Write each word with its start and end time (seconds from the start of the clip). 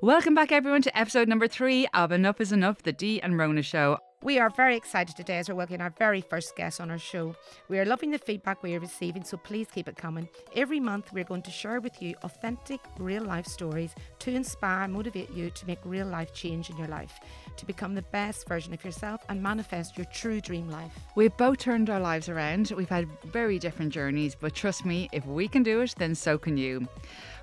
Welcome 0.00 0.36
back, 0.36 0.52
everyone, 0.52 0.82
to 0.82 0.96
episode 0.96 1.26
number 1.26 1.48
three 1.48 1.88
of 1.92 2.12
Enough 2.12 2.40
is 2.40 2.52
Enough, 2.52 2.84
the 2.84 2.92
Dee 2.92 3.20
and 3.20 3.34
Rhona 3.34 3.64
Show. 3.64 3.98
We 4.24 4.40
are 4.40 4.50
very 4.50 4.76
excited 4.76 5.16
today 5.16 5.38
as 5.38 5.48
we're 5.48 5.54
welcoming 5.54 5.80
our 5.80 5.94
very 5.96 6.20
first 6.20 6.56
guest 6.56 6.80
on 6.80 6.90
our 6.90 6.98
show. 6.98 7.36
We 7.68 7.78
are 7.78 7.84
loving 7.84 8.10
the 8.10 8.18
feedback 8.18 8.64
we 8.64 8.74
are 8.74 8.80
receiving, 8.80 9.22
so 9.22 9.36
please 9.36 9.68
keep 9.72 9.86
it 9.86 9.96
coming. 9.96 10.28
Every 10.56 10.80
month, 10.80 11.12
we're 11.12 11.22
going 11.22 11.42
to 11.42 11.52
share 11.52 11.80
with 11.80 12.02
you 12.02 12.16
authentic, 12.24 12.80
real 12.98 13.22
life 13.22 13.46
stories 13.46 13.94
to 14.18 14.34
inspire 14.34 14.82
and 14.82 14.92
motivate 14.92 15.30
you 15.30 15.50
to 15.50 15.66
make 15.68 15.78
real 15.84 16.08
life 16.08 16.34
change 16.34 16.68
in 16.68 16.76
your 16.76 16.88
life, 16.88 17.20
to 17.56 17.64
become 17.64 17.94
the 17.94 18.02
best 18.02 18.48
version 18.48 18.74
of 18.74 18.84
yourself 18.84 19.24
and 19.28 19.40
manifest 19.40 19.96
your 19.96 20.06
true 20.06 20.40
dream 20.40 20.68
life. 20.68 20.90
We've 21.14 21.36
both 21.36 21.58
turned 21.58 21.88
our 21.88 22.00
lives 22.00 22.28
around. 22.28 22.72
We've 22.76 22.88
had 22.88 23.06
very 23.26 23.60
different 23.60 23.92
journeys, 23.92 24.34
but 24.34 24.52
trust 24.52 24.84
me, 24.84 25.08
if 25.12 25.24
we 25.26 25.46
can 25.46 25.62
do 25.62 25.80
it, 25.82 25.94
then 25.96 26.16
so 26.16 26.38
can 26.38 26.56
you. 26.56 26.88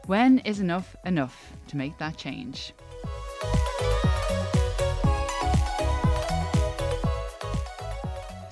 When 0.07 0.39
is 0.39 0.59
enough 0.59 0.93
enough 1.05 1.53
to 1.67 1.77
make 1.77 1.97
that 1.99 2.17
change? 2.17 2.73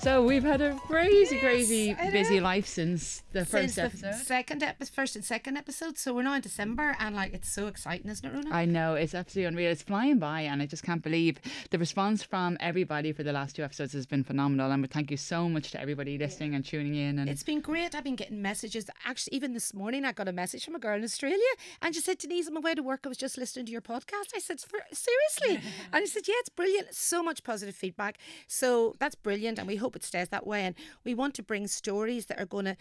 So 0.04 0.22
we've 0.22 0.42
had 0.42 0.60
a 0.60 0.74
crazy, 0.74 1.36
Yes, 1.36 1.42
crazy 1.42 1.94
busy 2.12 2.38
life 2.38 2.66
since 2.66 3.22
the 3.32 3.46
first 3.46 3.74
Since 3.74 4.00
the 4.00 4.08
episode. 4.08 4.26
second 4.26 4.62
episode, 4.62 4.92
first 4.94 5.16
and 5.16 5.24
second 5.24 5.56
episode, 5.56 5.96
so 5.96 6.12
we're 6.12 6.24
now 6.24 6.34
in 6.34 6.42
December, 6.42 6.94
and 7.00 7.16
like 7.16 7.32
it's 7.32 7.48
so 7.48 7.68
exciting, 7.68 8.10
isn't 8.10 8.26
it, 8.26 8.34
Rhona? 8.34 8.52
I 8.52 8.66
know 8.66 8.96
it's 8.96 9.14
absolutely 9.14 9.48
unreal. 9.48 9.70
It's 9.70 9.80
flying 9.80 10.18
by, 10.18 10.42
and 10.42 10.60
I 10.60 10.66
just 10.66 10.82
can't 10.82 11.02
believe 11.02 11.40
the 11.70 11.78
response 11.78 12.22
from 12.22 12.58
everybody 12.60 13.12
for 13.12 13.22
the 13.22 13.32
last 13.32 13.56
two 13.56 13.64
episodes 13.64 13.94
has 13.94 14.04
been 14.04 14.22
phenomenal. 14.24 14.70
And 14.70 14.82
we 14.82 14.88
thank 14.88 15.10
you 15.10 15.16
so 15.16 15.48
much 15.48 15.70
to 15.70 15.80
everybody 15.80 16.18
listening 16.18 16.54
and 16.54 16.62
tuning 16.62 16.96
in. 16.96 17.18
And 17.18 17.30
It's 17.30 17.42
been 17.42 17.62
great. 17.62 17.94
I've 17.94 18.04
been 18.04 18.14
getting 18.14 18.42
messages. 18.42 18.90
Actually, 19.06 19.36
even 19.38 19.54
this 19.54 19.72
morning, 19.72 20.04
I 20.04 20.12
got 20.12 20.28
a 20.28 20.32
message 20.32 20.66
from 20.66 20.74
a 20.74 20.78
girl 20.78 20.98
in 20.98 21.02
Australia, 21.02 21.38
and 21.80 21.94
she 21.94 22.02
said, 22.02 22.18
"Denise, 22.18 22.46
on 22.46 22.52
my 22.52 22.60
way 22.60 22.74
to 22.74 22.82
work, 22.82 23.00
I 23.04 23.08
was 23.08 23.16
just 23.16 23.38
listening 23.38 23.64
to 23.66 23.72
your 23.72 23.80
podcast." 23.80 24.34
I 24.36 24.40
said, 24.40 24.60
"Seriously?" 24.92 25.66
and 25.94 26.04
she 26.04 26.10
said, 26.10 26.28
"Yeah, 26.28 26.34
it's 26.40 26.50
brilliant. 26.50 26.94
So 26.94 27.22
much 27.22 27.42
positive 27.42 27.74
feedback. 27.74 28.18
So 28.46 28.96
that's 28.98 29.14
brilliant, 29.14 29.58
and 29.58 29.66
we 29.66 29.76
hope 29.76 29.93
it 29.96 30.04
stays 30.04 30.28
that 30.28 30.46
way. 30.46 30.62
And 30.62 30.74
we 31.04 31.14
want 31.14 31.34
to 31.34 31.42
bring 31.42 31.66
stories 31.66 32.26
that 32.26 32.40
are 32.40 32.46
going 32.46 32.64
to 32.66 32.76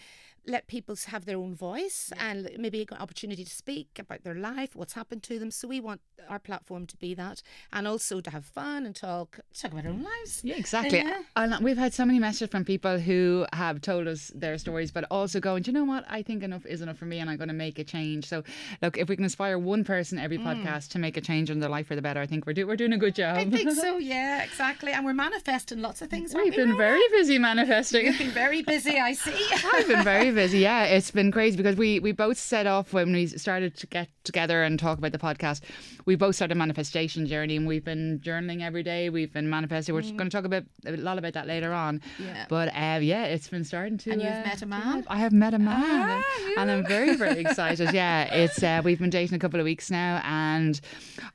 let 0.45 0.67
people 0.67 0.95
have 1.07 1.25
their 1.25 1.37
own 1.37 1.55
voice 1.55 2.11
and 2.17 2.49
maybe 2.57 2.85
an 2.91 2.97
opportunity 2.97 3.43
to 3.43 3.49
speak 3.49 3.97
about 3.97 4.23
their 4.23 4.35
life, 4.35 4.75
what's 4.75 4.93
happened 4.93 5.23
to 5.23 5.39
them. 5.39 5.51
So 5.51 5.67
we 5.67 5.79
want 5.79 6.01
our 6.29 6.39
platform 6.39 6.85
to 6.87 6.97
be 6.97 7.13
that, 7.15 7.41
and 7.71 7.87
also 7.87 8.21
to 8.21 8.29
have 8.29 8.45
fun 8.45 8.85
and 8.85 8.95
talk 8.95 9.39
talk 9.59 9.71
about 9.71 9.85
our 9.85 9.91
own 9.91 10.03
lives. 10.03 10.41
Yeah, 10.43 10.55
exactly. 10.55 10.99
Yeah. 10.99 11.21
And 11.35 11.63
we've 11.63 11.77
had 11.77 11.93
so 11.93 12.05
many 12.05 12.19
messages 12.19 12.49
from 12.49 12.65
people 12.65 12.99
who 12.99 13.45
have 13.53 13.81
told 13.81 14.07
us 14.07 14.31
their 14.35 14.57
stories, 14.57 14.91
but 14.91 15.05
also 15.11 15.39
going, 15.39 15.63
Do 15.63 15.71
you 15.71 15.77
know 15.77 15.83
what? 15.83 16.05
I 16.09 16.21
think 16.21 16.43
enough 16.43 16.65
is 16.65 16.81
enough 16.81 16.97
for 16.97 17.05
me 17.05 17.19
and 17.19 17.29
I'm 17.29 17.37
going 17.37 17.49
to 17.49 17.53
make 17.53 17.79
a 17.79 17.83
change. 17.83 18.27
So, 18.27 18.43
look, 18.81 18.97
if 18.97 19.09
we 19.09 19.15
can 19.15 19.23
inspire 19.23 19.57
one 19.57 19.83
person 19.83 20.17
every 20.19 20.37
mm. 20.37 20.45
podcast 20.45 20.89
to 20.89 20.99
make 20.99 21.17
a 21.17 21.21
change 21.21 21.49
in 21.49 21.59
their 21.59 21.69
life 21.69 21.87
for 21.87 21.95
the 21.95 22.01
better, 22.01 22.19
I 22.19 22.25
think 22.25 22.45
we're, 22.45 22.53
do- 22.53 22.67
we're 22.67 22.75
doing 22.75 22.93
a 22.93 22.97
good 22.97 23.15
job. 23.15 23.37
I 23.37 23.49
think 23.49 23.71
so, 23.71 23.97
yeah, 23.97 24.43
exactly. 24.43 24.91
And 24.91 25.05
we're 25.05 25.13
manifesting 25.13 25.81
lots 25.81 26.01
of 26.01 26.09
things. 26.09 26.33
We've 26.33 26.55
been 26.55 26.73
Rhona? 26.73 26.77
very 26.77 27.07
busy 27.11 27.37
manifesting. 27.37 28.05
You've 28.07 28.17
been 28.17 28.31
very 28.31 28.61
busy, 28.61 28.99
I 28.99 29.13
see. 29.13 29.45
I've 29.73 29.87
been 29.87 30.03
very 30.03 30.31
busy. 30.33 30.59
Yeah, 30.59 30.85
it's 30.85 31.11
been 31.11 31.31
crazy 31.31 31.57
because 31.57 31.75
we 31.75 31.99
we 31.99 32.11
both 32.11 32.37
set 32.37 32.67
off 32.67 32.93
when 32.93 33.11
we 33.13 33.27
started 33.27 33.75
to 33.77 33.87
get 33.87 34.09
together 34.23 34.63
and 34.63 34.79
talk 34.79 34.97
about 34.97 35.11
the 35.11 35.17
podcast. 35.17 35.61
We 36.05 36.15
both 36.15 36.35
started 36.35 36.53
a 36.53 36.57
manifestation 36.57 37.25
journey, 37.27 37.55
and 37.55 37.67
we've 37.67 37.83
been 37.83 38.19
journaling 38.23 38.61
every 38.61 38.83
day. 38.83 39.09
We've 39.09 39.31
been 39.31 39.49
manifesting. 39.49 39.93
We're 39.95 40.01
just 40.01 40.17
going 40.17 40.29
to 40.29 40.35
talk 40.35 40.45
about 40.45 40.63
a 40.85 40.97
lot 40.97 41.17
about 41.17 41.33
that 41.33 41.47
later 41.47 41.73
on. 41.73 42.01
Yeah. 42.19 42.45
But 42.49 42.69
uh, 42.69 42.99
yeah, 43.01 43.25
it's 43.25 43.47
been 43.47 43.63
starting 43.63 43.97
to. 43.99 44.11
And 44.11 44.21
you've 44.21 44.31
uh, 44.31 44.43
met 44.45 44.61
a 44.61 44.65
man? 44.65 45.05
I 45.07 45.17
have 45.17 45.31
met 45.33 45.53
a 45.53 45.59
man, 45.59 46.23
Ah, 46.25 46.53
and 46.57 46.71
I'm 46.71 46.85
very 46.85 47.15
very 47.15 47.39
excited. 47.45 47.93
Yeah, 47.93 48.33
it's 48.33 48.61
uh, 48.63 48.81
we've 48.83 48.99
been 48.99 49.09
dating 49.09 49.35
a 49.35 49.39
couple 49.39 49.59
of 49.59 49.63
weeks 49.65 49.91
now, 49.91 50.21
and 50.25 50.79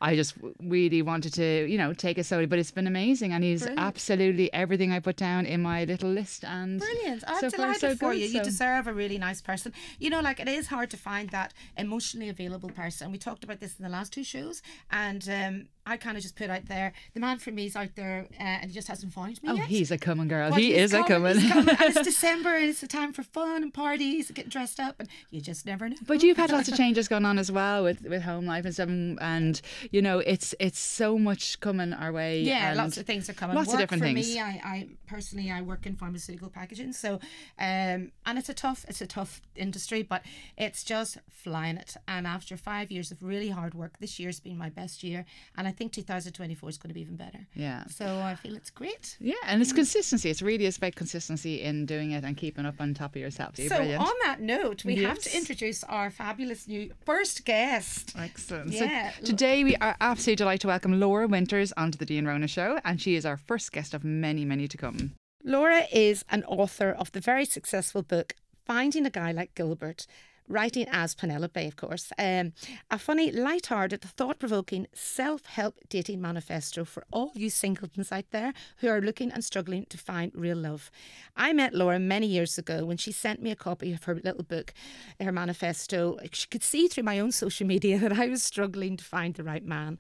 I 0.01 0.17
just 0.17 0.35
really 0.63 1.03
wanted 1.03 1.35
to 1.35 1.67
you 1.69 1.79
know 1.79 1.93
take 1.93 2.19
it 2.19 2.25
slowly, 2.25 2.47
but 2.47 2.59
it's 2.59 2.71
been 2.71 2.87
amazing, 2.87 3.33
and 3.33 3.45
he's 3.45 3.61
Brilliant. 3.63 3.81
absolutely 3.87 4.53
everything 4.53 4.93
I 4.93 4.99
put 5.01 5.17
down 5.17 5.47
in 5.47 5.63
my 5.63 5.85
little 5.85 6.11
list. 6.11 6.45
And 6.45 6.81
Brilliant. 6.81 7.25
I'm 7.27 7.41
so 7.41 7.51
far, 7.51 7.57
delighted 7.67 7.81
so 7.81 7.95
for 7.97 8.13
good, 8.13 8.19
you. 8.21 8.27
You 8.27 8.39
so- 8.39 8.45
deserve 8.45 8.88
a 8.89 8.95
really 8.95 9.19
nice 9.19 9.41
person. 9.41 9.73
You 9.99 10.11
know, 10.11 10.21
like 10.21 10.41
it 10.41 10.49
is 10.49 10.69
hard 10.69 10.91
to 10.91 10.97
find 10.97 11.31
that 11.31 11.53
emotionally 11.77 12.29
available 12.29 12.71
person. 12.71 13.13
We 13.13 13.19
talked 13.19 13.45
about 13.45 13.61
this 13.61 13.77
in 13.79 13.85
the 13.85 13.91
last 13.91 14.13
two 14.13 14.25
shows, 14.25 14.63
and 14.91 15.29
um, 15.29 15.69
I 15.89 15.97
kind 15.97 16.17
of 16.17 16.23
just 16.23 16.37
put 16.37 16.51
out 16.51 16.67
there 16.67 16.93
the 17.15 17.21
man 17.21 17.39
for 17.39 17.51
me 17.51 17.67
is 17.67 17.77
out 17.77 17.95
there 17.95 18.27
uh, 18.39 18.43
and 18.43 18.71
he 18.71 18.75
just 18.75 18.89
hasn't 18.89 19.13
found 19.13 19.43
me 19.43 19.49
Oh, 19.51 19.55
yet. 19.55 19.67
he's 19.69 19.91
a 19.91 19.99
coming 19.99 20.29
girl. 20.29 20.51
But 20.51 20.59
he 20.61 20.75
is 20.75 20.93
a 20.93 21.03
coming. 21.05 21.41
coming. 21.49 21.69
and 21.71 21.97
it's 21.97 22.03
December 22.13 22.55
and 22.57 22.65
it's 22.69 22.83
a 22.83 22.87
time 22.89 23.13
for 23.13 23.23
fun 23.23 23.63
and 23.63 23.73
parties 23.73 24.29
and 24.29 24.37
getting 24.37 24.51
dressed 24.51 24.79
up 24.81 24.97
and 25.01 25.09
you 25.31 25.41
just 25.41 25.65
never 25.67 25.89
know. 25.89 25.97
But 26.07 26.23
you've 26.23 26.37
had 26.37 26.51
lots 26.53 26.69
of 26.69 26.77
changes 26.83 27.09
going 27.09 27.25
on 27.25 27.39
as 27.39 27.51
well 27.51 27.85
with, 27.85 28.03
with 28.03 28.23
home 28.23 28.47
life 28.47 28.65
and 28.65 28.75
stuff, 28.75 28.89
and 28.89 29.61
you 29.91 30.03
know 30.03 30.19
it's 30.21 30.55
it's 30.61 30.79
so 30.79 31.19
much 31.19 31.59
coming 31.61 31.93
our 31.93 32.13
way. 32.13 32.43
Yeah, 32.43 32.75
lots 32.77 32.97
of 32.99 33.07
things 33.07 33.29
are 33.31 33.35
coming. 33.35 33.57
Lots 33.57 33.69
of 33.69 33.75
Work 33.75 33.81
different 33.83 34.03
for 34.03 34.07
things. 34.13 34.35
Me, 34.35 34.41
I, 34.41 34.61
I 34.65 34.89
personally 35.07 35.51
I 35.51 35.63
work 35.63 35.87
in 35.87 35.97
pharmaceutical 35.97 36.49
packaging, 36.51 36.93
so 36.93 37.15
um, 37.59 38.13
and 38.27 38.39
it's 38.39 38.49
a 38.49 38.55
tough 38.55 38.85
it's 38.89 39.01
a 39.01 39.07
tough 39.07 39.41
industry, 39.57 40.03
but 40.03 40.23
it's 40.57 40.85
just 40.85 41.19
flying 41.31 41.77
it. 41.77 41.97
And 42.07 42.27
after 42.27 42.57
five 42.57 42.91
years 42.91 43.11
of 43.11 43.23
really 43.23 43.51
hard 43.51 43.75
work, 43.75 43.99
this 43.99 44.19
year's 44.19 44.41
been 44.41 44.59
my 44.59 44.69
best 44.69 45.03
year, 45.03 45.25
and 45.57 45.67
I 45.67 45.73
think 45.79 45.93
2024 45.93 46.69
is 46.69 46.77
going 46.77 46.91
to 46.91 46.95
be 46.95 47.01
even 47.01 47.17
better. 47.17 47.47
Yeah. 47.55 47.85
So 47.87 48.19
I 48.19 48.35
feel 48.35 48.57
it's 48.57 48.71
great. 48.71 49.17
Yeah, 49.21 49.35
and 49.47 49.63
it's 49.63 49.73
consistency. 49.73 50.29
It's 50.29 50.43
really 50.43 50.67
about 50.67 50.97
consistency 50.97 51.63
in 51.63 51.87
doing 51.87 52.11
it 52.11 52.25
and 52.25 52.37
keeping 52.37 52.67
up 52.67 52.81
on 52.81 52.93
top 52.95 53.15
of 53.15 53.21
yourself. 53.23 53.59
You're 53.59 53.69
So 53.69 53.77
brilliant. 53.77 54.03
on 54.03 54.13
that 54.25 54.41
note, 54.41 54.85
we 54.85 54.97
have 54.97 55.21
to 55.21 55.37
introduce 55.37 55.85
our 55.85 56.11
fabulous 56.11 56.67
new 56.67 56.93
first 57.07 57.45
guest. 57.45 58.15
Excellent. 58.19 58.73
Yeah. 58.73 59.13
So 59.21 59.27
today 59.27 59.63
we 59.65 59.77
are 59.77 59.97
absolutely 60.01 60.37
delighted 60.37 60.63
to 60.63 60.67
welcome 60.67 60.99
Laura 60.99 61.29
Winters 61.29 61.73
onto 61.77 61.97
the 61.97 62.05
Dean 62.05 62.25
Rhona 62.25 62.49
show, 62.49 62.81
and 62.85 63.01
she 63.01 63.15
is 63.15 63.25
our 63.25 63.37
first 63.37 63.71
guest 63.73 63.95
of 63.95 64.03
many, 64.05 64.45
many 64.45 64.67
to 64.69 64.77
come. 64.77 65.13
Laura 65.45 65.85
is 65.93 66.25
an 66.31 66.43
author 66.45 66.91
of 66.91 67.13
the 67.13 67.21
very 67.21 67.45
successful 67.45 68.03
book 68.03 68.35
Finding 68.67 69.07
a 69.07 69.11
Guy 69.11 69.33
Like 69.33 69.55
Gilbert, 69.55 70.07
writing 70.49 70.87
as 70.91 71.15
Penelope, 71.15 71.67
of 71.67 71.77
course. 71.77 72.13
Um, 72.19 72.53
a 72.91 72.99
funny, 72.99 73.31
light-hearted, 73.31 74.03
thought-provoking 74.03 74.87
self-help 74.93 75.77
dating 75.89 76.21
manifesto 76.21 76.85
for 76.85 77.05
all 77.13 77.33
you 77.35 77.51
singletons 77.51 78.11
out 78.11 78.31
there 78.31 78.53
who 78.79 78.89
are 78.89 79.01
looking 79.01 79.31
and 79.31 79.45
struggling 79.45 79.87
to 79.87 79.99
find 79.99 80.33
real 80.35 80.57
love. 80.57 80.91
I 81.37 81.53
met 81.53 81.75
Laura 81.75 81.99
many 81.99 82.27
years 82.27 82.59
ago 82.59 82.85
when 82.85 82.97
she 82.97 83.13
sent 83.13 83.43
me 83.43 83.51
a 83.51 83.57
copy 83.57 83.93
of 83.93 84.05
her 84.05 84.15
little 84.15 84.45
book, 84.45 84.73
her 85.21 85.33
manifesto. 85.33 86.19
She 86.33 86.47
could 86.49 86.63
see 86.63 86.89
through 86.89 87.05
my 87.05 87.19
own 87.19 87.33
social 87.33 87.67
media 87.67 87.99
that 88.01 88.19
I 88.19 88.27
was 88.29 88.43
struggling 88.43 88.97
to 88.97 89.05
find 89.05 89.35
the 89.35 89.45
right 89.45 89.65
man. 89.65 89.99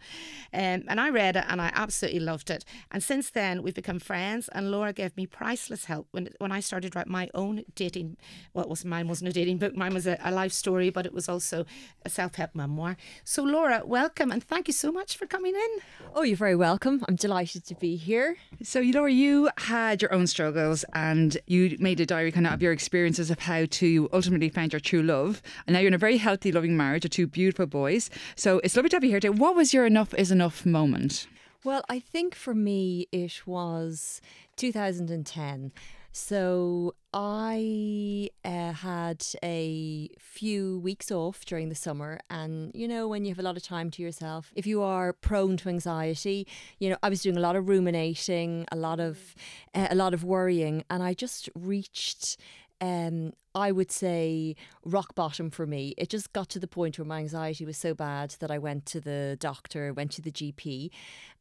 Um, 0.53 0.85
and 0.89 1.01
I 1.01 1.11
read 1.11 1.37
it 1.37 1.45
and 1.49 1.61
I 1.61 1.71
absolutely 1.75 2.21
loved 2.21 2.51
it. 2.51 2.65
And 2.91 3.03
since 3.03 3.31
then, 3.31 3.63
we've 3.63 3.75
become 3.75 3.99
friends. 3.99 4.49
And 4.53 4.71
Laura 4.71 4.93
gave 4.93 5.17
me 5.17 5.27
priceless 5.27 5.85
help 5.87 6.09
when 6.11 6.31
when 6.39 6.53
I 6.53 6.61
started 6.61 6.95
writing 6.95 7.13
my 7.13 7.29
own 7.35 7.65
dating. 7.75 8.17
Well, 8.55 8.69
was 8.69 8.85
mine 8.85 9.09
wasn't 9.09 9.31
a 9.31 9.33
dating 9.33 9.59
book. 9.59 9.75
Mine 9.77 9.95
was 9.95 10.07
a, 10.07 10.19
a 10.23 10.33
life 10.43 10.53
story, 10.53 10.89
but 10.91 11.05
it 11.05 11.15
was 11.19 11.29
also 11.29 11.65
a 12.05 12.11
self 12.19 12.37
help 12.37 12.55
memoir. 12.55 12.97
So, 13.25 13.43
Laura, 13.43 13.79
welcome 13.85 14.31
and 14.31 14.43
thank 14.53 14.69
you 14.69 14.75
so 14.85 14.93
much 14.99 15.17
for 15.19 15.27
coming 15.27 15.55
in. 15.55 15.73
Oh, 16.15 16.23
you're 16.29 16.45
very 16.47 16.59
welcome. 16.69 16.97
I'm 17.09 17.17
delighted 17.17 17.63
to 17.67 17.75
be 17.75 17.97
here. 17.97 18.37
So, 18.63 18.81
Laura, 18.81 19.11
you 19.11 19.51
had 19.57 20.03
your 20.03 20.13
own 20.13 20.27
struggles 20.27 20.85
and 20.93 21.31
you 21.47 21.77
made 21.81 22.01
a 22.01 22.07
diary 22.07 22.31
kind 22.31 22.47
of 22.47 22.53
of 22.59 22.63
your 22.63 22.73
experiences 22.73 23.31
of 23.31 23.39
how 23.41 23.67
to 23.81 24.09
ultimately 24.13 24.49
find 24.49 24.73
your 24.73 24.81
true 24.81 25.03
love. 25.03 25.43
And 25.67 25.75
now 25.75 25.81
you're 25.81 25.95
in 25.95 25.95
a 25.95 26.07
very 26.09 26.19
healthy, 26.19 26.51
loving 26.53 26.77
marriage 26.77 27.05
with 27.05 27.13
two 27.13 27.27
beautiful 27.27 27.67
boys. 27.67 28.11
So, 28.37 28.61
it's 28.65 28.77
lovely 28.77 28.91
to 28.91 28.97
have 28.97 29.05
you 29.05 29.11
here 29.11 29.21
today. 29.21 29.39
What 29.45 29.57
was 29.57 29.75
your 29.75 29.87
enough 29.87 30.15
is 30.15 30.31
enough 30.31 30.65
moment? 30.67 31.27
Well, 31.65 31.83
I 31.89 31.99
think 31.99 32.35
for 32.35 32.55
me 32.55 33.09
it 33.11 33.43
was 33.45 34.21
2010. 34.57 35.73
So 36.19 36.95
I 37.15 38.29
uh, 38.45 38.73
had 38.73 39.25
a 39.43 40.11
few 40.19 40.81
weeks 40.81 41.13
off 41.13 41.45
during 41.45 41.69
the 41.69 41.77
summer, 41.77 42.19
and 42.29 42.73
you 42.75 42.89
know, 42.89 43.07
when 43.07 43.25
you 43.25 43.31
have 43.31 43.39
a 43.39 43.43
lot 43.43 43.57
of 43.57 43.63
time 43.63 43.89
to 43.93 44.03
yourself, 44.03 44.53
if 44.57 44.67
you 44.67 44.83
are 44.83 45.13
prone 45.13 45.57
to 45.59 45.69
anxiety, 45.69 46.47
you 46.81 46.91
know, 46.91 46.97
I 47.05 47.09
was 47.09 47.23
doing 47.23 47.37
a 47.37 47.41
lot 47.41 47.55
of 47.55 47.69
ruminating, 47.69 48.67
a 48.73 48.77
lot 48.77 48.99
of, 48.99 49.37
uh, 49.75 49.87
a 49.91 49.95
lot 49.95 50.13
of 50.13 50.25
worrying, 50.25 50.85
and 50.91 51.05
I 51.05 51.15
just 51.15 51.49
reached 51.55 52.37
um, 52.81 53.33
I 53.59 53.73
would 53.73 53.91
say 53.91 54.55
rock 54.85 55.15
bottom 55.15 55.51
for 55.51 55.67
me. 55.67 55.95
It 55.99 56.09
just 56.09 56.33
got 56.33 56.49
to 56.51 56.61
the 56.61 56.69
point 56.69 56.99
where 56.99 57.05
my 57.05 57.19
anxiety 57.19 57.65
was 57.65 57.77
so 57.77 57.93
bad 57.93 58.37
that 58.39 58.51
I 58.51 58.59
went 58.59 58.87
to 58.87 59.01
the 59.01 59.37
doctor, 59.41 59.93
went 59.93 60.13
to 60.13 60.23
the 60.23 60.31
GP, 60.31 60.91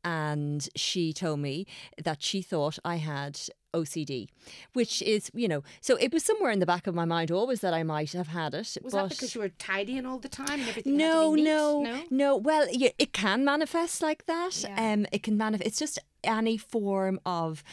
and 0.04 0.68
she 0.76 1.14
told 1.14 1.40
me 1.40 1.68
that 2.04 2.24
she 2.24 2.42
thought 2.42 2.80
I 2.84 2.96
had 2.96 3.40
OCD, 3.74 4.28
which 4.74 5.02
is, 5.02 5.30
you 5.34 5.48
know, 5.48 5.64
so 5.82 5.96
it 5.98 6.12
was 6.12 6.24
somewhere 6.24 6.52
in 6.52 6.60
the 6.60 6.66
back 6.66 6.88
of 6.88 6.96
my 6.96 7.06
mind 7.06 7.30
always 7.30 7.62
that 7.62 7.74
I 7.74 7.84
might 7.84 8.14
have 8.14 8.30
had 8.30 8.54
it. 8.54 8.78
Was 8.82 8.94
that 8.94 9.10
because 9.10 9.36
you 9.36 9.42
were 9.42 9.50
tidying 9.50 10.06
all 10.06 10.18
the 10.18 10.30
time 10.30 10.60
and 10.60 10.70
everything? 10.70 10.98
no, 10.98 11.36
no, 11.36 11.84
no. 11.84 12.04
no. 12.10 12.36
Well, 12.36 12.68
yeah, 12.72 12.90
it 12.98 13.14
can 13.14 13.46
manifest 13.46 14.02
like 14.02 14.26
that. 14.26 14.64
Yeah. 14.64 14.94
Um, 14.94 15.06
it 15.12 15.22
can 15.24 15.38
manifest. 15.38 15.68
It's 15.68 15.80
just 15.80 16.00
any 16.24 16.58
form 16.58 17.20
of 17.26 17.64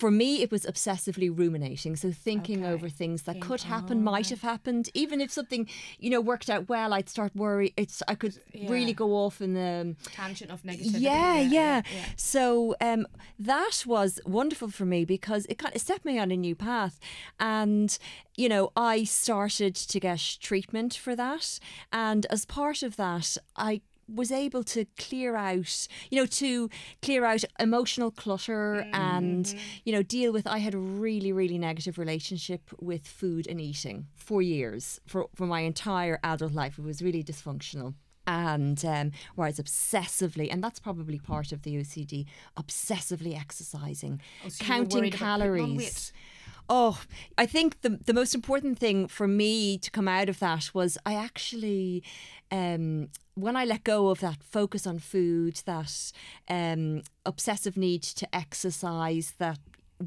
for 0.00 0.10
me, 0.10 0.42
it 0.44 0.50
was 0.50 0.64
obsessively 0.72 1.28
ruminating. 1.42 1.94
So 1.96 2.10
thinking 2.10 2.64
Okay. 2.64 2.72
over 2.72 2.88
things 2.88 3.22
that 3.24 3.34
Think- 3.34 3.44
could 3.44 3.62
happen, 3.62 4.02
might 4.02 4.28
have 4.30 4.40
happened. 4.52 4.84
Even 4.94 5.20
if 5.20 5.30
something, 5.30 5.68
you 5.98 6.10
know, 6.12 6.20
worked 6.32 6.48
out 6.54 6.68
well, 6.68 6.92
I'd 6.96 7.08
start 7.08 7.32
worry. 7.36 7.68
It's 7.76 8.02
I 8.08 8.14
could 8.14 8.36
really 8.74 8.94
go 8.94 9.08
off 9.24 9.40
in 9.46 9.52
the 9.54 9.94
Tangent 10.18 10.50
of 10.50 10.62
negativity. 10.62 11.00
yeah, 11.10 11.38
yeah. 11.58 11.82
So 12.16 12.74
um, 12.80 13.06
that 13.38 13.84
was 13.86 14.12
wonderful 14.24 14.70
for 14.70 14.86
me 14.86 15.04
because 15.04 15.44
it 15.46 15.58
kind 15.58 15.74
of 15.76 15.82
set 15.82 16.04
me 16.04 16.18
on 16.18 16.30
a 16.30 16.36
new 16.46 16.54
path, 16.56 16.98
and 17.38 17.96
you 18.36 18.48
know 18.48 18.72
I 18.76 19.04
started 19.04 19.74
to 19.92 20.00
get 20.00 20.22
treatment 20.40 20.94
for 20.94 21.14
that, 21.16 21.58
and 21.92 22.26
as 22.26 22.44
part 22.46 22.82
of 22.82 22.96
that, 22.96 23.36
I 23.56 23.82
was 24.14 24.30
able 24.32 24.62
to 24.64 24.84
clear 24.98 25.36
out 25.36 25.86
you 26.10 26.18
know 26.18 26.26
to 26.26 26.68
clear 27.02 27.24
out 27.24 27.44
emotional 27.58 28.10
clutter 28.10 28.86
and 28.92 29.54
you 29.84 29.92
know 29.92 30.02
deal 30.02 30.32
with 30.32 30.46
i 30.46 30.58
had 30.58 30.74
a 30.74 30.78
really 30.78 31.32
really 31.32 31.58
negative 31.58 31.98
relationship 31.98 32.62
with 32.80 33.06
food 33.06 33.46
and 33.46 33.60
eating 33.60 34.06
for 34.14 34.42
years 34.42 35.00
for 35.06 35.26
for 35.34 35.46
my 35.46 35.60
entire 35.60 36.18
adult 36.22 36.52
life. 36.52 36.78
It 36.78 36.84
was 36.84 37.02
really 37.02 37.22
dysfunctional. 37.24 37.94
And 38.26 38.84
um, 38.84 39.10
where 39.34 39.46
I 39.46 39.50
was 39.50 39.58
obsessively, 39.58 40.48
and 40.52 40.62
that's 40.62 40.78
probably 40.78 41.18
part 41.18 41.50
of 41.50 41.62
the 41.62 41.74
OCD, 41.76 42.26
obsessively 42.56 43.36
exercising, 43.36 44.20
Oh, 44.44 44.50
so 44.50 44.64
counting 44.64 45.10
calories. 45.10 46.12
Oh, 46.72 47.00
I 47.36 47.46
think 47.46 47.80
the 47.80 47.98
the 48.06 48.14
most 48.14 48.32
important 48.32 48.78
thing 48.78 49.08
for 49.08 49.26
me 49.26 49.76
to 49.78 49.90
come 49.90 50.06
out 50.06 50.28
of 50.28 50.38
that 50.38 50.70
was 50.72 50.96
I 51.04 51.14
actually, 51.14 52.04
um, 52.52 53.08
when 53.34 53.56
I 53.56 53.64
let 53.64 53.82
go 53.82 54.08
of 54.08 54.20
that 54.20 54.44
focus 54.44 54.86
on 54.86 55.00
food, 55.00 55.62
that 55.66 56.12
um, 56.48 57.02
obsessive 57.26 57.76
need 57.76 58.04
to 58.04 58.32
exercise, 58.32 59.34
that 59.38 59.58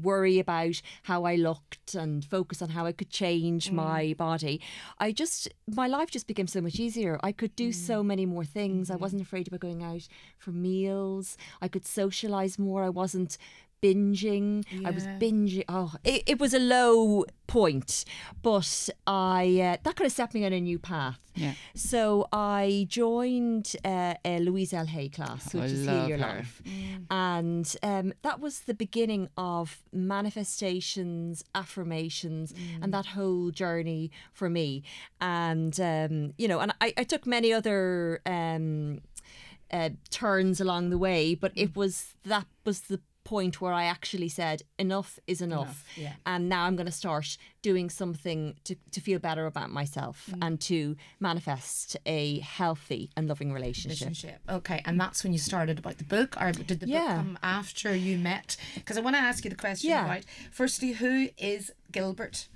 worry 0.02 0.38
about 0.38 0.80
how 1.04 1.24
I 1.24 1.36
looked 1.36 1.94
and 1.94 2.24
focus 2.24 2.60
on 2.62 2.70
how 2.70 2.86
I 2.86 2.92
could 2.92 3.10
change 3.10 3.70
my 3.70 4.14
body. 4.18 4.60
I 4.98 5.12
just 5.12 5.48
my 5.68 5.86
life 5.86 6.10
just 6.10 6.26
became 6.26 6.46
so 6.46 6.60
much 6.60 6.80
easier. 6.80 7.20
I 7.22 7.32
could 7.32 7.54
do 7.54 7.72
so 7.72 8.02
many 8.02 8.26
more 8.26 8.44
things. 8.44 8.90
I 8.90 8.96
wasn't 8.96 9.22
afraid 9.22 9.48
about 9.48 9.60
going 9.60 9.82
out 9.82 10.08
for 10.38 10.50
meals. 10.50 11.36
I 11.60 11.68
could 11.68 11.86
socialize 11.86 12.58
more. 12.58 12.84
I 12.84 12.88
wasn't 12.88 13.36
binging. 13.84 14.64
I 14.84 14.90
was 14.90 15.06
binging. 15.06 15.64
Oh, 15.68 15.92
it, 16.04 16.22
it 16.26 16.38
was 16.40 16.54
a 16.54 16.58
low 16.58 17.26
point, 17.46 18.04
but 18.42 18.88
I 19.06 19.60
uh, 19.60 19.76
that 19.82 19.96
kind 19.96 20.06
of 20.06 20.12
set 20.12 20.32
me 20.32 20.46
on 20.46 20.52
a 20.54 20.60
new 20.60 20.78
path. 20.78 21.18
Yeah. 21.34 21.52
So 21.74 22.28
I 22.32 22.86
joined 22.88 23.76
uh, 23.84 24.14
a 24.24 24.38
Louise 24.40 24.72
L. 24.72 24.86
Hay 24.86 25.08
class, 25.10 25.52
which 25.52 25.64
I 25.64 25.66
is 25.66 25.84
Heal 25.84 26.08
Your 26.08 26.18
her. 26.18 26.36
Life, 26.36 26.62
and 27.10 27.76
um, 27.82 28.14
that 28.22 28.40
was 28.40 28.60
the 28.60 28.74
beginning 28.74 29.28
of 29.36 29.82
manifestations, 29.92 31.44
affirmations, 31.54 32.54
and 32.80 32.94
that 32.94 33.06
whole 33.06 33.50
journey 33.50 34.10
for 34.32 34.48
me. 34.48 34.82
And 35.20 35.78
um, 35.78 36.32
you 36.38 36.48
know, 36.48 36.60
and 36.60 36.72
I, 36.80 36.94
I 36.96 37.04
took 37.04 37.26
many 37.26 37.52
other. 37.52 38.20
Um, 38.24 39.00
uh, 39.70 39.90
turns 40.10 40.60
along 40.60 40.90
the 40.90 40.98
way, 40.98 41.34
but 41.34 41.50
it 41.56 41.74
was 41.74 42.14
that 42.24 42.46
was 42.64 42.82
the 42.82 43.00
point 43.24 43.60
where 43.60 43.72
I 43.72 43.84
actually 43.84 44.28
said 44.28 44.62
enough 44.78 45.18
is 45.26 45.40
enough, 45.40 45.84
yeah. 45.96 46.14
and 46.26 46.48
now 46.48 46.64
I'm 46.64 46.76
going 46.76 46.86
to 46.86 46.92
start 46.92 47.36
doing 47.64 47.88
something 47.88 48.54
to, 48.62 48.76
to 48.92 49.00
feel 49.00 49.18
better 49.18 49.46
about 49.46 49.70
myself 49.70 50.28
and 50.42 50.60
to 50.60 50.94
manifest 51.18 51.96
a 52.04 52.40
healthy 52.40 53.08
and 53.16 53.26
loving 53.26 53.54
relationship. 53.54 54.08
relationship. 54.08 54.40
Okay, 54.50 54.82
and 54.84 55.00
that's 55.00 55.24
when 55.24 55.32
you 55.32 55.38
started 55.38 55.78
about 55.78 55.96
the 55.96 56.04
book, 56.04 56.36
or 56.38 56.52
did 56.52 56.80
the 56.80 56.86
book 56.86 57.06
come 57.06 57.38
after 57.42 57.96
you 57.96 58.18
met? 58.18 58.58
Because 58.74 58.98
I 58.98 59.00
want 59.00 59.16
to 59.16 59.22
ask 59.22 59.44
you 59.44 59.50
the 59.50 59.56
question. 59.56 59.88
Yeah. 59.88 60.06
Right. 60.06 60.26
Firstly, 60.50 60.92
who 60.92 61.30
is 61.38 61.72
Gilbert? 61.90 62.48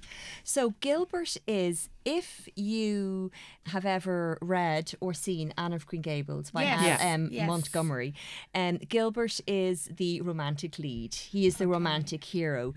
So 0.44 0.74
Gilbert 0.80 1.36
is 1.46 1.88
if 2.04 2.48
you 2.56 3.30
have 3.66 3.84
ever 3.86 4.36
read 4.40 4.92
or 5.00 5.12
seen 5.14 5.52
Anne 5.58 5.72
of 5.74 5.86
Green 5.86 6.00
Gables 6.02 6.50
by 6.50 6.62
Yes. 6.64 6.80
Anne 6.80 6.86
Yes. 6.86 7.00
M. 7.02 7.28
Yes. 7.32 7.46
Montgomery, 7.46 8.14
um, 8.54 8.78
Gilbert 8.88 9.40
is 9.46 9.88
the 9.96 10.20
romantic 10.22 10.78
lead. 10.78 11.14
He 11.14 11.46
is 11.46 11.56
the 11.56 11.68
romantic 11.68 12.24
hero, 12.24 12.74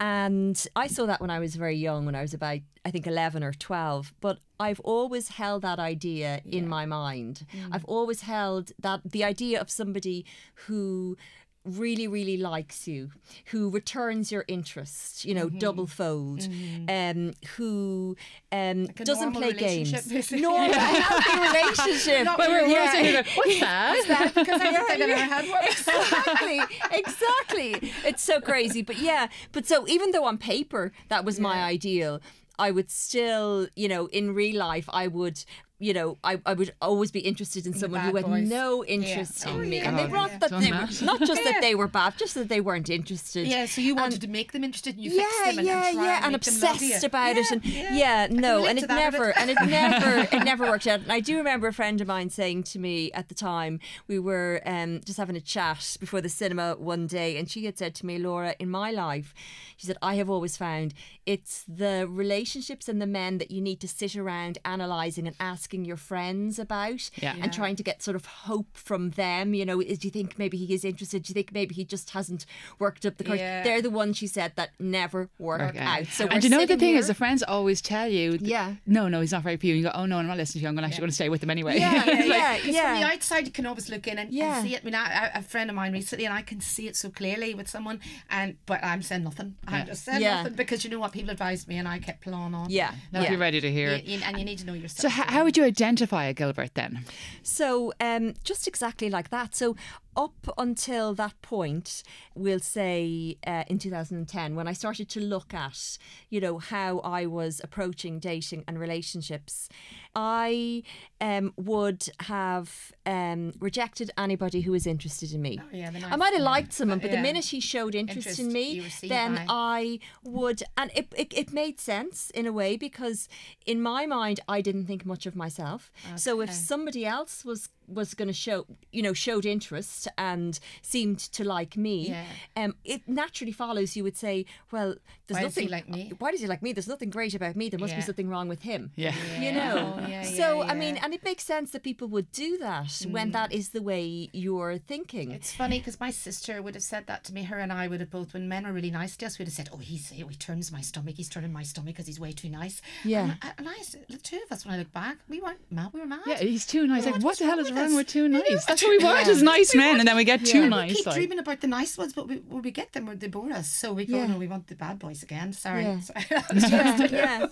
and 0.00 0.56
I 0.76 0.86
saw 0.86 1.06
that 1.06 1.20
when 1.20 1.30
I 1.30 1.38
was 1.40 1.56
very 1.56 1.73
young, 1.74 2.06
when 2.06 2.14
I 2.14 2.22
was 2.22 2.34
about 2.34 2.60
I 2.84 2.90
think 2.90 3.06
eleven 3.06 3.42
or 3.42 3.52
twelve. 3.52 4.12
But 4.20 4.38
I've 4.60 4.80
always 4.80 5.28
held 5.28 5.62
that 5.62 5.78
idea 5.78 6.40
in 6.44 6.68
my 6.68 6.86
mind. 6.86 7.46
Mm. 7.52 7.70
I've 7.72 7.84
always 7.86 8.22
held 8.22 8.72
that 8.78 9.00
the 9.04 9.24
idea 9.24 9.60
of 9.60 9.70
somebody 9.70 10.24
who 10.66 11.16
really 11.64 12.06
really 12.06 12.36
likes 12.36 12.86
you 12.86 13.10
who 13.46 13.70
returns 13.70 14.30
your 14.30 14.44
interest 14.48 15.24
you 15.24 15.34
know 15.34 15.48
double 15.48 15.86
fold 15.86 16.46
um 16.88 17.32
who 17.56 18.14
um 18.52 18.86
a 18.98 19.04
doesn't 19.04 19.32
play 19.32 19.52
games. 19.54 20.30
normal 20.32 20.70
a 20.70 20.74
healthy 20.78 21.40
relationship. 21.48 22.24
Not 22.26 22.36
But 22.36 22.50
we're, 22.50 22.66
Yeah. 22.66 22.80
also 22.80 22.98
here 22.98 23.14
like, 23.14 23.26
what's 23.36 23.58
that? 23.60 24.32
Because 24.34 24.60
I 24.66 24.72
don't 24.72 24.86
think 24.88 25.02
I've 25.02 25.08
ever 25.10 25.34
had 25.34 25.48
one. 25.48 25.64
exactly 25.64 26.60
exactly. 26.92 27.92
It's 28.04 28.22
so 28.22 28.40
crazy 28.40 28.82
but 28.82 28.98
yeah 28.98 29.28
but 29.52 29.66
so 29.66 29.86
even 29.88 30.10
though 30.10 30.24
on 30.24 30.38
paper 30.38 30.92
that 31.08 31.24
was 31.24 31.40
my 31.40 31.62
ideal 31.62 32.20
i 32.58 32.70
would 32.70 32.90
still 32.90 33.66
you 33.74 33.88
know 33.88 34.06
in 34.06 34.34
real 34.34 34.56
life 34.58 34.88
i 34.92 35.06
would 35.06 35.44
you 35.84 35.92
know, 35.92 36.16
I, 36.24 36.40
I 36.46 36.54
would 36.54 36.72
always 36.80 37.10
be 37.10 37.20
interested 37.20 37.66
in 37.66 37.74
someone 37.74 38.00
who 38.00 38.16
had 38.16 38.24
boys. 38.26 38.48
no 38.48 38.84
interest 38.84 39.44
Yeah. 39.44 39.52
in 39.52 39.60
Oh, 39.60 39.64
me, 39.64 39.76
yeah. 39.76 39.88
and 39.88 39.98
they 39.98 40.02
God. 40.04 40.12
not 40.12 40.30
Yeah. 40.30 40.38
that 40.38 40.50
Done 40.50 40.62
they 40.62 40.70
were, 40.72 40.88
not 41.12 41.20
just 41.20 41.40
Yeah. 41.44 41.52
that 41.52 41.58
they 41.60 41.74
were 41.74 41.88
bad, 41.88 42.16
just 42.18 42.34
that 42.34 42.48
they 42.48 42.60
weren't 42.60 42.88
interested. 42.88 43.46
Yeah, 43.46 43.66
so 43.66 43.80
you 43.80 43.94
wanted 43.94 44.14
And- 44.14 44.22
to 44.22 44.28
make 44.28 44.52
them 44.52 44.64
interested, 44.64 44.94
and 44.96 45.04
you 45.04 45.10
yeah, 45.12 45.22
fixed 45.22 45.44
them, 45.44 45.58
and, 45.58 45.66
yeah, 45.66 45.86
and 45.88 45.94
try 45.96 46.04
yeah, 46.06 46.16
and, 46.16 46.24
and 46.24 46.32
make 46.32 46.42
them 46.42 46.60
love 46.60 46.74
obsessed 46.76 47.02
you. 47.02 47.06
about 47.06 47.36
it, 47.36 47.44
Yeah, 47.44 47.52
and 47.52 47.64
yeah. 47.64 47.94
yeah, 47.96 48.26
no, 48.30 48.64
and 48.66 48.78
it 48.78 48.88
that 48.88 48.90
a 48.90 49.10
bit. 49.10 49.18
never, 49.18 49.38
and 49.38 49.50
it 49.50 49.58
never, 49.66 50.18
it 50.36 50.44
never 50.44 50.64
worked 50.64 50.86
out. 50.86 51.00
And 51.00 51.12
I 51.12 51.20
do 51.20 51.36
remember 51.36 51.66
a 51.68 51.72
friend 51.72 52.00
of 52.00 52.06
mine 52.08 52.30
saying 52.30 52.62
to 52.72 52.78
me 52.78 53.12
at 53.12 53.28
the 53.28 53.34
time, 53.34 53.78
we 54.08 54.18
were 54.18 54.62
um, 54.64 55.00
just 55.04 55.18
having 55.18 55.36
a 55.36 55.40
chat 55.40 55.96
before 56.00 56.20
the 56.20 56.28
cinema 56.28 56.76
one 56.78 57.06
day, 57.06 57.36
and 57.36 57.50
she 57.50 57.64
had 57.66 57.76
said 57.78 57.94
to 57.96 58.06
me, 58.06 58.18
Laura, 58.18 58.54
in 58.58 58.70
my 58.70 58.90
life, 58.90 59.34
she 59.76 59.86
said, 59.86 59.96
I 60.00 60.14
have 60.14 60.30
always 60.30 60.56
found 60.56 60.94
it's 61.26 61.64
the 61.68 62.06
relationships 62.08 62.88
and 62.88 63.02
the 63.02 63.06
men 63.06 63.38
that 63.38 63.50
you 63.50 63.60
need 63.60 63.80
to 63.80 63.88
sit 63.88 64.14
around 64.14 64.58
analysing 64.64 65.26
and 65.26 65.34
asking 65.40 65.73
your 65.82 65.96
friends 65.96 66.58
about 66.58 67.08
Yeah. 67.16 67.36
and 67.40 67.50
trying 67.54 67.74
to 67.76 67.82
get 67.82 68.02
sort 68.02 68.16
of 68.16 68.26
hope 68.26 68.76
from 68.76 69.12
them. 69.12 69.54
You 69.54 69.64
know, 69.64 69.80
do 69.80 69.96
you 70.02 70.10
think 70.10 70.38
maybe 70.38 70.58
he 70.58 70.74
is 70.74 70.84
interested? 70.84 71.22
Do 71.22 71.30
you 71.30 71.34
think 71.34 71.52
maybe 71.54 71.74
he 71.74 71.86
just 71.86 72.10
hasn't 72.10 72.44
worked 72.78 73.06
up 73.06 73.16
the 73.16 73.24
courage? 73.24 73.40
Yeah. 73.40 73.62
They're 73.64 73.80
the 73.80 73.88
ones 73.88 74.18
she 74.18 74.26
said 74.26 74.52
that 74.56 74.72
never 74.78 75.30
work 75.38 75.62
Okay. 75.62 75.78
out. 75.78 76.06
So 76.08 76.24
and 76.26 76.34
we're 76.34 76.40
you 76.40 76.48
know 76.50 76.66
the 76.66 76.76
thing 76.76 76.90
here- 76.90 76.98
is, 76.98 77.06
the 77.06 77.14
friends 77.14 77.42
always 77.42 77.80
tell 77.80 78.08
you, 78.08 78.36
th- 78.36 78.42
Yeah. 78.50 78.74
no, 78.86 79.08
no, 79.08 79.22
he's 79.22 79.32
not 79.32 79.44
right 79.46 79.58
for 79.58 79.64
you. 79.66 79.72
And 79.74 79.82
you 79.82 79.88
go, 79.88 79.92
oh 79.94 80.04
no, 80.04 80.18
I'm 80.18 80.26
not 80.26 80.36
listening 80.36 80.60
to 80.60 80.62
you. 80.64 80.68
I'm 80.68 80.74
gonna 80.74 80.88
actually 80.88 81.00
going 81.00 81.10
to 81.10 81.14
stay 81.14 81.28
with 81.30 81.42
him 81.42 81.48
anyway. 81.48 81.78
Yeah, 81.78 81.94
yeah, 82.04 82.24
yeah, 82.24 82.56
Because 82.56 82.74
yeah. 82.74 82.92
from 82.92 83.00
the 83.00 83.06
outside, 83.14 83.46
you 83.46 83.52
can 83.52 83.64
always 83.66 83.88
look 83.88 84.06
in 84.06 84.18
and, 84.18 84.30
Yeah. 84.32 84.58
and 84.58 84.68
see 84.68 84.74
it. 84.74 84.82
I 84.82 84.84
mean, 84.84 84.94
I, 84.94 85.04
I, 85.34 85.38
a 85.38 85.42
friend 85.42 85.70
of 85.70 85.76
mine 85.76 85.92
recently, 85.94 86.26
and 86.26 86.34
I 86.34 86.42
can 86.42 86.60
see 86.60 86.86
it 86.88 86.96
so 86.96 87.08
clearly 87.08 87.54
with 87.54 87.68
someone, 87.68 88.00
and 88.28 88.56
but 88.66 88.84
I'm 88.84 89.00
saying 89.02 89.24
nothing. 89.24 89.54
I'm 89.66 89.86
just 89.86 90.04
saying 90.04 90.20
Yeah. 90.20 90.38
nothing 90.42 90.54
because 90.54 90.84
you 90.84 90.90
know 90.90 90.98
what 90.98 91.12
people 91.12 91.30
advised 91.30 91.68
me, 91.68 91.76
and 91.78 91.86
I 91.88 91.98
kept 92.00 92.20
plowing 92.20 92.54
on. 92.54 92.68
yeah, 92.68 92.92
Now 93.12 93.22
yeah. 93.22 93.30
you're 93.30 93.38
ready 93.38 93.60
to 93.60 93.70
hear 93.72 93.90
You- 93.90 93.94
it. 93.96 94.04
you- 94.04 94.20
and 94.24 94.38
you 94.38 94.44
need 94.44 94.58
to 94.58 94.66
know 94.66 94.74
yourself. 94.74 95.00
So, 95.12 95.22
h- 95.22 95.28
how 95.30 95.44
would 95.44 95.53
you 95.60 95.66
identify 95.66 96.24
a 96.24 96.32
Gilbert 96.34 96.74
then? 96.74 97.04
So, 97.42 97.92
um, 98.00 98.34
just 98.44 98.66
exactly 98.66 99.10
like 99.10 99.30
that. 99.30 99.54
So, 99.54 99.76
up 100.16 100.48
until 100.58 101.14
that 101.14 101.40
point, 101.42 102.02
we'll 102.34 102.60
say 102.60 103.36
uh, 103.46 103.64
in 103.68 103.78
2010, 103.78 104.54
when 104.56 104.68
I 104.68 104.72
started 104.72 105.08
to 105.10 105.20
look 105.20 105.52
at, 105.54 105.98
you 106.30 106.40
know, 106.40 106.58
how 106.58 106.98
I 107.00 107.26
was 107.26 107.60
approaching 107.64 108.18
dating 108.18 108.64
and 108.66 108.78
relationships, 108.78 109.68
I 110.14 110.82
um, 111.20 111.52
would 111.56 112.08
have 112.20 112.92
um, 113.06 113.52
rejected 113.58 114.10
anybody 114.16 114.60
who 114.60 114.72
was 114.72 114.86
interested 114.86 115.32
in 115.32 115.42
me. 115.42 115.60
Oh, 115.62 115.66
yeah, 115.72 115.90
the 115.90 116.04
I 116.06 116.16
might 116.16 116.32
have 116.34 116.42
liked 116.42 116.72
someone, 116.72 116.98
but 117.00 117.10
the 117.10 117.16
Yeah. 117.16 117.22
minute 117.22 117.46
he 117.46 117.60
showed 117.60 117.94
interest, 117.94 118.38
Interest, 118.38 118.40
in 118.40 118.52
me, 118.52 118.82
then 119.08 119.34
by. 119.36 119.44
I 119.48 119.98
would, 120.22 120.62
and 120.76 120.90
it, 120.94 121.12
it, 121.16 121.32
it 121.36 121.52
made 121.52 121.80
sense 121.80 122.30
in 122.30 122.46
a 122.46 122.52
way 122.52 122.76
because 122.76 123.28
in 123.66 123.80
my 123.82 124.06
mind, 124.06 124.40
I 124.48 124.60
didn't 124.60 124.86
think 124.86 125.04
much 125.04 125.26
of 125.26 125.34
myself. 125.34 125.90
So 126.16 126.40
if 126.40 126.52
somebody 126.52 127.04
else 127.04 127.44
was 127.44 127.68
was 127.88 128.14
going 128.14 128.28
to 128.28 128.34
show, 128.34 128.66
you 128.92 129.02
know, 129.02 129.12
showed 129.12 129.44
interest 129.44 130.08
and 130.18 130.58
seemed 130.82 131.18
to 131.18 131.44
like 131.44 131.76
me, 131.76 132.08
Yeah. 132.10 132.24
um, 132.56 132.74
it 132.84 133.02
naturally 133.06 133.52
follows. 133.52 133.96
You 133.96 134.02
would 134.04 134.16
say, 134.16 134.46
well, 134.70 134.94
there's 135.26 135.36
Why 135.38 135.42
does 135.44 135.54
he 135.54 135.60
nothing 135.66 135.70
like 135.70 135.88
me? 135.88 136.12
Why 136.18 136.30
does 136.30 136.40
he 136.40 136.46
like 136.46 136.62
me? 136.62 136.72
There's 136.72 136.88
nothing 136.88 137.10
great 137.10 137.34
about 137.34 137.56
me. 137.56 137.68
There 137.68 137.78
must 137.78 137.94
be 137.96 138.02
something 138.02 138.28
wrong 138.28 138.48
with 138.48 138.62
him. 138.62 138.92
Yeah. 138.96 139.14
You 139.40 139.52
know. 139.52 139.94
Oh, 139.98 140.06
yeah, 140.06 140.22
so 140.22 140.62
yeah, 140.62 140.70
I 140.70 140.74
mean, 140.74 140.96
and 140.98 141.14
it 141.14 141.24
makes 141.24 141.44
sense 141.44 141.70
that 141.72 141.82
people 141.82 142.08
would 142.08 142.30
do 142.32 142.58
that 142.58 143.06
when 143.10 143.30
that 143.32 143.52
is 143.52 143.70
the 143.70 143.82
way 143.82 144.28
you're 144.32 144.78
thinking. 144.78 145.30
It's 145.30 145.52
funny 145.52 145.78
because 145.78 145.98
my 146.00 146.10
sister 146.10 146.60
would 146.62 146.74
have 146.74 146.82
said 146.84 147.06
that 147.06 147.24
to 147.24 147.32
me. 147.34 147.44
Her 147.44 147.58
and 147.58 147.72
I 147.72 147.88
would 147.88 148.00
have 148.00 148.10
both, 148.10 148.34
when 148.34 148.48
men 148.48 148.66
were 148.66 148.72
really 148.72 148.90
nice 148.90 149.16
to 149.18 149.26
us, 149.26 149.38
we'd 149.38 149.46
have 149.46 149.54
said, 149.54 149.68
"Oh, 149.72 149.78
he's 149.78 150.12
oh, 150.22 150.28
he 150.28 150.36
turns 150.36 150.70
my 150.72 150.80
stomach. 150.80 151.14
He's 151.16 151.28
turning 151.28 151.52
my 151.52 151.62
stomach 151.62 151.94
because 151.94 152.06
he's 152.06 152.20
way 152.20 152.32
too 152.32 152.48
nice." 152.48 152.80
Yeah. 153.04 153.34
And 153.42 153.54
and 153.58 153.68
I, 153.68 153.76
the 154.08 154.18
two 154.18 154.40
of 154.44 154.52
us, 154.52 154.64
when 154.64 154.74
I 154.74 154.78
look 154.78 154.92
back, 154.92 155.18
we 155.28 155.40
weren't 155.40 155.60
mad. 155.70 155.90
We 155.92 156.00
were 156.00 156.06
mad. 156.06 156.20
Yeah, 156.26 156.38
he's 156.38 156.66
too 156.66 156.86
nice. 156.86 157.06
Like, 157.06 157.22
what 157.22 157.38
the 157.38 157.44
hell 157.46 157.58
is 157.58 157.70
wrong 157.76 157.94
with 157.96 158.06
too 158.08 158.28
nice? 158.28 158.64
That's 158.66 158.82
what 158.82 158.90
we 158.90 159.04
want 159.04 159.26
as 159.28 159.42
nice 159.42 159.74
men, 159.74 159.98
and 159.98 160.08
then 160.08 160.16
we 160.16 160.24
get 160.24 160.44
too 160.44 160.62
We 160.62 160.68
nice. 160.68 160.94
keep 160.96 161.06
like. 161.06 161.14
dreaming 161.16 161.38
about 161.38 161.60
the 161.60 161.66
nice 161.66 161.96
ones, 161.98 162.12
but 162.12 162.28
we, 162.28 162.36
when 162.36 162.62
we 162.62 162.70
get 162.70 162.92
them, 162.92 163.10
they 163.18 163.28
bore 163.28 163.50
us. 163.52 163.68
So 163.70 163.92
we 163.92 164.04
go, 164.06 164.16
Yeah. 164.16 164.26
no, 164.26 164.38
we 164.38 164.46
want 164.48 164.66
the 164.68 164.74
bad 164.74 164.98
boys 164.98 165.22
again. 165.22 165.52
Sorry. 165.52 165.82
Yeah. 165.84 166.00
Sorry. 166.00 166.28
yeah, 166.70 167.06
yeah. 167.10 167.46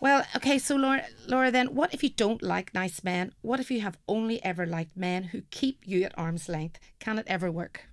Well, 0.00 0.26
okay, 0.34 0.58
so 0.58 0.74
Laura, 0.74 1.04
Laura, 1.28 1.52
then 1.52 1.74
what 1.76 1.94
if 1.94 2.02
you 2.02 2.08
don't 2.10 2.42
like 2.42 2.74
nice 2.74 3.04
men? 3.04 3.32
What 3.40 3.60
if 3.60 3.70
you 3.70 3.80
have 3.82 3.98
only 4.08 4.42
ever 4.44 4.66
liked 4.66 4.96
men 4.96 5.24
who 5.24 5.42
keep 5.50 5.82
you 5.86 6.02
at 6.02 6.18
arm's 6.18 6.48
length? 6.48 6.80
Can 6.98 7.18
it 7.18 7.26
ever 7.28 7.52
work? 7.52 7.86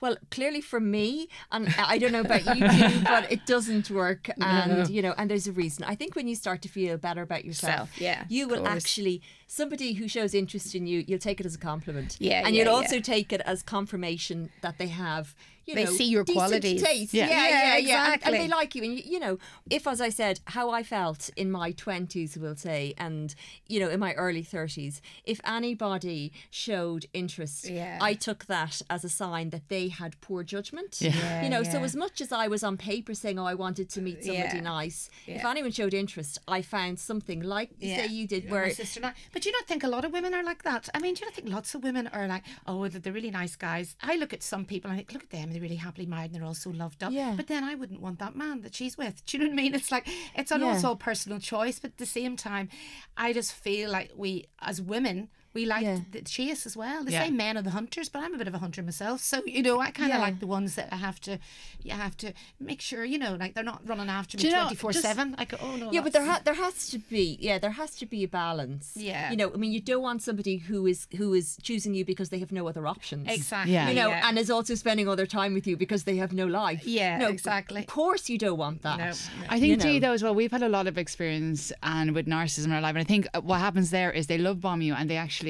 Well, 0.00 0.16
clearly 0.30 0.60
for 0.60 0.80
me, 0.80 1.28
and 1.50 1.74
I 1.78 1.98
don't 1.98 2.12
know 2.12 2.20
about 2.20 2.44
you 2.56 2.68
two, 2.68 3.00
but 3.04 3.30
it 3.30 3.46
doesn't 3.46 3.90
work. 3.90 4.30
And, 4.40 4.88
you 4.88 5.02
know, 5.02 5.14
and 5.16 5.30
there's 5.30 5.46
a 5.46 5.52
reason. 5.52 5.84
I 5.84 5.94
think 5.94 6.14
when 6.16 6.28
you 6.28 6.34
start 6.34 6.62
to 6.62 6.68
feel 6.68 6.96
better 6.96 7.22
about 7.22 7.44
yourself, 7.44 7.90
Self, 7.94 8.00
yeah, 8.00 8.24
you 8.28 8.48
will 8.48 8.58
course. 8.64 8.84
actually, 8.84 9.22
somebody 9.46 9.94
who 9.94 10.08
shows 10.08 10.34
interest 10.34 10.74
in 10.74 10.86
you, 10.86 11.04
you'll 11.06 11.18
take 11.18 11.40
it 11.40 11.46
as 11.46 11.54
a 11.54 11.58
compliment. 11.58 12.16
Yeah, 12.18 12.42
And 12.44 12.54
yeah, 12.54 12.64
you'll 12.64 12.72
yeah. 12.72 12.78
also 12.78 13.00
take 13.00 13.32
it 13.32 13.40
as 13.42 13.62
confirmation 13.62 14.50
that 14.62 14.78
they 14.78 14.88
have, 14.88 15.34
you 15.66 15.74
They 15.74 15.84
know, 15.84 15.90
see 15.92 16.04
your 16.08 16.24
qualities. 16.24 16.82
Taste. 16.82 17.14
Yeah. 17.14 17.28
Yeah, 17.28 17.48
Yeah, 17.48 17.48
yeah, 17.48 17.76
yeah. 17.78 18.12
And- 18.12 18.22
And, 18.24 18.34
they 18.34 18.48
like 18.48 18.74
you. 18.74 18.82
And, 18.84 18.94
you, 18.98 19.02
you 19.14 19.18
know, 19.20 19.38
if, 19.70 19.86
as 19.86 20.00
I 20.00 20.08
said, 20.10 20.40
how 20.46 20.70
I 20.70 20.82
felt 20.82 21.30
in 21.36 21.50
my 21.50 21.72
20s, 21.72 22.36
we'll 22.36 22.56
say, 22.56 22.94
and, 22.98 23.34
you 23.68 23.80
know, 23.80 23.88
in 23.88 24.00
my 24.00 24.12
early 24.14 24.42
30s, 24.44 25.00
if 25.24 25.40
anybody 25.46 26.32
showed 26.50 27.06
interest, 27.12 27.68
Yeah. 27.68 27.98
I 28.00 28.14
took 28.14 28.44
that 28.46 28.82
as 28.90 29.04
a 29.04 29.08
sign 29.08 29.50
that 29.50 29.68
they 29.68 29.88
had 29.88 30.20
poor 30.20 30.42
judgment. 30.44 31.00
Yeah, 31.00 31.42
you 31.42 31.48
know, 31.48 31.62
so 31.62 31.82
as 31.82 31.94
much 31.96 32.20
as 32.20 32.32
I 32.32 32.48
was 32.48 32.62
on 32.62 32.76
paper 32.76 33.14
saying, 33.14 33.38
"Oh, 33.38 33.44
I 33.44 33.54
wanted 33.54 33.88
to 33.90 34.00
meet 34.00 34.24
somebody 34.24 34.60
nice," 34.60 35.10
if 35.26 35.44
anyone 35.44 35.70
showed 35.70 35.94
interest, 35.94 36.38
I 36.48 36.62
found 36.62 36.98
something 36.98 37.40
like 37.40 37.70
say 37.80 38.06
you 38.06 38.26
did, 38.26 38.44
Yeah, 38.44 38.50
where 38.52 38.70
sister 38.70 39.00
and 39.00 39.06
I. 39.06 39.12
But 39.32 39.42
do 39.42 39.48
you 39.48 39.52
not 39.58 39.66
think 39.66 39.82
a 39.84 39.88
lot 39.88 40.04
of 40.04 40.12
women 40.12 40.34
are 40.34 40.42
like 40.42 40.62
that? 40.64 40.88
I 40.94 40.98
mean, 40.98 41.14
do 41.14 41.20
you 41.20 41.26
not 41.26 41.34
think 41.34 41.48
lots 41.48 41.74
of 41.74 41.82
women 41.82 42.06
are 42.08 42.26
like, 42.26 42.44
oh, 42.66 42.86
they're 42.88 43.12
really 43.12 43.30
nice 43.30 43.56
guys? 43.56 43.96
I 44.02 44.16
look 44.16 44.32
at 44.32 44.42
some 44.42 44.64
people 44.64 44.90
and 44.90 44.94
I 44.94 44.98
think, 44.98 45.12
look 45.12 45.24
at 45.24 45.30
them, 45.30 45.50
they're 45.54 45.62
really 45.62 45.76
happily 45.76 46.06
married 46.06 46.26
and 46.32 46.34
they're 46.34 46.44
all 46.44 46.54
so 46.54 46.70
loved 46.70 47.02
up. 47.02 47.12
Yeah. 47.12 47.34
But 47.36 47.46
then 47.46 47.64
I 47.64 47.74
wouldn't 47.74 48.00
want 48.00 48.18
that 48.18 48.34
man 48.36 48.60
that 48.62 48.74
she's 48.74 48.98
with. 48.98 49.24
Do 49.26 49.36
you 49.38 49.44
know 49.44 49.50
what 49.50 49.58
I 49.58 49.62
mean? 49.62 49.74
It's 49.74 49.90
like 49.92 50.08
it's 50.34 50.50
it's 50.52 50.82
Yeah. 50.82 50.88
all 50.88 50.96
personal 50.96 51.38
choice, 51.38 51.78
but 51.78 51.92
at 51.92 51.98
the 51.98 52.06
same 52.06 52.36
time, 52.36 52.68
I 53.16 53.32
just 53.32 53.52
feel 53.52 53.90
like 53.90 54.12
we 54.16 54.46
as 54.60 54.80
women. 54.82 55.28
We 55.54 55.64
like 55.66 55.82
Yeah. 55.84 56.00
the 56.10 56.22
chase 56.22 56.66
as 56.66 56.76
well. 56.76 57.04
They 57.04 57.12
Yeah. 57.12 57.24
say 57.24 57.30
men 57.30 57.56
are 57.56 57.62
the 57.62 57.70
hunters, 57.70 58.08
but 58.08 58.22
I'm 58.22 58.34
a 58.34 58.38
bit 58.38 58.48
of 58.48 58.54
a 58.54 58.58
hunter 58.58 58.82
myself. 58.82 59.20
So 59.20 59.42
you 59.46 59.62
know, 59.62 59.80
I 59.80 59.90
kind 59.90 60.10
of 60.12 60.18
Yeah. 60.18 60.22
like 60.26 60.40
the 60.40 60.46
ones 60.46 60.74
that 60.74 60.88
I 60.92 60.96
have 60.96 61.20
to, 61.22 61.38
you 61.82 61.92
have 61.92 62.16
to 62.18 62.32
make 62.60 62.80
sure 62.80 63.04
you 63.04 63.18
know, 63.18 63.34
like 63.36 63.54
they're 63.54 63.64
not 63.64 63.86
running 63.86 64.08
after 64.08 64.36
me 64.36 64.50
twenty 64.50 64.74
four 64.74 64.92
seven. 64.92 65.34
I 65.38 65.44
go, 65.44 65.56
oh 65.62 65.76
no, 65.76 65.92
yeah, 65.92 66.00
but 66.02 66.12
there 66.12 66.24
ha- 66.24 66.42
there 66.44 66.54
has 66.54 66.88
to 66.88 66.98
be 66.98 67.38
yeah 67.40 67.58
there 67.58 67.70
has 67.82 67.94
to 67.96 68.06
be 68.06 68.24
a 68.24 68.28
balance. 68.28 68.92
Yeah. 68.96 69.30
you 69.30 69.36
know, 69.36 69.52
I 69.54 69.56
mean, 69.56 69.72
you 69.72 69.80
don't 69.80 70.02
want 70.02 70.22
somebody 70.22 70.56
who 70.58 70.86
is 70.86 71.06
who 71.16 71.34
is 71.34 71.56
choosing 71.62 71.94
you 71.94 72.04
because 72.04 72.28
they 72.30 72.40
have 72.40 72.52
no 72.52 72.66
other 72.68 72.86
options. 72.86 73.28
exactly. 73.28 73.72
Yeah. 73.74 73.88
You 73.90 73.94
know, 73.94 74.08
yeah. 74.08 74.26
and 74.28 74.38
is 74.38 74.50
also 74.50 74.74
spending 74.74 75.06
all 75.08 75.16
their 75.16 75.26
time 75.40 75.52
with 75.54 75.66
you 75.66 75.76
because 75.76 76.02
they 76.04 76.16
have 76.16 76.32
no 76.32 76.46
life. 76.46 76.82
Yeah, 76.86 77.18
no, 77.18 77.28
exactly. 77.28 77.80
Of 77.82 77.86
course, 77.86 78.28
you 78.28 78.38
don't 78.38 78.58
want 78.58 78.82
that. 78.82 78.98
No, 78.98 79.12
I 79.48 79.60
think 79.60 79.70
you 79.70 79.76
Dee, 79.76 79.94
know. 80.00 80.08
though 80.08 80.12
as 80.14 80.22
well, 80.24 80.34
we've 80.34 80.50
had 80.58 80.62
a 80.62 80.68
lot 80.68 80.86
of 80.86 80.96
experience 80.98 81.72
and 81.82 82.12
with 82.16 82.26
narcissism 82.26 82.66
in 82.66 82.72
our 82.72 82.80
life, 82.80 82.94
and 82.96 83.00
I 83.06 83.08
think 83.12 83.26
uh, 83.34 83.40
what 83.40 83.60
happens 83.60 83.90
there 83.90 84.10
is 84.10 84.26
they 84.26 84.38
love 84.38 84.60
bomb 84.60 84.80
you 84.82 84.94
and 84.94 85.08
they 85.10 85.16
actually 85.16 85.43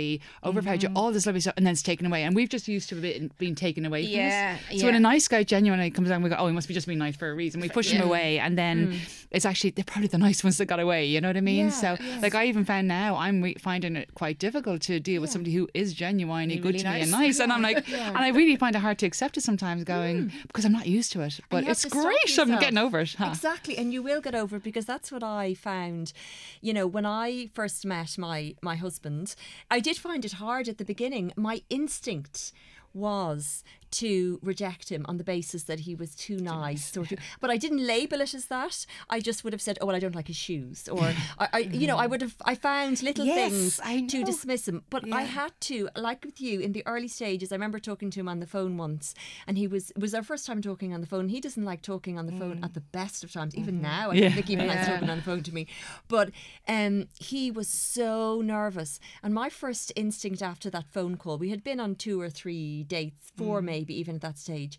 overpower 0.45 0.75
Mm-hmm. 0.77 0.93
you 0.95 1.01
all 1.01 1.13
this 1.13 1.27
lovely 1.27 1.41
stuff, 1.41 1.55
and 1.57 1.67
then 1.67 1.73
it's 1.73 1.83
taken 1.83 2.07
away. 2.07 2.23
And 2.25 2.35
we've 2.35 2.49
just 2.49 2.67
used 2.69 2.89
to 2.91 3.03
it 3.05 3.37
being 3.39 3.55
taken 3.55 3.85
away 3.85 4.05
from 4.05 4.13
Yeah. 4.13 4.59
So 4.79 4.87
when 4.87 4.95
a 4.95 5.01
nice 5.01 5.29
guy 5.29 5.43
genuinely 5.45 5.91
comes 5.91 6.09
down, 6.09 6.23
we 6.23 6.31
go, 6.31 6.37
oh, 6.39 6.47
he 6.47 6.53
must 6.53 6.69
be 6.69 6.75
just 6.75 6.87
being 6.87 6.99
nice 6.99 7.17
for 7.17 7.31
a 7.31 7.35
reason. 7.35 7.61
We 7.61 7.69
push 7.69 7.91
him 7.91 8.03
away, 8.03 8.39
and 8.39 8.57
then 8.59 8.99
it's 9.31 9.45
actually 9.47 9.71
they're 9.71 9.85
probably 9.85 10.09
the 10.09 10.19
nice 10.19 10.43
ones 10.43 10.59
that 10.59 10.67
got 10.67 10.81
away. 10.81 11.07
You 11.07 11.21
know 11.21 11.29
what 11.29 11.37
I 11.37 11.41
mean? 11.43 11.67
Yeah, 11.67 11.71
so 11.71 11.97
yes. 12.01 12.23
like 12.23 12.35
I 12.35 12.47
even 12.47 12.65
found 12.65 12.89
now 12.89 13.17
I'm 13.17 13.43
re- 13.43 13.57
finding 13.59 13.97
it 13.97 14.15
quite 14.15 14.39
difficult 14.39 14.83
to 14.83 14.99
deal 15.01 15.21
with 15.21 15.31
somebody 15.31 15.53
who 15.55 15.69
is 15.75 15.93
genuinely 15.95 16.57
good 16.57 16.75
Really 16.75 16.79
to 16.81 16.91
me 16.91 17.01
and 17.03 17.11
nice. 17.11 17.21
nice, 17.39 17.41
and 17.41 17.53
I'm 17.53 17.63
like, 17.69 17.89
and 17.89 18.17
I 18.19 18.29
really 18.29 18.57
find 18.57 18.75
it 18.75 18.81
hard 18.81 18.99
to 19.01 19.07
accept 19.07 19.37
it 19.37 19.43
sometimes, 19.43 19.85
going 19.85 20.33
because 20.47 20.65
I'm 20.65 20.73
not 20.73 20.87
used 20.87 21.13
to 21.13 21.21
it. 21.23 21.41
But 21.51 21.65
it's 21.65 21.85
great. 21.85 22.39
I'm 22.39 22.59
getting 22.59 22.79
over 22.79 23.01
it. 23.01 23.15
huh? 23.19 23.29
Exactly, 23.31 23.77
and 23.79 23.93
you 23.93 24.03
will 24.03 24.21
get 24.21 24.35
over 24.35 24.57
it 24.57 24.63
because 24.63 24.87
that's 24.87 25.13
what 25.13 25.23
I 25.23 25.55
found. 25.55 26.13
You 26.61 26.73
know, 26.73 26.87
when 26.87 27.07
I 27.07 27.51
first 27.55 27.85
met 27.87 28.17
my 28.19 28.55
my 28.63 28.77
husband, 28.77 29.35
I 29.71 29.81
did 29.85 29.99
find 29.99 30.25
it 30.25 30.33
hard 30.33 30.67
at 30.67 30.79
the 30.79 30.85
beginning. 30.85 31.31
My 31.37 31.63
instinct 31.69 32.53
was 32.95 33.63
to 33.93 34.39
reject 34.43 34.89
him 34.91 35.05
on 35.09 35.17
the 35.17 35.25
basis 35.25 35.65
that 35.65 35.81
he 35.81 35.95
was 35.95 36.15
too 36.15 36.37
nice 36.39 36.97
or 36.97 37.05
too, 37.07 37.17
but 37.41 37.51
I 37.51 37.57
didn't 37.57 37.87
label 37.87 38.21
it 38.21 38.35
as 38.35 38.47
that. 38.47 38.87
I 39.11 39.21
just 39.21 39.45
would 39.45 39.53
have 39.53 39.63
said, 39.63 39.79
"Oh, 39.81 39.87
well, 39.87 39.97
I 39.97 39.99
don't 40.01 40.15
like 40.15 40.29
his 40.29 40.37
shoes," 40.37 40.89
or 40.89 41.13
I, 41.39 41.49
I 41.53 41.59
you 41.73 41.87
know, 41.87 41.97
I 41.97 42.07
would 42.07 42.21
have. 42.23 42.37
I 42.45 42.55
found 42.55 43.03
little 43.03 43.25
Yes, 43.27 43.35
things 43.35 43.81
to 44.09 44.25
dismiss 44.25 44.67
him, 44.69 44.83
but 44.91 45.05
I 45.13 45.23
had 45.23 45.53
to, 45.63 45.89
like 45.97 46.25
with 46.25 46.41
you, 46.41 46.61
in 46.61 46.73
the 46.73 46.83
early 46.87 47.09
stages. 47.09 47.53
I 47.53 47.57
remember 47.57 47.79
talking 47.79 48.11
to 48.11 48.21
him 48.21 48.29
on 48.29 48.41
the 48.41 48.47
phone 48.47 48.77
once, 48.77 49.15
and 49.47 49.57
he 49.59 49.67
was 49.67 49.91
it 49.91 49.99
was 49.99 50.15
our 50.15 50.23
first 50.23 50.47
time 50.47 50.61
talking 50.63 50.93
on 50.95 51.01
the 51.01 51.07
phone. 51.07 51.29
He 51.29 51.41
doesn't 51.41 51.65
like 51.65 51.83
talking 51.83 52.19
on 52.19 52.27
the 52.27 52.33
phone 52.33 52.59
at 52.63 52.75
the 52.75 52.81
best 52.81 53.23
of 53.25 53.33
times. 53.33 53.55
Even 53.55 53.81
now, 53.81 54.11
I 54.11 54.15
Yeah. 54.15 54.31
think 54.35 54.49
he 54.49 54.57
likes 54.57 54.87
Yeah. 54.87 54.95
talking 54.95 55.11
on 55.11 55.17
the 55.19 55.23
phone 55.23 55.43
to 55.43 55.53
me. 55.55 55.67
But 56.09 56.31
um, 56.69 57.09
he 57.19 57.51
was 57.51 57.69
so 57.69 58.41
nervous, 58.41 58.99
and 59.23 59.33
my 59.35 59.49
first 59.49 59.93
instinct 59.97 60.43
after 60.43 60.71
that 60.71 60.87
phone 60.93 61.17
call, 61.17 61.39
we 61.39 61.51
had 61.51 61.63
been 61.63 61.81
on 61.81 61.95
two 61.95 62.21
or 62.21 62.31
three 62.31 62.85
dates, 62.85 63.31
four 63.37 63.61
maybe 63.63 63.84
even 63.93 64.15
at 64.15 64.21
that 64.23 64.39
stage, 64.39 64.79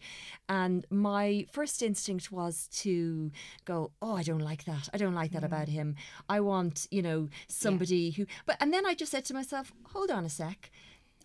and 0.49 0.85
my 0.89 1.45
first 1.51 1.83
instinct 1.83 2.31
was 2.31 2.67
to 2.83 3.31
go, 3.65 3.91
"Oh, 4.01 4.15
I 4.15 4.23
don't 4.23 4.39
like 4.39 4.65
that. 4.65 4.89
I 4.93 4.97
don't 4.97 5.13
like 5.13 5.31
that 5.31 5.43
about 5.43 5.67
mm. 5.67 5.73
him. 5.73 5.95
I 6.27 6.39
want, 6.39 6.87
you 6.91 7.01
know, 7.01 7.29
somebody 7.47 8.11
who." 8.11 8.25
But 8.45 8.57
and 8.59 8.73
then 8.73 8.85
I 8.85 8.93
just 8.95 9.11
said 9.11 9.25
to 9.25 9.33
myself, 9.33 9.73
"Hold 9.93 10.11
on 10.11 10.25
a 10.25 10.29
sec." 10.29 10.71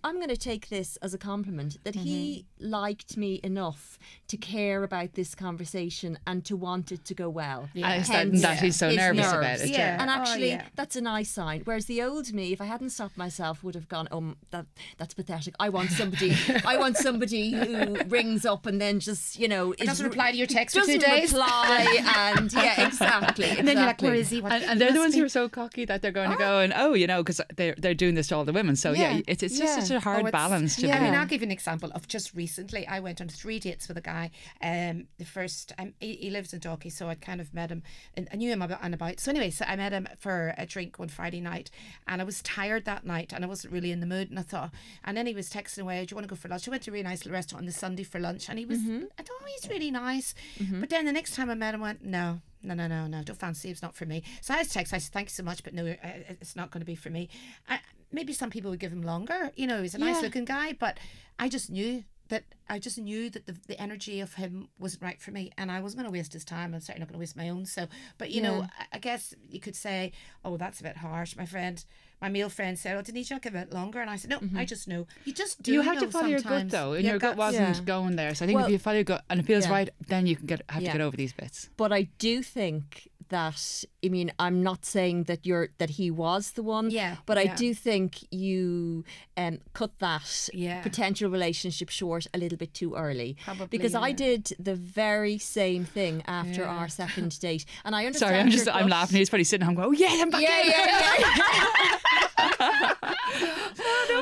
I'm 0.02 0.16
going 0.16 0.28
to 0.28 0.36
take 0.36 0.68
this 0.68 0.96
as 1.02 1.14
a 1.14 1.18
compliment 1.18 1.78
that 1.84 1.94
he 1.94 2.46
mm-hmm. 2.60 2.70
liked 2.70 3.16
me 3.16 3.40
enough 3.44 3.98
to 4.28 4.36
care 4.36 4.82
about 4.82 5.14
this 5.14 5.34
conversation 5.34 6.18
and 6.26 6.44
to 6.46 6.56
want 6.56 6.90
it 6.92 7.04
to 7.06 7.14
go 7.14 7.28
well. 7.28 7.68
And 7.74 8.00
it's 8.00 8.08
that, 8.08 8.32
that 8.40 8.60
he's 8.60 8.76
so 8.76 8.90
nervous 8.90 9.30
nerves. 9.30 9.32
about 9.38 9.60
it. 9.60 9.68
Yeah. 9.70 10.00
And 10.00 10.10
Oh, 10.10 10.14
actually, 10.14 10.50
yeah. 10.50 10.64
that's 10.74 10.96
a 10.96 11.00
nice 11.00 11.30
sign. 11.30 11.62
Whereas 11.64 11.86
the 11.86 12.02
old 12.02 12.32
me, 12.32 12.52
if 12.52 12.60
I 12.60 12.64
hadn't 12.64 12.90
stopped 12.90 13.16
myself, 13.16 13.62
would 13.62 13.74
have 13.74 13.88
gone, 13.88 14.08
"Oh, 14.10 14.34
that 14.50 14.66
that's 14.98 15.14
pathetic. 15.14 15.54
I 15.60 15.68
want 15.68 15.90
somebody. 15.90 16.36
I 16.64 16.76
want 16.78 16.96
somebody 16.96 17.52
who 17.52 17.96
rings 18.08 18.44
up 18.44 18.66
and 18.66 18.80
then 18.80 19.00
just, 19.00 19.38
you 19.38 19.48
know, 19.48 19.72
is 19.78 19.86
doesn't 19.86 20.06
reply 20.06 20.30
to 20.32 20.36
your 20.36 20.46
text 20.46 20.76
for 20.76 20.82
two 20.84 20.98
doesn't 20.98 21.10
days. 21.10 21.32
reply, 21.32 22.02
and 22.36 22.52
yeah, 22.52 22.86
exactly. 22.86 23.46
And 23.50 23.66
then 23.68 23.76
you're 23.76 23.86
like, 23.86 24.02
where 24.02 24.14
is 24.14 24.30
he? 24.30 24.40
What- 24.40 24.52
And, 24.52 24.64
and 24.64 24.80
they're 24.80 24.92
the 24.92 24.98
ones 24.98 25.14
be- 25.14 25.20
who 25.20 25.26
are 25.26 25.28
so 25.28 25.48
cocky 25.48 25.84
that 25.84 26.02
they're 26.02 26.10
going 26.12 26.30
to 26.30 26.36
go 26.36 26.58
oh. 26.58 26.60
and 26.60 26.72
oh, 26.76 26.94
you 26.94 27.06
know, 27.06 27.22
because 27.22 27.40
they're 27.56 27.74
they're 27.78 27.94
doing 27.94 28.14
this 28.14 28.28
to 28.28 28.36
all 28.36 28.44
the 28.44 28.52
women. 28.52 28.76
So 28.76 28.92
yeah, 28.92 29.14
Yeah. 29.16 29.22
it's 29.26 29.42
it's 29.42 29.58
just 29.58 29.76
Yeah. 29.78 29.84
Such 29.90 30.02
a 30.02 30.04
hard 30.04 30.26
Oh, 30.26 30.30
balance 30.30 30.76
to 30.76 30.86
yeah, 30.86 30.96
I 30.98 31.00
mean, 31.00 31.14
I'll 31.14 31.26
give 31.26 31.40
you 31.42 31.46
an 31.46 31.52
example 31.52 31.90
of 31.94 32.08
just 32.08 32.34
recently. 32.34 32.86
I 32.86 33.00
went 33.00 33.20
on 33.20 33.28
three 33.28 33.58
dates 33.58 33.88
with 33.88 33.96
a 33.96 34.00
guy. 34.00 34.30
Um, 34.62 35.06
the 35.18 35.24
first, 35.24 35.72
um, 35.78 35.94
he, 36.00 36.14
he 36.14 36.30
lives 36.30 36.52
in 36.52 36.60
Dalkey, 36.60 36.90
so 36.90 37.08
I'd 37.08 37.20
kind 37.20 37.40
of 37.40 37.52
met 37.52 37.70
him, 37.70 37.82
and 38.16 38.28
I 38.32 38.36
knew 38.36 38.50
him 38.50 38.62
about 38.62 38.80
and 38.82 38.94
about. 38.94 39.20
So 39.20 39.30
anyway, 39.30 39.50
so 39.50 39.64
I 39.66 39.76
met 39.76 39.92
him 39.92 40.08
for 40.18 40.54
a 40.56 40.66
drink 40.66 40.98
one 40.98 41.08
Friday 41.08 41.40
night, 41.40 41.70
and 42.06 42.20
I 42.20 42.24
was 42.24 42.42
tired 42.42 42.84
that 42.86 43.04
night, 43.04 43.32
and 43.32 43.44
I 43.44 43.48
wasn't 43.48 43.72
really 43.72 43.92
in 43.92 44.00
the 44.00 44.06
mood, 44.06 44.30
and 44.30 44.38
I 44.38 44.42
thought, 44.42 44.70
and 45.04 45.16
then 45.16 45.26
he 45.26 45.34
was 45.34 45.50
texting 45.50 45.80
away, 45.82 46.04
"Do 46.04 46.12
you 46.12 46.16
want 46.16 46.24
to 46.28 46.30
go 46.34 46.36
for 46.36 46.48
lunch?" 46.48 46.66
I 46.66 46.70
went 46.70 46.82
to 46.84 46.90
a 46.90 46.92
really 46.92 47.04
nice 47.04 47.20
little 47.20 47.32
restaurant 47.32 47.62
on 47.62 47.66
the 47.66 47.72
Sunday 47.72 48.04
for 48.04 48.18
lunch, 48.20 48.48
and 48.48 48.58
he 48.58 48.64
was, 48.66 48.78
I 48.80 49.22
thought, 49.22 49.36
oh, 49.40 49.46
he's 49.60 49.70
really 49.70 49.90
nice, 49.90 50.34
but 50.80 50.90
then 50.90 51.04
the 51.06 51.12
next 51.12 51.34
time 51.34 51.50
I 51.50 51.54
met 51.54 51.74
him, 51.74 51.82
I 51.82 51.88
went, 51.88 52.04
no. 52.04 52.40
No, 52.62 52.74
no, 52.74 52.86
no, 52.88 53.06
no! 53.06 53.22
Don't 53.22 53.38
fancy. 53.38 53.68
him, 53.68 53.72
It's 53.72 53.80
not 53.80 53.94
for 53.96 54.04
me. 54.04 54.22
So 54.42 54.52
I 54.52 54.58
was 54.58 54.68
text. 54.68 54.92
I 54.92 54.98
said, 54.98 55.14
"Thank 55.14 55.28
you 55.28 55.32
so 55.32 55.42
much, 55.42 55.64
but 55.64 55.72
no, 55.72 55.86
uh, 55.86 55.94
it's 56.28 56.54
not 56.54 56.70
going 56.70 56.82
to 56.82 56.84
be 56.84 56.94
for 56.94 57.08
me." 57.08 57.30
I, 57.66 57.78
maybe 58.12 58.32
some 58.32 58.50
people 58.50 58.70
would 58.70 58.80
give 58.80 58.92
him 58.92 59.02
longer. 59.02 59.50
You 59.56 59.66
know, 59.66 59.82
he's 59.82 59.94
a 59.94 59.98
nice 59.98 60.16
Yeah. 60.16 60.22
looking 60.22 60.44
guy, 60.44 60.72
but 60.72 60.98
I 61.38 61.48
just 61.48 61.70
knew 61.70 62.04
that 62.28 62.44
I 62.68 62.78
just 62.78 62.96
knew 62.96 63.28
that 63.30 63.46
the, 63.46 63.56
the 63.66 63.80
energy 63.82 64.20
of 64.20 64.34
him 64.34 64.68
wasn't 64.78 65.02
right 65.02 65.20
for 65.20 65.32
me, 65.32 65.50
and 65.58 65.70
I 65.70 65.80
wasn't 65.80 66.00
going 66.02 66.12
to 66.12 66.16
waste 66.16 66.32
his 66.32 66.44
time. 66.44 66.72
I'm 66.74 66.80
certainly 66.80 67.00
not 67.00 67.08
going 67.08 67.14
to 67.14 67.18
waste 67.18 67.36
my 67.36 67.48
own. 67.48 67.66
So, 67.66 67.88
but 68.18 68.30
you 68.30 68.40
know, 68.40 68.66
I, 68.78 68.84
I 68.92 68.98
guess 69.00 69.34
you 69.48 69.58
could 69.58 69.74
say, 69.74 70.12
"Oh, 70.44 70.56
that's 70.56 70.78
a 70.78 70.84
bit 70.84 70.96
harsh." 70.98 71.34
My 71.36 71.44
friend, 71.44 71.84
my 72.22 72.28
male 72.28 72.48
friend 72.48 72.78
said, 72.78 72.96
"Oh, 72.96 73.02
didn't 73.02 73.28
you 73.28 73.34
not 73.34 73.42
give 73.42 73.56
it 73.56 73.72
longer?" 73.72 74.00
And 74.00 74.08
I 74.08 74.14
said, 74.14 74.30
"No, 74.30 74.36
I 74.36 74.40
mm-hmm. 74.40 74.64
just 74.64 74.86
know. 74.86 75.08
You 75.24 75.32
just 75.32 75.60
do. 75.60 75.72
you 75.72 75.80
have 75.80 75.98
to 75.98 76.04
know 76.04 76.10
follow 76.12 76.28
your 76.28 76.40
gut 76.40 76.70
though, 76.70 76.92
and 76.92 77.02
Your 77.02 77.14
your 77.14 77.18
gut 77.18 77.36
guts. 77.36 77.38
wasn't 77.38 77.76
Yeah. 77.78 77.82
going 77.82 78.14
there. 78.14 78.32
So 78.36 78.44
I 78.44 78.46
think 78.46 78.56
Well- 78.58 78.66
if 78.66 78.70
you 78.72 78.78
follow 78.78 78.96
your 78.98 79.04
gut 79.04 79.24
and 79.28 79.40
it 79.40 79.46
feels 79.46 79.64
Yeah. 79.66 79.72
right, 79.72 79.90
then 80.06 80.28
you 80.28 80.36
can 80.36 80.46
get 80.46 80.62
have 80.68 80.82
Yeah. 80.82 80.92
to 80.92 80.98
get 80.98 81.04
over 81.04 81.16
these 81.16 81.32
bits. 81.32 81.68
But 81.76 81.92
I 81.92 82.02
do 82.18 82.44
think 82.44 83.08
that 83.30 83.84
I 84.04 84.08
mean 84.08 84.32
I'm 84.38 84.62
not 84.62 84.84
saying 84.84 85.24
that 85.24 85.44
you're 85.46 85.68
that 85.78 85.90
he 85.90 86.10
was 86.10 86.52
the 86.52 86.62
one. 86.62 86.90
Yeah, 86.90 87.16
But 87.26 87.36
I 87.38 87.42
yeah. 87.42 87.54
do 87.56 87.74
think 87.74 88.10
you 88.32 89.04
um 89.36 89.58
cut 89.74 89.92
that 89.98 90.48
Yeah. 90.54 90.80
potential 90.82 91.30
relationship 91.30 91.88
short 91.90 92.26
a 92.34 92.38
little 92.38 92.58
bit 92.58 92.72
too 92.74 92.94
early. 92.94 93.36
Probably, 93.44 93.66
Because 93.68 93.94
I 93.94 94.12
did 94.12 94.52
the 94.58 94.74
very 94.74 95.38
same 95.38 95.84
thing 95.84 96.22
after 96.26 96.62
Yeah. 96.62 96.68
our 96.76 96.88
second 96.88 97.38
date. 97.46 97.64
And 97.84 97.94
I 97.94 98.06
understand 98.06 98.30
Sorry, 98.30 98.40
I'm 98.40 98.50
just 98.50 98.68
I'm 98.68 98.88
laughing. 98.88 99.18
He's 99.18 99.30
probably 99.30 99.44
sitting 99.44 99.66
home 99.66 99.74
going, 99.74 99.88
oh 99.88 99.92
yeah, 99.92 100.08
I'm 100.22 100.30
back 100.30 100.42
Yeah, 100.42 100.60
in. 100.62 100.70
yeah, 100.70 100.86
yeah. 101.20 102.94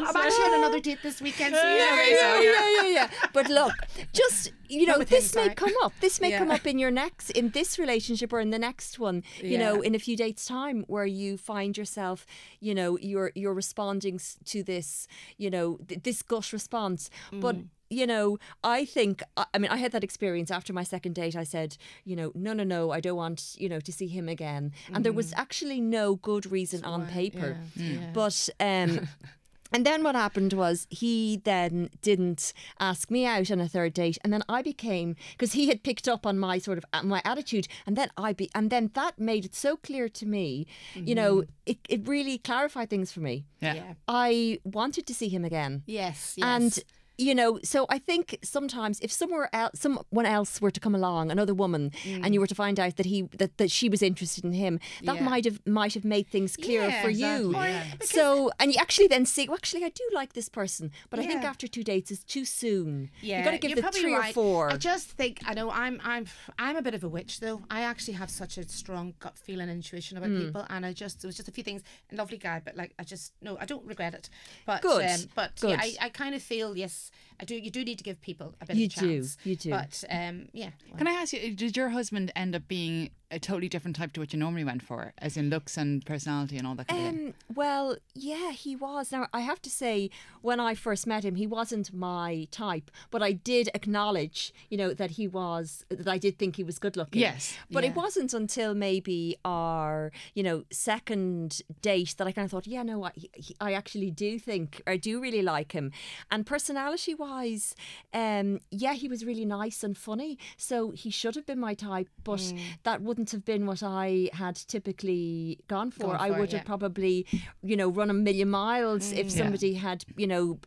I'm 0.01 0.17
actually 0.17 0.45
on 0.45 0.55
another 0.59 0.81
date 0.81 0.99
this 1.03 1.21
weekend. 1.21 1.55
So 1.55 1.63
yeah, 1.63 1.77
yeah, 1.77 2.07
yeah, 2.07 2.41
yeah, 2.41 2.43
yeah, 2.43 2.83
yeah. 2.83 2.89
yeah. 2.91 3.11
But 3.33 3.49
look, 3.49 3.73
just 4.13 4.53
you 4.69 4.87
know, 4.87 4.99
with 4.99 5.09
this 5.09 5.35
may 5.35 5.43
insight. 5.43 5.57
come 5.57 5.73
up. 5.83 5.93
This 6.01 6.21
may 6.21 6.31
Yeah. 6.31 6.39
come 6.41 6.51
up 6.51 6.67
in 6.67 6.79
your 6.79 6.91
next, 6.91 7.31
in 7.31 7.51
this 7.51 7.79
relationship 7.79 8.33
or 8.33 8.41
in 8.41 8.51
the 8.51 8.59
next 8.59 8.99
one. 8.99 9.23
You 9.43 9.57
know, 9.59 9.68
Yeah. 9.77 9.83
in 9.89 9.95
a 9.95 9.99
few 9.99 10.17
dates' 10.17 10.47
time, 10.47 10.85
where 10.89 11.07
you 11.07 11.37
find 11.39 11.77
yourself, 11.77 12.27
you 12.61 12.75
know, 12.75 12.99
you're 13.01 13.33
you're 13.35 13.55
responding 13.55 14.21
to 14.47 14.63
this, 14.63 15.07
you 15.37 15.51
know, 15.51 15.79
th- 15.89 16.03
this 16.03 16.23
gut 16.23 16.53
response. 16.53 17.11
But 17.33 17.57
Mm. 17.57 17.69
you 17.91 18.07
know, 18.07 18.39
I 18.63 18.85
think, 18.85 19.23
I 19.55 19.59
mean, 19.59 19.71
I 19.71 19.79
had 19.79 19.93
that 19.93 20.05
experience 20.05 20.51
after 20.51 20.75
my 20.75 20.85
second 20.85 21.15
date. 21.15 21.35
I 21.35 21.45
said, 21.45 21.77
you 22.05 22.17
know, 22.17 22.33
no, 22.35 22.53
no, 22.53 22.63
no, 22.65 22.91
I 22.91 23.01
don't 23.01 23.17
want, 23.17 23.55
you 23.57 23.69
know, 23.71 23.81
to 23.81 23.93
see 23.93 24.07
him 24.09 24.29
again. 24.29 24.73
And 24.93 25.03
there 25.05 25.13
was 25.15 25.33
actually 25.37 25.81
no 25.81 26.17
good 26.17 26.45
reason 26.53 26.85
on 26.85 27.07
paper. 27.07 27.57
Mm. 27.57 27.65
yeah, 27.77 28.01
yeah. 28.01 28.11
But, 28.13 28.49
um, 28.61 29.09
and 29.73 29.85
then 29.85 30.03
what 30.03 30.15
happened 30.15 30.53
was 30.53 30.87
he 30.91 31.41
then 31.45 31.91
didn't 32.03 32.53
ask 32.81 33.11
me 33.11 33.27
out 33.27 33.51
on 33.51 33.61
a 33.61 33.69
third 33.69 33.95
date. 33.95 34.19
And 34.25 34.33
then 34.33 34.43
I 34.49 34.63
became, 34.63 35.17
because 35.33 35.53
he 35.53 35.69
had 35.69 35.83
picked 35.83 36.09
up 36.09 36.27
on 36.27 36.39
my 36.39 36.59
sort 36.59 36.79
of, 36.79 36.85
uh, 36.93 37.03
my 37.03 37.21
attitude. 37.25 37.69
And 37.87 37.97
then 37.97 38.11
I 38.17 38.33
be, 38.33 38.51
and 38.55 38.71
then 38.71 38.91
that 38.95 39.19
made 39.19 39.45
it 39.45 39.55
so 39.55 39.77
clear 39.77 40.09
to 40.09 40.27
me, 40.27 40.67
you 40.95 41.15
know, 41.15 41.45
it, 41.67 41.79
it 41.89 42.09
really 42.09 42.39
clarified 42.39 42.91
things 42.91 43.13
for 43.13 43.21
me. 43.21 43.47
Yeah. 43.61 43.75
Yeah. 43.75 43.95
I 44.07 44.61
wanted 44.65 45.07
to 45.07 45.15
see 45.15 45.29
him 45.29 45.45
again. 45.45 45.83
Yes, 45.87 46.35
yes. 46.37 46.47
And 46.47 46.79
you 47.19 47.35
know, 47.35 47.59
so 47.65 47.85
I 47.91 47.99
think 47.99 48.39
sometimes 48.43 49.01
if 49.01 49.11
somewhere 49.13 49.51
else, 49.53 49.81
someone 49.81 50.25
else 50.25 50.61
were 50.61 50.71
to 50.71 50.81
come 50.81 50.95
along, 50.95 51.31
another 51.31 51.53
woman, 51.55 51.91
and 52.05 52.33
you 52.33 52.41
were 52.41 52.47
to 52.47 52.55
find 52.55 52.79
out 52.79 52.97
that 52.97 53.07
he 53.07 53.23
that, 53.37 53.59
that 53.59 53.71
she 53.71 53.89
was 53.89 54.03
interested 54.03 54.45
in 54.45 54.53
him, 54.53 54.79
that 55.05 55.17
Yeah. 55.17 55.25
might 55.25 55.45
have 55.45 55.61
might 55.67 55.95
have 55.95 56.05
made 56.05 56.29
things 56.29 56.57
clearer 56.57 56.89
Yeah, 56.89 57.03
for 57.03 57.09
exactly, 57.11 57.45
you. 57.45 57.53
yeah. 57.57 57.85
So 58.03 58.51
and 58.61 58.73
you 58.73 58.79
actually 58.81 59.09
then 59.09 59.27
see, 59.27 59.47
well, 59.49 59.57
actually, 59.57 59.85
I 59.85 59.89
do 59.91 60.05
like 60.15 60.33
this 60.35 60.49
person, 60.49 60.91
but 61.11 61.19
I 61.21 61.27
think 61.27 61.45
after 61.45 61.67
two 61.67 61.83
dates 61.85 62.11
is 62.11 62.23
too 62.25 62.45
soon. 62.45 63.11
Yeah, 63.21 63.39
you 63.39 63.45
got 63.45 63.51
to 63.51 63.59
give 63.59 63.71
you're 63.73 63.83
the 63.83 63.91
three 63.93 64.15
right. 64.15 64.31
or 64.31 64.33
four. 64.33 64.71
I 64.71 64.77
just 64.77 65.11
think 65.11 65.41
I 65.45 65.55
know 65.55 65.71
I'm 65.71 66.01
I'm 66.05 66.27
I'm 66.59 66.77
a 66.77 66.83
bit 66.83 66.95
of 66.95 67.03
a 67.05 67.09
witch 67.09 67.41
though. 67.41 67.63
I 67.71 67.81
actually 67.83 68.15
have 68.15 68.31
such 68.31 68.59
a 68.59 68.69
strong 68.69 69.15
gut 69.19 69.37
feeling 69.39 69.69
and 69.69 69.73
intuition 69.73 70.17
about 70.19 70.31
Hmm. 70.31 70.41
people, 70.45 70.67
and 70.71 70.87
I 70.87 70.93
just 70.93 71.21
there 71.23 71.29
was 71.29 71.37
just 71.37 71.49
a 71.49 71.53
few 71.53 71.65
things. 71.65 71.83
Lovely 72.13 72.39
guy, 72.39 72.63
but 72.65 72.77
like 72.77 72.95
I 72.99 73.03
just 73.03 73.33
no, 73.43 73.57
I 73.59 73.65
don't 73.65 73.85
regret 73.85 74.15
it. 74.15 74.29
But 74.67 74.83
Good, 74.83 75.05
um, 75.11 75.21
but 75.35 75.61
good. 75.61 75.71
yeah, 75.71 75.81
I, 75.81 75.97
I 76.03 76.09
kind 76.11 76.35
of 76.35 76.43
feel 76.43 76.77
yes, 76.77 77.08
I 77.41 77.45
do. 77.45 77.55
You 77.57 77.71
do 77.71 77.85
need 77.85 77.99
to 77.99 78.05
give 78.05 78.21
people 78.21 78.55
a 78.61 78.67
bit 78.67 78.77
You 78.77 78.87
of 78.87 78.93
a 78.93 79.01
do, 79.01 79.07
chance. 79.21 79.37
you 79.45 79.57
do. 79.57 79.71
But 79.71 80.05
um, 80.11 80.49
yeah, 80.53 80.71
well, 80.89 80.99
Can 80.99 81.07
I 81.09 81.13
ask 81.13 81.33
you, 81.33 81.55
did 81.55 81.77
your 81.77 81.91
husband 81.91 82.33
end 82.35 82.55
up 82.55 82.67
being 82.69 83.11
a 83.31 83.39
totally 83.39 83.69
different 83.69 83.95
type 83.95 84.13
to 84.15 84.21
what 84.21 84.33
you 84.33 84.39
normally 84.39 84.65
went 84.65 84.83
for, 84.83 85.13
as 85.19 85.37
in 85.37 85.51
looks 85.51 85.77
and 85.77 86.05
personality 86.07 86.57
and 86.57 86.67
all 86.67 86.75
that 86.75 86.89
kind 86.89 87.07
of 87.07 87.15
thing? 87.15 87.27
Um, 87.29 87.35
well, 87.55 87.97
yeah, 88.15 88.53
he 88.53 88.75
was. 88.75 89.13
Now, 89.13 89.27
I 89.35 89.41
have 89.41 89.61
to 89.63 89.71
say, 89.71 90.09
when 90.41 90.61
I 90.61 90.75
first 90.75 91.07
met 91.07 91.25
him, 91.25 91.35
he 91.35 91.47
wasn't 91.47 91.93
my 91.93 92.49
type, 92.51 92.91
but 93.11 93.23
I 93.23 93.33
did 93.33 93.69
acknowledge, 93.75 94.53
you 94.71 94.79
know, 94.79 94.95
that 94.95 95.13
he 95.13 95.29
was, 95.29 95.85
that 95.91 96.09
I 96.09 96.17
did 96.17 96.39
think 96.39 96.57
he 96.57 96.65
was 96.65 96.79
good 96.79 96.97
looking. 96.97 97.21
Yes, 97.21 97.55
But 97.71 97.85
it 97.85 97.95
wasn't 97.95 98.33
until 98.33 98.75
maybe 98.75 99.37
our, 99.45 100.11
you 100.35 100.43
know, 100.43 100.65
second 100.71 101.61
date 101.83 102.15
that 102.17 102.27
I 102.27 102.33
kind 102.33 102.47
of 102.47 102.51
thought, 102.51 102.67
yeah, 102.67 102.83
no, 102.83 103.05
I, 103.05 103.11
he- 103.15 103.57
I 103.61 103.73
actually 103.75 104.11
do 104.11 104.39
think, 104.39 104.81
I 104.87 104.97
do 104.97 105.21
really 105.21 105.43
like 105.43 105.73
him. 105.73 105.93
And 106.31 106.47
personality 106.47 107.15
wise, 107.15 107.75
um, 108.15 108.61
yeah, 108.71 108.95
he 108.95 109.07
was 109.09 109.25
really 109.25 109.45
nice 109.45 109.85
and 109.85 109.97
funny. 109.97 110.39
So 110.57 110.93
he 110.93 111.11
should 111.11 111.35
have 111.35 111.45
been 111.45 111.61
my 111.61 111.75
type, 111.75 112.09
but 112.25 112.39
Mm. 112.39 112.59
that 112.85 113.03
wouldn't 113.19 113.33
have 113.33 113.45
been 113.45 113.67
what 113.67 113.83
I 113.83 114.31
had 114.33 114.55
typically 114.55 115.59
gone 115.67 115.91
for. 115.91 116.07
Gone 116.07 116.17
I 116.21 116.31
for, 116.31 116.39
would 116.39 116.53
yeah. 116.53 116.59
have 116.59 116.67
probably, 116.67 117.27
you 117.65 117.77
know, 117.77 117.89
run 117.89 118.11
a 118.11 118.15
million 118.15 118.49
miles 118.49 119.11
if 119.11 119.27
mm. 119.27 119.31
Yeah. 119.31 119.43
somebody 119.43 119.75
had, 119.75 120.05
you 120.17 120.29
know, 120.29 120.61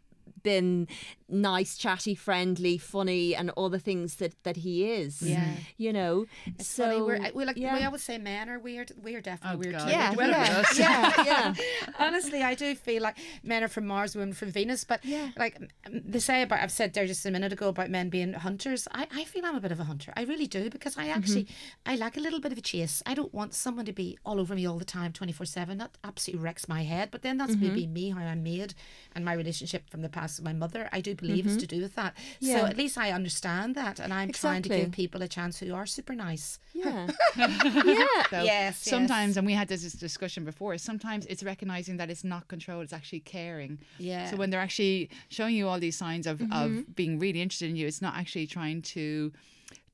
been 0.43 0.87
nice, 1.29 1.77
chatty, 1.77 2.13
friendly, 2.15 2.77
funny, 2.77 3.35
and 3.35 3.49
all 3.51 3.69
the 3.69 3.79
things 3.79 4.15
that 4.15 4.33
that 4.43 4.57
he 4.57 4.91
is. 4.91 5.21
Yeah. 5.21 5.53
you 5.77 5.93
know. 5.93 6.25
It's 6.45 6.67
so 6.67 6.83
funny. 6.83 7.01
We're, 7.01 7.21
I- 7.27 7.31
we 7.33 7.45
like 7.45 7.57
yeah. 7.57 7.77
we 7.77 7.83
always 7.83 8.03
say 8.03 8.17
men 8.17 8.49
are 8.49 8.59
weird. 8.59 8.91
We 9.01 9.15
are 9.15 9.21
definitely 9.21 9.55
Oh, 9.55 9.59
weird. 9.59 9.79
God. 9.79 9.85
too. 9.85 9.91
yeah, 9.91 10.13
yeah, 10.75 11.13
yeah, 11.23 11.23
yeah. 11.25 11.53
Honestly, 11.99 12.43
I 12.43 12.53
do 12.55 12.75
feel 12.75 13.01
like 13.01 13.17
men 13.43 13.63
are 13.63 13.67
from 13.67 13.87
Mars, 13.87 14.15
women 14.15 14.33
from 14.33 14.51
Venus. 14.51 14.83
But 14.83 15.03
Yeah. 15.03 15.29
like 15.37 15.57
they 15.89 16.19
say 16.19 16.41
about, 16.41 16.59
I've 16.59 16.71
said 16.71 16.93
there 16.93 17.07
just 17.07 17.25
a 17.25 17.31
minute 17.31 17.53
ago 17.53 17.69
about 17.69 17.89
men 17.89 18.09
being 18.09 18.33
hunters. 18.33 18.87
I, 18.93 19.07
I 19.13 19.23
feel 19.23 19.45
I'm 19.45 19.55
a 19.55 19.61
bit 19.61 19.71
of 19.71 19.79
a 19.79 19.85
hunter. 19.85 20.13
I 20.15 20.23
really 20.23 20.47
do 20.47 20.69
because 20.69 20.97
I 20.97 21.07
mm-hmm. 21.07 21.17
actually 21.17 21.47
I 21.85 21.95
like 21.95 22.17
a 22.17 22.19
little 22.19 22.39
bit 22.39 22.51
of 22.51 22.57
a 22.57 22.61
chase. 22.61 23.01
I 23.05 23.13
don't 23.13 23.33
want 23.33 23.53
someone 23.53 23.85
to 23.85 23.93
be 23.93 24.17
all 24.25 24.39
over 24.39 24.55
me 24.55 24.67
all 24.67 24.77
the 24.77 24.85
time, 24.85 25.13
twenty 25.13 25.33
four 25.33 25.45
seven. 25.45 25.77
That 25.77 25.97
absolutely 26.03 26.43
wrecks 26.43 26.67
my 26.67 26.83
head. 26.83 27.09
But 27.11 27.21
then 27.21 27.37
that's 27.37 27.53
mm-hmm. 27.53 27.67
maybe 27.67 27.87
me 27.87 28.09
how 28.09 28.21
I'm 28.21 28.43
made 28.43 28.73
and 29.15 29.25
my 29.25 29.33
relationship 29.33 29.89
from 29.89 30.01
the 30.01 30.09
past 30.09 30.30
with 30.39 30.45
my 30.45 30.53
mother. 30.53 30.89
I 30.91 31.01
do 31.01 31.15
believe 31.15 31.45
it's 31.45 31.57
to 31.57 31.67
do 31.67 31.81
with 31.81 31.95
that. 31.95 32.15
So 32.41 32.65
at 32.65 32.77
least 32.77 32.97
I 32.97 33.11
understand 33.11 33.75
that, 33.75 33.99
and 33.99 34.13
I'm 34.13 34.31
trying 34.31 34.61
to 34.63 34.69
give 34.69 34.91
people 34.91 35.21
a 35.21 35.27
chance 35.27 35.59
who 35.59 35.73
are 35.73 35.85
super 35.85 36.15
nice. 36.15 36.59
Yeah. 36.73 37.07
yeah. 37.37 38.23
So 38.29 38.43
Yes, 38.43 38.77
Sometimes, 38.77 39.31
yes. 39.31 39.37
and 39.37 39.45
we 39.45 39.53
had 39.53 39.67
this 39.67 39.83
discussion 39.93 40.45
before. 40.45 40.77
Sometimes 40.77 41.25
it's 41.27 41.43
recognizing 41.43 41.97
that 41.97 42.09
it's 42.09 42.23
not 42.23 42.47
control; 42.47 42.81
it's 42.81 42.93
actually 42.93 43.19
caring. 43.21 43.79
Yeah. 43.97 44.29
So 44.29 44.37
when 44.37 44.49
they're 44.49 44.59
actually 44.61 45.09
showing 45.29 45.55
you 45.55 45.67
all 45.67 45.79
these 45.79 45.97
signs 45.97 46.27
of, 46.27 46.37
Mm-hmm. 46.41 46.53
of 46.79 46.95
being 46.95 47.19
really 47.19 47.41
interested 47.41 47.69
in 47.69 47.75
you, 47.75 47.85
it's 47.87 48.01
not 48.01 48.15
actually 48.15 48.47
trying 48.47 48.81
to. 48.95 49.31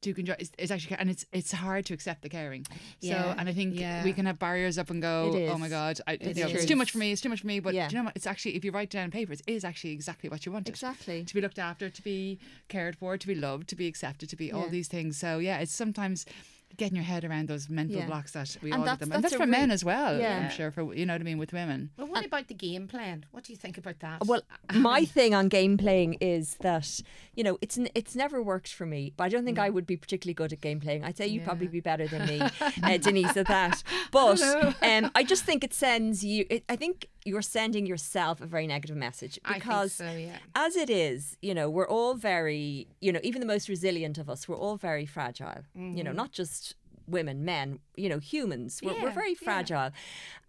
To 0.02 0.14
control, 0.14 0.38
it's, 0.40 0.52
it's 0.60 0.70
actually, 0.72 0.96
and 0.98 1.10
it's 1.10 1.26
it's 1.34 1.52
hard 1.52 1.86
to 1.88 1.94
accept 1.96 2.22
the 2.22 2.30
caring. 2.30 2.68
Yeah, 3.02 3.24
So, 3.24 3.40
and 3.40 3.50
I 3.50 3.54
think 3.54 3.80
yeah. 3.80 4.04
we 4.04 4.14
can 4.14 4.28
have 4.28 4.38
barriers 4.38 4.78
up 4.78 4.92
and 4.92 5.02
go. 5.02 5.34
It 5.36 5.50
Oh 5.50 5.58
my 5.58 5.70
god, 5.70 6.00
I, 6.06 6.20
you 6.22 6.36
know, 6.36 6.48
it's 6.50 6.66
too 6.66 6.76
much 6.76 6.92
for 6.92 7.00
me. 7.00 7.12
It's 7.12 7.22
too 7.22 7.30
much 7.30 7.42
for 7.42 7.48
me. 7.48 7.60
But 7.60 7.74
Yeah. 7.74 7.88
do 7.88 7.96
you 7.96 8.02
know 8.02 8.06
what? 8.06 8.16
It's 8.16 8.28
actually 8.28 8.56
if 8.56 8.64
you 8.64 8.72
write 8.72 8.92
down 8.92 9.06
on 9.06 9.12
paper, 9.12 9.34
it 9.34 9.42
is 9.48 9.66
actually 9.66 9.94
exactly 9.94 10.30
what 10.30 10.46
you 10.46 10.52
want. 10.52 10.70
Exactly. 10.70 11.24
To 11.24 11.34
be 11.34 11.42
looked 11.42 11.58
after, 11.58 11.90
to 11.90 12.02
be 12.04 12.38
cared 12.68 12.96
for, 12.96 13.18
to 13.18 13.28
be 13.28 13.34
loved, 13.34 13.68
to 13.70 13.76
be 13.76 13.88
accepted, 13.88 14.30
to 14.30 14.36
be 14.36 14.52
all 14.52 14.70
these 14.70 14.88
things. 14.88 15.18
So 15.18 15.40
yeah, 15.40 15.58
it's 15.58 15.74
sometimes 15.74 16.26
getting 16.76 16.96
your 16.96 17.06
head 17.06 17.24
around 17.24 17.48
those 17.48 17.70
mental 17.70 17.98
Yeah. 17.98 18.06
blocks 18.06 18.34
that 18.34 18.56
we 18.62 18.72
And 18.72 18.82
all 18.82 18.86
that's- 18.86 19.00
them. 19.00 19.12
And 19.12 19.24
that's 19.24 19.32
that's 19.32 19.36
a 19.36 19.38
for 19.38 19.46
re- 19.46 19.50
men 19.60 19.72
as 19.72 19.84
well. 19.86 20.20
Yeah. 20.20 20.38
I'm 20.44 20.50
sure 20.52 20.70
for 20.70 20.94
you 20.94 21.06
know 21.06 21.14
what 21.14 21.22
I 21.22 21.24
mean 21.24 21.38
with 21.38 21.54
women. 21.54 21.90
Well, 21.98 22.08
what 22.08 22.26
about 22.26 22.50
the 22.50 22.54
game 22.54 22.88
plan? 22.88 23.26
What 23.32 23.46
do 23.46 23.54
you 23.54 23.58
think 23.58 23.78
about 23.78 24.00
that? 24.00 24.26
Well, 24.28 24.42
my 24.76 25.06
thing 25.06 25.34
on 25.34 25.48
game 25.48 25.78
playing 25.78 26.16
is 26.16 26.56
that 26.62 27.02
you 27.34 27.44
know 27.44 27.58
it's 27.62 27.78
n- 27.78 27.90
it's 27.96 28.16
never 28.16 28.44
worked 28.44 28.74
for 28.74 28.86
me. 28.86 29.14
But 29.16 29.24
I 29.24 29.30
don't 29.30 29.46
think 29.46 29.58
I 29.60 29.70
would 29.70 29.88
be 29.88 29.98
particularly 29.98 30.34
good 30.36 30.54
at 30.54 30.62
game 30.62 30.80
playing. 30.80 31.04
I'd 31.04 31.18
say 31.18 31.26
you'd 31.28 31.46
probably 31.46 31.68
be 31.68 31.80
better 31.80 32.08
than 32.08 32.28
me, 32.28 32.42
uh, 32.84 32.98
Denise, 32.98 33.36
at 33.38 33.48
that. 33.48 33.82
But 34.12 34.42
um, 34.84 35.12
I 35.16 35.24
just 35.24 35.44
think 35.46 35.64
it 35.64 35.74
sends 35.74 36.24
you. 36.24 36.46
It, 36.50 36.64
I 36.70 36.76
think 36.76 37.08
you're 37.28 37.42
sending 37.42 37.86
yourself 37.86 38.40
a 38.40 38.46
very 38.46 38.68
negative 38.68 38.96
message 38.96 39.38
because 39.54 39.94
so, 39.94 40.10
yeah. 40.10 40.38
as 40.56 40.78
it 40.78 40.90
is, 40.90 41.36
you 41.42 41.54
know, 41.54 41.70
we're 41.70 41.88
all 41.88 42.14
very, 42.14 42.88
you 43.02 43.12
know, 43.12 43.20
even 43.22 43.42
the 43.42 43.48
most 43.48 43.68
resilient 43.68 44.18
of 44.18 44.30
us, 44.30 44.48
we're 44.48 44.58
all 44.58 44.78
very 44.78 45.06
fragile. 45.06 45.64
You 45.76 46.04
know, 46.04 46.12
mm-hmm. 46.12 46.18
not 46.18 46.32
just 46.32 46.76
women, 47.08 47.44
men, 47.46 47.80
you 47.96 48.10
know, 48.10 48.20
humans. 48.20 48.80
We're, 48.84 48.94
we're. 48.94 49.08
Yeah, 49.10 49.14
very 49.14 49.36
fragile. 49.36 49.92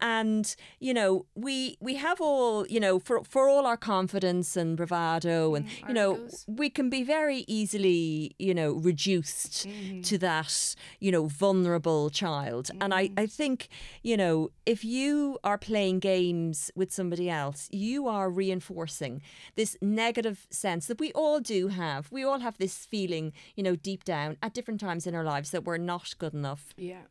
And, 0.01 0.55
you 0.79 0.93
know, 0.93 1.25
we 1.35 1.77
we 1.79 1.95
have 1.95 2.21
all, 2.21 2.65
you 2.67 2.79
know, 2.79 2.99
for 2.99 3.23
for 3.23 3.49
all 3.49 3.65
our 3.65 3.77
confidence 3.77 4.55
and 4.55 4.77
bravado 4.77 5.55
and, 5.55 5.65
Mm, 5.67 5.87
you 5.89 5.93
know, 5.93 6.15
egos. 6.17 6.45
we 6.47 6.69
can 6.69 6.89
be 6.89 7.03
very 7.03 7.43
easily, 7.47 8.35
you 8.39 8.53
know, 8.53 8.71
reduced 8.73 9.67
Mm-hmm. 9.67 10.01
to 10.01 10.17
that, 10.19 10.75
you 10.99 11.11
know, 11.11 11.25
vulnerable 11.27 12.09
child. 12.09 12.69
And 12.81 12.93
I, 12.93 13.07
Mm-hmm. 13.09 13.19
I 13.19 13.25
think, 13.27 13.67
you 14.03 14.17
know, 14.17 14.49
if 14.65 14.83
you 14.83 15.37
are 15.43 15.57
playing 15.57 15.99
games 15.99 16.71
with 16.75 16.91
somebody 16.91 17.29
else, 17.29 17.67
you 17.71 18.07
are 18.07 18.29
reinforcing 18.29 19.21
this 19.55 19.77
negative 19.81 20.47
sense 20.49 20.87
that 20.87 20.99
we 20.99 21.11
all 21.13 21.39
do 21.39 21.67
have. 21.69 22.11
We 22.11 22.23
all 22.23 22.39
have 22.39 22.57
this 22.57 22.85
feeling, 22.85 23.33
you 23.55 23.63
know, 23.63 23.75
deep 23.75 24.03
down 24.03 24.37
at 24.41 24.53
different 24.53 24.79
times 24.79 25.05
in 25.07 25.13
our 25.15 25.23
lives 25.23 25.49
that 25.51 25.63
we're 25.65 25.77
not 25.93 26.13
good 26.17 26.33
enough 26.33 26.48
yeah. 26.77 27.01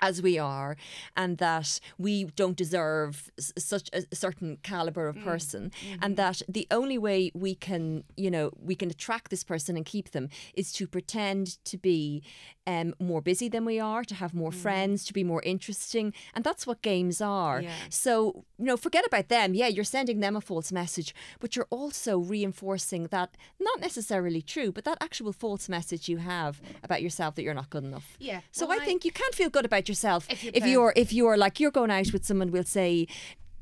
as 0.00 0.20
we 0.20 0.38
are 0.38 0.76
and 1.16 1.38
that 1.38 1.80
we 1.98 2.24
don't 2.24 2.56
deserve 2.56 3.30
s- 3.38 3.52
such 3.58 3.88
a 3.92 4.14
certain 4.14 4.58
caliber 4.62 5.08
of 5.08 5.16
mm, 5.16 5.24
person 5.24 5.70
mm-hmm. 5.70 6.02
and 6.02 6.16
that 6.16 6.42
the 6.48 6.66
only 6.70 6.98
way 6.98 7.30
we 7.34 7.54
can 7.54 8.04
you 8.16 8.30
know 8.30 8.50
we 8.60 8.74
can 8.74 8.90
attract 8.90 9.30
this 9.30 9.44
person 9.44 9.76
and 9.76 9.86
keep 9.86 10.10
them 10.10 10.28
is 10.54 10.72
to 10.72 10.86
pretend 10.86 11.64
to 11.64 11.76
be 11.78 12.22
um, 12.66 12.94
more 12.98 13.20
busy 13.20 13.48
than 13.48 13.64
we 13.64 13.78
are 13.80 14.02
to 14.04 14.14
have 14.14 14.34
more 14.34 14.52
friends 14.52 15.04
to 15.04 15.12
be 15.12 15.22
more 15.24 15.42
interesting 15.42 16.12
and 16.34 16.44
that's 16.44 16.66
what 16.66 16.82
games 16.82 17.20
are 17.20 17.60
Yeah. 17.62 17.70
so 17.90 18.44
you 18.58 18.64
know 18.64 18.76
forget 18.76 19.04
about 19.06 19.28
them 19.28 19.54
yeah 19.54 19.68
you're 19.68 19.84
sending 19.84 20.20
them 20.20 20.34
a 20.36 20.40
false 20.40 20.72
message 20.72 21.14
but 21.40 21.54
you're 21.54 21.68
also 21.70 22.18
reinforcing 22.18 23.04
that 23.08 23.36
not 23.60 23.80
necessarily 23.80 24.42
true 24.42 24.72
but 24.72 24.84
that 24.84 24.98
actual 25.00 25.32
false 25.32 25.68
message 25.68 26.08
you 26.08 26.18
have 26.18 26.60
about 26.82 27.02
yourself 27.02 27.34
that 27.36 27.42
you're 27.42 27.54
not 27.54 27.70
good 27.70 27.84
enough 27.84 28.16
Yeah. 28.18 28.40
so 28.50 28.66
Well, 28.66 28.78
I 28.78 28.82
I- 28.82 28.86
think 28.86 29.04
you 29.04 29.12
can't 29.12 29.34
feel 29.34 29.50
good 29.50 29.64
about 29.64 29.88
yourself 29.88 30.26
If 30.30 30.44
if, 30.44 30.44
you 30.44 30.60
play- 30.60 30.70
you're 30.72 30.92
if 30.96 31.12
you're 31.12 31.36
like 31.36 31.60
you're 31.60 31.70
going 31.80 31.90
out 31.90 32.12
with 32.12 32.24
someone. 32.24 32.50
We'll 32.50 32.64
say. 32.64 33.06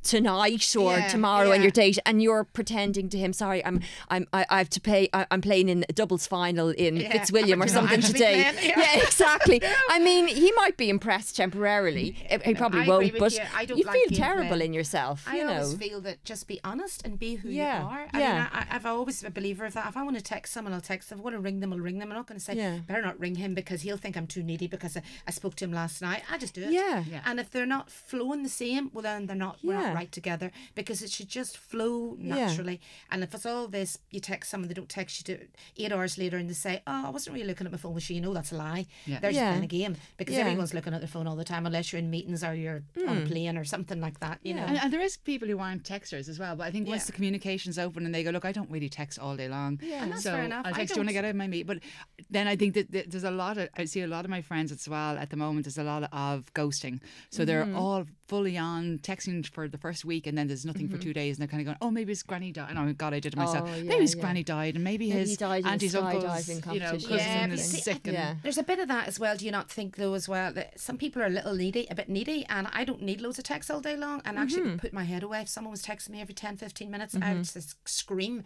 Tonight 0.05 0.77
or 0.77 0.93
Yeah, 0.99 1.09
tomorrow 1.09 1.51
and 1.51 1.57
yeah. 1.63 1.63
your 1.65 1.71
date 1.71 1.99
and 2.07 2.23
you're 2.23 2.45
pretending 2.45 3.09
to 3.09 3.19
him 3.19 3.33
sorry 3.33 3.65
I'm 3.65 3.81
I'm 4.09 4.27
I, 4.33 4.47
I 4.51 4.59
have 4.59 4.71
to 4.71 4.81
pay 4.81 5.09
I, 5.13 5.27
I'm 5.31 5.41
playing 5.41 5.69
in 5.69 5.85
a 5.89 5.93
doubles 5.93 6.27
final 6.27 6.69
in 6.71 6.97
Yeah, 6.97 7.13
Fitzwilliam 7.13 7.61
or 7.61 7.67
but 7.67 7.73
you're 7.73 7.83
not 7.83 7.91
something 7.91 8.13
today 8.13 8.51
playing, 8.53 8.71
yeah. 8.79 9.03
exactly 9.03 9.61
I 9.91 9.99
mean 9.99 10.29
he 10.29 10.53
might 10.53 10.77
be 10.77 10.89
impressed 10.91 11.37
temporarily 11.37 12.13
mm. 12.31 12.43
he 12.43 12.49
he 12.51 12.55
probably 12.55 12.83
I 12.83 12.87
won't 12.87 13.19
but 13.19 13.33
you. 13.33 13.41
I 13.55 13.65
don't 13.65 13.79
you 13.79 13.85
like 13.85 13.99
feel 14.09 14.17
terrible 14.17 14.61
in 14.61 14.73
yourself 14.73 15.25
I 15.27 15.39
you 15.39 15.45
know 15.45 15.53
always 15.55 15.75
feel 15.75 16.01
that 16.03 16.23
just 16.25 16.47
be 16.47 16.61
honest 16.63 17.05
and 17.05 17.19
be 17.19 17.37
who 17.37 17.49
Yeah, 17.49 17.81
you 17.83 17.87
are. 17.89 18.07
I 18.13 18.21
yeah. 18.21 18.33
mean, 18.35 18.49
I, 18.53 18.67
I've 18.73 18.87
always 18.87 19.21
been 19.23 19.29
a 19.29 19.31
believer 19.35 19.65
of 19.65 19.73
that. 19.75 19.87
If 19.89 19.97
I 19.97 20.03
want 20.03 20.17
to 20.17 20.23
text 20.23 20.53
someone, 20.53 20.73
I'll 20.75 20.81
text 20.81 21.09
them. 21.09 21.19
If 21.19 21.23
I 21.23 21.25
want 21.25 21.37
to 21.37 21.41
ring 21.41 21.61
them, 21.61 21.73
I'll 21.73 21.79
ring 21.79 21.99
them. 21.99 22.11
I'm 22.11 22.17
not 22.19 22.27
going 22.27 22.39
to 22.39 22.45
say, 22.45 22.55
Yeah. 22.55 22.79
better 22.87 23.03
not 23.03 23.19
ring 23.19 23.37
him 23.37 23.55
because 23.55 23.83
he'll 23.83 23.97
think 23.97 24.17
I'm 24.17 24.27
too 24.27 24.43
needy 24.43 24.67
because 24.67 24.97
I, 24.97 25.03
I 25.27 25.31
spoke 25.31 25.55
to 25.57 25.65
him 25.65 25.73
last 25.73 26.03
night. 26.03 26.23
I 26.31 26.39
just 26.39 26.55
do 26.55 26.63
it. 26.63 26.71
Yeah. 26.73 27.05
Yeah. 27.11 27.23
And 27.25 27.41
if 27.41 27.51
they're 27.51 27.67
not 27.67 27.91
flowing 27.91 28.43
the 28.43 28.49
same, 28.49 28.91
well, 28.93 29.03
then 29.03 29.27
they're 29.27 29.37
not, 29.37 29.59
we're 29.63 29.75
Yeah. 29.95 29.99
not 29.99 30.01
right 30.01 30.13
together 30.13 30.51
because 30.75 31.03
it 31.03 31.11
should 31.11 31.29
just 31.29 31.57
flow 31.57 32.17
Yeah. 32.21 32.35
naturally. 32.35 32.81
And 33.11 33.23
if 33.23 33.35
it's 33.35 33.47
all 33.47 33.69
this, 33.69 33.99
you 34.11 34.21
text 34.21 34.51
someone, 34.51 34.69
they 34.69 34.75
don't 34.75 34.89
text 34.89 35.13
you 35.29 35.35
to 35.37 35.47
eight 35.77 35.93
hours 35.93 36.19
later 36.19 36.37
and 36.37 36.49
they 36.51 36.55
say, 36.55 36.83
oh, 36.87 37.07
I 37.07 37.11
wasn't 37.11 37.35
really 37.35 37.47
looking 37.47 37.67
at 37.67 37.73
my 37.73 37.79
phone. 37.79 37.93
Well, 37.93 38.01
she, 38.01 38.15
you 38.15 38.21
know, 38.21 38.35
that's 38.35 38.53
a 38.53 38.57
lie. 38.57 38.87
Yeah. 39.07 39.21
They're 39.21 39.31
just 39.31 39.41
Yeah. 39.41 39.51
playing 39.51 39.65
a 39.65 39.67
game 39.67 39.97
because 40.17 40.35
Yeah. 40.35 40.43
everyone's 40.43 40.75
looking 40.75 40.95
at 40.95 41.01
their 41.01 41.09
phone 41.09 41.27
all 41.27 41.37
the 41.37 41.45
time 41.45 41.67
unless 41.67 41.93
you're 41.93 41.99
in 42.01 42.11
meetings 42.11 42.43
or 42.45 42.55
you're 42.55 42.83
on 43.09 43.19
a 43.23 43.27
plane 43.27 43.57
or 43.57 43.65
something 43.65 44.01
like 44.01 44.21
that, 44.21 44.39
you 44.43 44.55
know. 44.55 44.63
And, 44.65 44.79
and 44.79 44.93
there 44.93 45.01
is 45.01 45.17
people 45.17 45.49
who 45.49 45.59
aren't 45.59 45.83
texters 45.85 46.29
as 46.29 46.39
well, 46.39 46.57
but 46.57 46.67
I 46.67 46.71
think 46.71 46.89
once 46.89 47.03
Yeah. 47.03 47.07
the 47.07 47.13
communication's 47.13 47.79
open 47.79 48.05
and 48.07 48.15
they 48.15 48.23
go, 48.23 48.31
look, 48.31 48.45
I 48.45 48.53
don't 48.53 48.71
really 48.71 48.89
text 48.89 49.19
all 49.19 49.37
day 49.37 49.49
long. 49.49 49.79
Yeah. 49.83 50.03
And 50.03 50.13
that's 50.13 50.23
so 50.25 50.33
fair 50.33 50.45
enough. 50.45 50.67
I'll 50.67 50.75
I 50.75 50.77
text 50.79 50.97
you 50.97 51.01
when 51.01 51.09
I 51.09 51.13
get 51.13 51.25
out 51.25 51.31
of 51.31 51.37
my 51.37 51.47
meet. 51.47 51.67
But 51.67 51.79
then 52.31 52.47
I 52.47 52.57
think 52.57 52.75
that, 52.75 52.91
that 52.93 53.11
there's 53.11 53.25
a 53.25 53.31
lot 53.31 53.59
of, 53.59 53.69
I 53.77 53.85
see 53.85 54.01
a 54.03 54.07
lot 54.07 54.25
of 54.25 54.31
my 54.31 54.43
friends 54.43 54.73
as 54.73 54.89
well 54.89 55.17
at 55.19 55.31
the 55.31 55.37
moment, 55.37 55.65
there's 55.67 55.79
a 55.79 55.85
lot 55.85 56.09
of 56.13 56.53
ghosting. 56.55 57.01
So 57.31 57.45
they're 57.45 57.65
Mm-hmm. 57.65 57.77
all 57.79 58.05
fully 58.29 58.59
on 58.59 58.99
texting 58.99 59.47
for 59.47 59.69
the 59.69 59.79
first 59.85 60.03
week 60.05 60.27
and 60.27 60.37
then 60.39 60.47
there's 60.49 60.65
nothing 60.65 60.89
for 60.89 60.97
two 60.97 61.13
days 61.13 61.37
and 61.37 61.43
they're 61.43 61.53
kind 61.55 61.61
of 61.61 61.67
going, 61.67 61.77
oh, 61.83 61.91
maybe 61.91 62.11
his 62.11 62.23
granny 62.23 62.51
died. 62.53 62.71
And 62.71 62.79
oh, 62.79 62.93
God, 62.95 63.13
I 63.13 63.21
did 63.21 63.35
it 63.35 63.37
myself. 63.37 63.69
Oh, 63.71 63.75
yeah, 63.77 63.83
maybe 63.91 64.01
his 64.03 64.15
yeah. 64.15 64.21
granny 64.23 64.43
died 64.43 64.75
and 64.77 64.83
maybe, 64.85 65.09
Maybe 65.11 65.21
his 65.21 65.31
he 65.31 65.37
died 65.37 65.61
in 65.65 65.67
a 65.67 65.71
auntie's 65.73 65.95
uncle's, 65.95 66.49
you 66.49 66.81
know, 66.81 66.91
cousin 66.93 67.09
Yeah, 67.19 67.47
is 67.53 67.71
see, 67.71 67.81
sick. 67.83 68.01
I- 68.07 68.09
and, 68.09 68.13
Yeah. 68.19 68.35
There's 68.43 68.57
a 68.59 68.63
bit 68.63 68.79
of 68.79 68.89
that 68.89 69.09
as 69.09 69.21
well. 69.21 69.37
Do 69.37 69.45
you 69.45 69.51
not 69.53 69.71
think 69.71 69.97
though 69.97 70.15
as 70.15 70.27
well 70.29 70.53
that 70.55 70.81
some 70.81 70.97
people 70.97 71.21
are 71.23 71.27
a 71.27 71.31
little 71.39 71.55
needy, 71.55 71.87
a 71.91 71.95
bit 71.95 72.09
needy, 72.09 72.47
and 72.49 72.67
I 72.73 72.85
don't 72.85 73.03
need 73.03 73.21
loads 73.21 73.39
of 73.39 73.45
texts 73.45 73.71
all 73.71 73.81
day 73.81 73.97
long. 73.97 74.23
And 74.25 74.39
actually 74.39 74.63
Mm-hmm. 74.63 74.71
would 74.71 74.81
put 74.81 74.93
my 74.93 75.05
head 75.05 75.23
away 75.23 75.41
if 75.43 75.49
someone 75.49 75.71
was 75.73 75.83
texting 75.83 76.11
me 76.11 76.21
every 76.23 76.35
10, 76.35 76.57
15 76.57 76.91
minutes. 76.91 77.15
I 77.21 77.35
would 77.35 77.45
just 77.45 77.77
scream. 77.87 78.45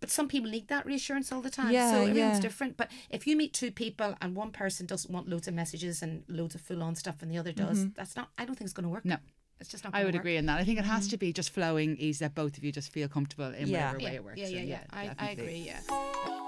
But 0.00 0.10
some 0.10 0.28
people 0.28 0.50
need 0.50 0.68
that 0.68 0.84
reassurance 0.84 1.32
all 1.32 1.40
the 1.40 1.48
time. 1.48 1.72
Yeah, 1.72 1.90
so 1.92 1.96
everyone's 2.02 2.18
yeah. 2.36 2.40
different. 2.40 2.76
But 2.76 2.90
if 3.08 3.26
you 3.26 3.36
meet 3.36 3.54
two 3.54 3.70
people 3.70 4.14
and 4.20 4.34
one 4.36 4.50
person 4.50 4.84
doesn't 4.84 5.10
want 5.10 5.28
loads 5.30 5.48
of 5.48 5.54
messages 5.54 6.02
and 6.02 6.24
loads 6.28 6.54
of 6.54 6.60
full 6.60 6.82
on 6.82 6.94
stuff, 6.94 7.22
and 7.22 7.30
the 7.30 7.38
other 7.38 7.52
does, 7.52 7.78
Mm-hmm. 7.78 7.88
that's 7.96 8.14
not. 8.16 8.28
I 8.36 8.44
don't 8.44 8.54
think 8.56 8.66
it's 8.66 8.74
going 8.74 8.84
to 8.84 8.90
work. 8.90 9.04
No. 9.06 9.16
It's 9.60 9.70
just 9.70 9.84
not. 9.84 9.94
I 9.94 10.04
would 10.04 10.14
work. 10.14 10.20
agree 10.22 10.36
in 10.36 10.46
that. 10.46 10.60
I 10.60 10.64
think 10.64 10.78
it 10.78 10.84
has 10.84 11.08
to 11.08 11.16
mm-hmm. 11.16 11.20
be 11.26 11.32
just 11.32 11.50
flowing 11.50 11.96
ease 11.98 12.18
that 12.18 12.34
both 12.34 12.58
of 12.58 12.64
you 12.64 12.72
just 12.72 12.92
feel 12.92 13.08
comfortable 13.08 13.52
in 13.54 13.68
Yeah. 13.68 13.92
whatever 13.92 14.00
Yeah, 14.00 14.08
way 14.10 14.14
it 14.16 14.24
works. 14.24 14.38
yeah, 14.38 14.46
yeah, 14.48 14.60
So, 14.60 14.66
yeah. 14.66 15.14
I, 15.18 15.26
I 15.26 15.30
agree. 15.30 15.64
Yeah. 15.66 16.40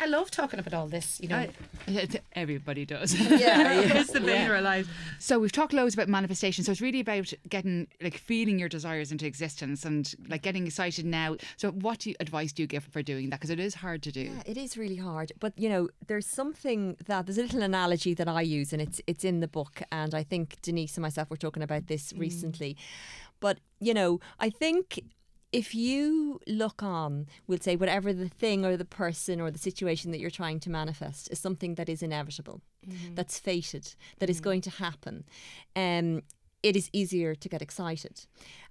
I 0.00 0.06
love 0.06 0.30
talking 0.30 0.58
about 0.58 0.74
all 0.74 0.86
this, 0.86 1.20
you 1.20 1.28
know. 1.28 1.36
I- 1.36 2.20
everybody 2.32 2.84
does. 2.84 3.18
Yeah, 3.28 3.38
yeah, 3.80 3.98
it's 3.98 4.12
the 4.12 4.20
vein 4.20 4.46
of 4.46 4.52
our 4.52 4.62
lives. 4.62 4.88
So 5.18 5.38
we've 5.38 5.52
talked 5.52 5.72
loads 5.72 5.94
about 5.94 6.08
manifestation. 6.08 6.64
So 6.64 6.72
it's 6.72 6.80
really 6.80 7.00
about 7.00 7.32
getting, 7.48 7.88
like, 8.00 8.16
feeling 8.16 8.58
your 8.58 8.68
desires 8.68 9.12
into 9.12 9.26
existence 9.26 9.84
and 9.84 10.12
like 10.28 10.42
getting 10.42 10.66
excited 10.66 11.04
now. 11.04 11.36
So 11.56 11.70
what 11.70 12.00
do 12.00 12.10
you, 12.10 12.16
advice 12.20 12.52
do 12.52 12.62
you 12.62 12.66
give 12.66 12.84
for 12.84 13.02
doing 13.02 13.30
that? 13.30 13.40
Because 13.40 13.50
it 13.50 13.60
is 13.60 13.74
hard 13.74 14.02
to 14.04 14.12
do. 14.12 14.22
Yeah, 14.22 14.42
it 14.46 14.56
is 14.56 14.76
really 14.76 14.96
hard. 14.96 15.32
But 15.38 15.58
you 15.58 15.68
know, 15.68 15.88
there's 16.06 16.26
something 16.26 16.96
that 17.06 17.26
there's 17.26 17.38
a 17.38 17.42
little 17.42 17.62
analogy 17.62 18.14
that 18.14 18.28
I 18.28 18.42
use, 18.42 18.72
and 18.72 18.80
it's 18.82 19.00
it's 19.06 19.24
in 19.24 19.40
the 19.40 19.48
book. 19.48 19.82
And 19.92 20.14
I 20.14 20.22
think 20.22 20.60
Denise 20.62 20.96
and 20.96 21.02
myself 21.02 21.30
were 21.30 21.36
talking 21.36 21.62
about 21.62 21.86
this 21.86 22.12
mm. 22.12 22.20
recently. 22.20 22.76
But 23.40 23.58
you 23.80 23.94
know, 23.94 24.20
I 24.40 24.50
think 24.50 25.00
if 25.52 25.74
you 25.74 26.40
look 26.46 26.82
on, 26.82 27.26
we'll 27.46 27.58
say 27.58 27.76
whatever 27.76 28.12
the 28.12 28.28
thing 28.28 28.64
or 28.64 28.76
the 28.76 28.84
person 28.84 29.40
or 29.40 29.50
the 29.50 29.58
situation 29.58 30.10
that 30.10 30.20
you're 30.20 30.30
trying 30.30 30.60
to 30.60 30.70
manifest 30.70 31.30
is 31.30 31.38
something 31.38 31.74
that 31.76 31.88
is 31.88 32.02
inevitable, 32.02 32.60
that's 33.14 33.38
fated, 33.38 33.94
that 34.18 34.28
is 34.28 34.40
going 34.40 34.60
to 34.62 34.70
happen. 34.70 35.24
Um, 35.74 36.22
it 36.62 36.76
is 36.76 36.90
easier 36.92 37.34
to 37.34 37.48
get 37.48 37.62
excited. 37.62 38.26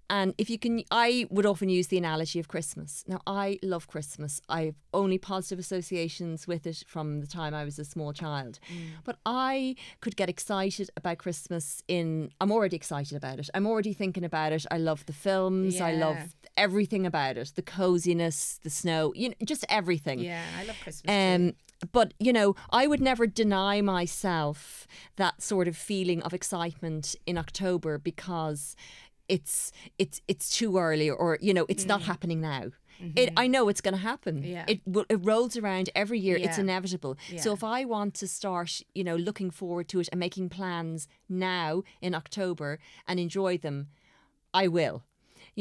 And 0.09 0.33
if 0.37 0.49
you 0.49 0.57
can, 0.57 0.83
I 0.91 1.27
would 1.29 1.45
often 1.45 1.69
use 1.69 1.87
the 1.87 1.97
analogy 1.97 2.39
of 2.39 2.47
Christmas. 2.47 3.03
Now, 3.07 3.21
I 3.27 3.59
love 3.61 3.87
Christmas. 3.87 4.41
I've 4.47 4.75
only 4.93 5.17
positive 5.17 5.59
associations 5.59 6.47
with 6.47 6.65
it 6.65 6.83
from 6.87 7.19
the 7.19 7.27
time 7.27 7.53
I 7.53 7.63
was 7.65 7.77
a 7.77 7.85
small 7.85 8.13
child. 8.13 8.59
But 9.03 9.17
I 9.25 9.75
could 10.01 10.15
get 10.15 10.29
excited 10.29 10.89
about 10.95 11.17
Christmas 11.17 11.83
in, 11.87 12.31
I'm 12.39 12.51
already 12.51 12.75
excited 12.75 13.17
about 13.17 13.39
it. 13.39 13.49
I'm 13.53 13.67
already 13.67 13.93
thinking 13.93 14.23
about 14.23 14.53
it. 14.53 14.65
I 14.71 14.77
love 14.77 15.05
the 15.05 15.13
films. 15.13 15.81
I 15.81 15.93
love 15.93 16.17
everything 16.57 17.05
about 17.05 17.37
it 17.37 17.53
the 17.55 17.61
coziness, 17.61 18.59
the 18.63 18.69
snow, 18.69 19.13
you 19.15 19.29
know, 19.29 19.35
just 19.45 19.63
everything. 19.69 20.19
Yeah, 20.19 20.43
I 20.59 20.65
love 20.65 20.75
Christmas. 20.81 21.13
Um, 21.13 21.53
but 21.91 22.13
you 22.19 22.33
know, 22.33 22.55
I 22.71 22.87
would 22.87 22.99
never 22.99 23.27
deny 23.27 23.81
myself 23.81 24.87
that 25.15 25.41
sort 25.41 25.67
of 25.67 25.77
feeling 25.77 26.21
of 26.23 26.33
excitement 26.33 27.15
in 27.25 27.37
October 27.37 27.97
because 27.99 28.75
it's 29.29 29.71
it's 29.97 30.21
it's 30.27 30.49
too 30.57 30.77
early, 30.77 31.09
or 31.09 31.37
you 31.41 31.53
know, 31.53 31.65
it's 31.69 31.85
not 31.85 32.01
mm. 32.01 32.05
happening 32.05 32.41
now. 32.41 32.71
Mm-hmm. 33.01 33.11
It, 33.15 33.33
I 33.37 33.45
know 33.47 33.69
it's 33.69 33.81
going 33.81 33.93
to 33.93 34.01
happen. 34.01 34.41
Yeah. 34.43 34.65
It 34.67 34.81
will- 34.85 35.05
it 35.07 35.19
rolls 35.23 35.55
around 35.55 35.89
every 35.93 36.19
year. 36.19 36.35
It's 36.35 36.57
Yeah. 36.57 36.63
inevitable. 36.63 37.15
So 37.37 37.53
if 37.53 37.63
I 37.63 37.85
want 37.85 38.15
to 38.15 38.27
start, 38.27 38.81
you 38.95 39.03
know, 39.03 39.15
looking 39.15 39.51
forward 39.51 39.87
to 39.89 39.99
it 39.99 40.09
and 40.11 40.19
making 40.19 40.49
plans 40.49 41.07
now 41.29 41.83
in 42.01 42.15
October 42.15 42.79
and 43.07 43.19
enjoy 43.19 43.57
them, 43.59 43.89
I 44.51 44.67
will. 44.67 45.03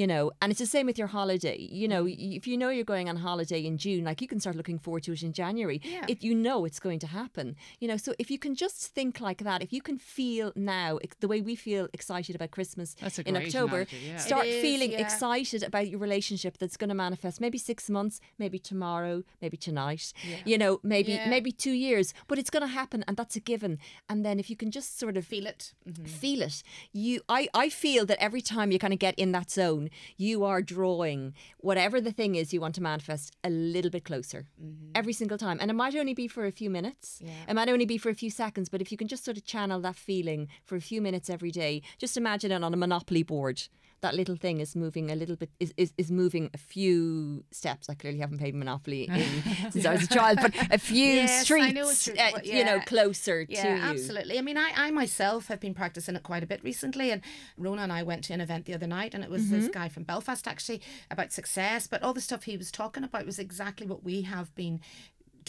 You 0.01 0.07
know, 0.13 0.25
and 0.41 0.49
it's 0.53 0.61
the 0.67 0.67
same 0.77 0.87
with 0.91 0.99
your 0.99 1.11
holiday. 1.19 1.59
You 1.81 1.89
know, 1.93 2.03
Mm-hmm. 2.05 2.33
if 2.41 2.45
you 2.47 2.57
know 2.61 2.69
you're 2.77 2.85
going 2.95 3.09
on 3.09 3.17
holiday 3.29 3.61
in 3.71 3.75
June, 3.85 4.05
like 4.09 4.19
you 4.23 4.29
can 4.33 4.41
start 4.45 4.55
looking 4.61 4.79
forward 4.85 5.03
to 5.05 5.13
it 5.17 5.23
in 5.29 5.33
January. 5.43 5.79
Yeah. 5.83 6.05
It, 6.13 6.19
you 6.27 6.35
know 6.47 6.59
it's 6.69 6.81
going 6.87 7.01
to 7.05 7.07
happen. 7.21 7.47
You 7.81 7.89
know, 7.89 7.97
so 7.97 8.11
if 8.19 8.31
you 8.33 8.39
can 8.39 8.55
just 8.65 8.77
think 8.97 9.13
like 9.29 9.41
that, 9.49 9.59
if 9.67 9.73
you 9.77 9.83
can 9.89 9.99
feel 10.19 10.53
now 10.55 10.91
the 11.21 11.29
way 11.33 11.41
we 11.41 11.55
feel 11.69 11.85
excited 11.99 12.35
about 12.37 12.51
Christmas 12.57 12.89
in 13.31 13.37
October, 13.37 13.77
analogy, 13.81 13.97
yeah. 14.07 14.19
Start 14.19 14.47
is, 14.47 14.61
feeling 14.67 14.93
yeah. 14.93 15.01
excited 15.05 15.63
about 15.71 15.89
your 15.89 15.99
relationship 15.99 16.59
that's 16.59 16.77
going 16.77 16.93
to 16.95 16.95
manifest 17.07 17.41
maybe 17.41 17.59
six 17.59 17.89
months, 17.89 18.21
maybe 18.39 18.59
tomorrow, 18.59 19.23
maybe 19.43 19.57
tonight. 19.57 20.13
You 20.45 20.59
know, 20.59 20.73
maybe 20.83 21.13
Yeah. 21.13 21.31
maybe 21.31 21.51
two 21.53 21.77
years, 21.89 22.13
but 22.29 22.39
it's 22.39 22.51
going 22.51 22.67
to 22.69 22.75
happen, 22.81 23.03
and 23.09 23.17
that's 23.17 23.37
a 23.37 23.41
given. 23.41 23.79
And 24.11 24.25
then 24.27 24.39
if 24.39 24.51
you 24.51 24.57
can 24.57 24.71
just 24.71 24.99
sort 24.99 25.17
of 25.17 25.25
Feel 25.27 25.47
it. 25.47 25.73
Mhm. 25.89 26.07
feel 26.23 26.43
it 26.43 26.63
you 26.93 27.21
I, 27.29 27.49
I 27.65 27.67
feel 27.85 28.05
that 28.07 28.19
every 28.29 28.41
time 28.53 28.69
you 28.73 28.79
kind 28.79 28.93
of 28.93 28.99
get 28.99 29.15
in 29.19 29.33
that 29.33 29.51
zone 29.51 29.86
you 30.17 30.45
are 30.45 30.63
drawing 30.63 31.35
whatever 31.59 32.01
the 32.01 32.13
thing 32.13 32.35
is 32.35 32.53
you 32.53 32.61
want 32.61 32.75
to 32.75 32.83
manifest 32.83 33.35
a 33.45 33.51
little 33.51 33.91
bit 33.91 34.05
closer 34.05 34.47
every 34.95 35.13
single 35.13 35.39
time 35.39 35.59
and 35.61 35.71
it 35.71 35.75
might 35.75 35.95
only 35.95 36.15
be 36.15 36.29
for 36.29 36.47
a 36.47 36.53
few 36.53 36.71
minutes 36.71 37.21
Yeah. 37.25 37.31
it 37.49 37.55
might 37.55 37.69
only 37.69 37.87
be 37.87 37.99
for 37.99 38.11
a 38.11 38.15
few 38.15 38.31
seconds 38.31 38.69
but 38.69 38.81
if 38.81 38.91
you 38.93 38.99
can 38.99 39.09
just 39.09 39.25
sort 39.25 39.37
of 39.37 39.45
channel 39.45 39.81
that 39.81 39.97
feeling 39.97 40.49
for 40.65 40.77
a 40.77 40.81
few 40.81 41.01
minutes 41.03 41.29
every 41.31 41.51
day 41.51 41.83
just 41.99 42.17
imagine 42.17 42.51
it 42.53 42.63
on 42.65 42.73
a 42.75 42.77
monopoly 42.77 43.23
board 43.23 43.63
that 44.03 44.15
little 44.15 44.37
thing 44.37 44.61
is 44.61 44.77
moving 44.77 45.11
a 45.11 45.15
little 45.17 45.37
bit 45.37 45.51
is, 45.59 45.73
is, 45.79 45.95
is 45.97 46.11
moving 46.11 46.51
a 46.53 46.59
few 46.59 47.43
steps. 47.51 47.89
I 47.89 47.95
clearly 47.95 48.19
haven't 48.19 48.37
played 48.39 48.55
Monopoly 48.55 49.05
in, 49.11 49.71
since 49.73 49.87
I 49.87 49.93
was 49.95 50.03
a 50.05 50.07
child, 50.07 50.39
but 50.43 50.55
a 50.71 50.77
few 50.79 51.07
Yes, 51.07 51.41
I 51.41 51.45
streets, 51.45 51.75
know 51.75 51.87
what 51.87 52.07
you're- 52.07 52.19
uh, 52.21 52.31
what- 52.33 52.47
you 52.47 52.63
know, 52.63 52.79
closer 52.81 53.47
Yeah, 53.49 53.63
to 53.63 53.69
you. 53.71 53.83
absolutely. 53.91 54.39
I 54.39 54.43
mean, 54.43 54.59
I, 54.59 54.71
I 54.77 54.91
myself 54.91 55.47
have 55.49 55.61
been 55.61 55.73
practicing 55.73 56.15
it 56.15 56.23
quite 56.23 56.43
a 56.43 56.47
bit 56.47 56.63
recently. 56.63 57.11
And 57.11 57.23
Rhona 57.59 57.81
and 57.85 57.93
I 57.93 58.03
went 58.03 58.23
to 58.25 58.35
an 58.35 58.43
event 58.43 58.67
the 58.67 58.75
other 58.75 58.87
night, 58.87 59.15
and 59.15 59.25
it 59.25 59.31
was 59.31 59.45
Mm-hmm. 59.45 59.61
this 59.61 59.69
guy 59.79 59.89
from 59.89 60.05
Belfast 60.05 60.47
actually 60.49 60.81
about 61.11 61.33
success. 61.33 61.87
But 61.87 62.03
all 62.03 62.15
the 62.15 62.21
stuff 62.29 62.43
he 62.45 62.57
was 62.57 62.71
talking 62.71 63.05
about 63.05 63.27
was 63.27 63.39
exactly 63.39 63.87
what 63.87 64.03
we 64.09 64.23
have 64.23 64.49
been 64.55 64.81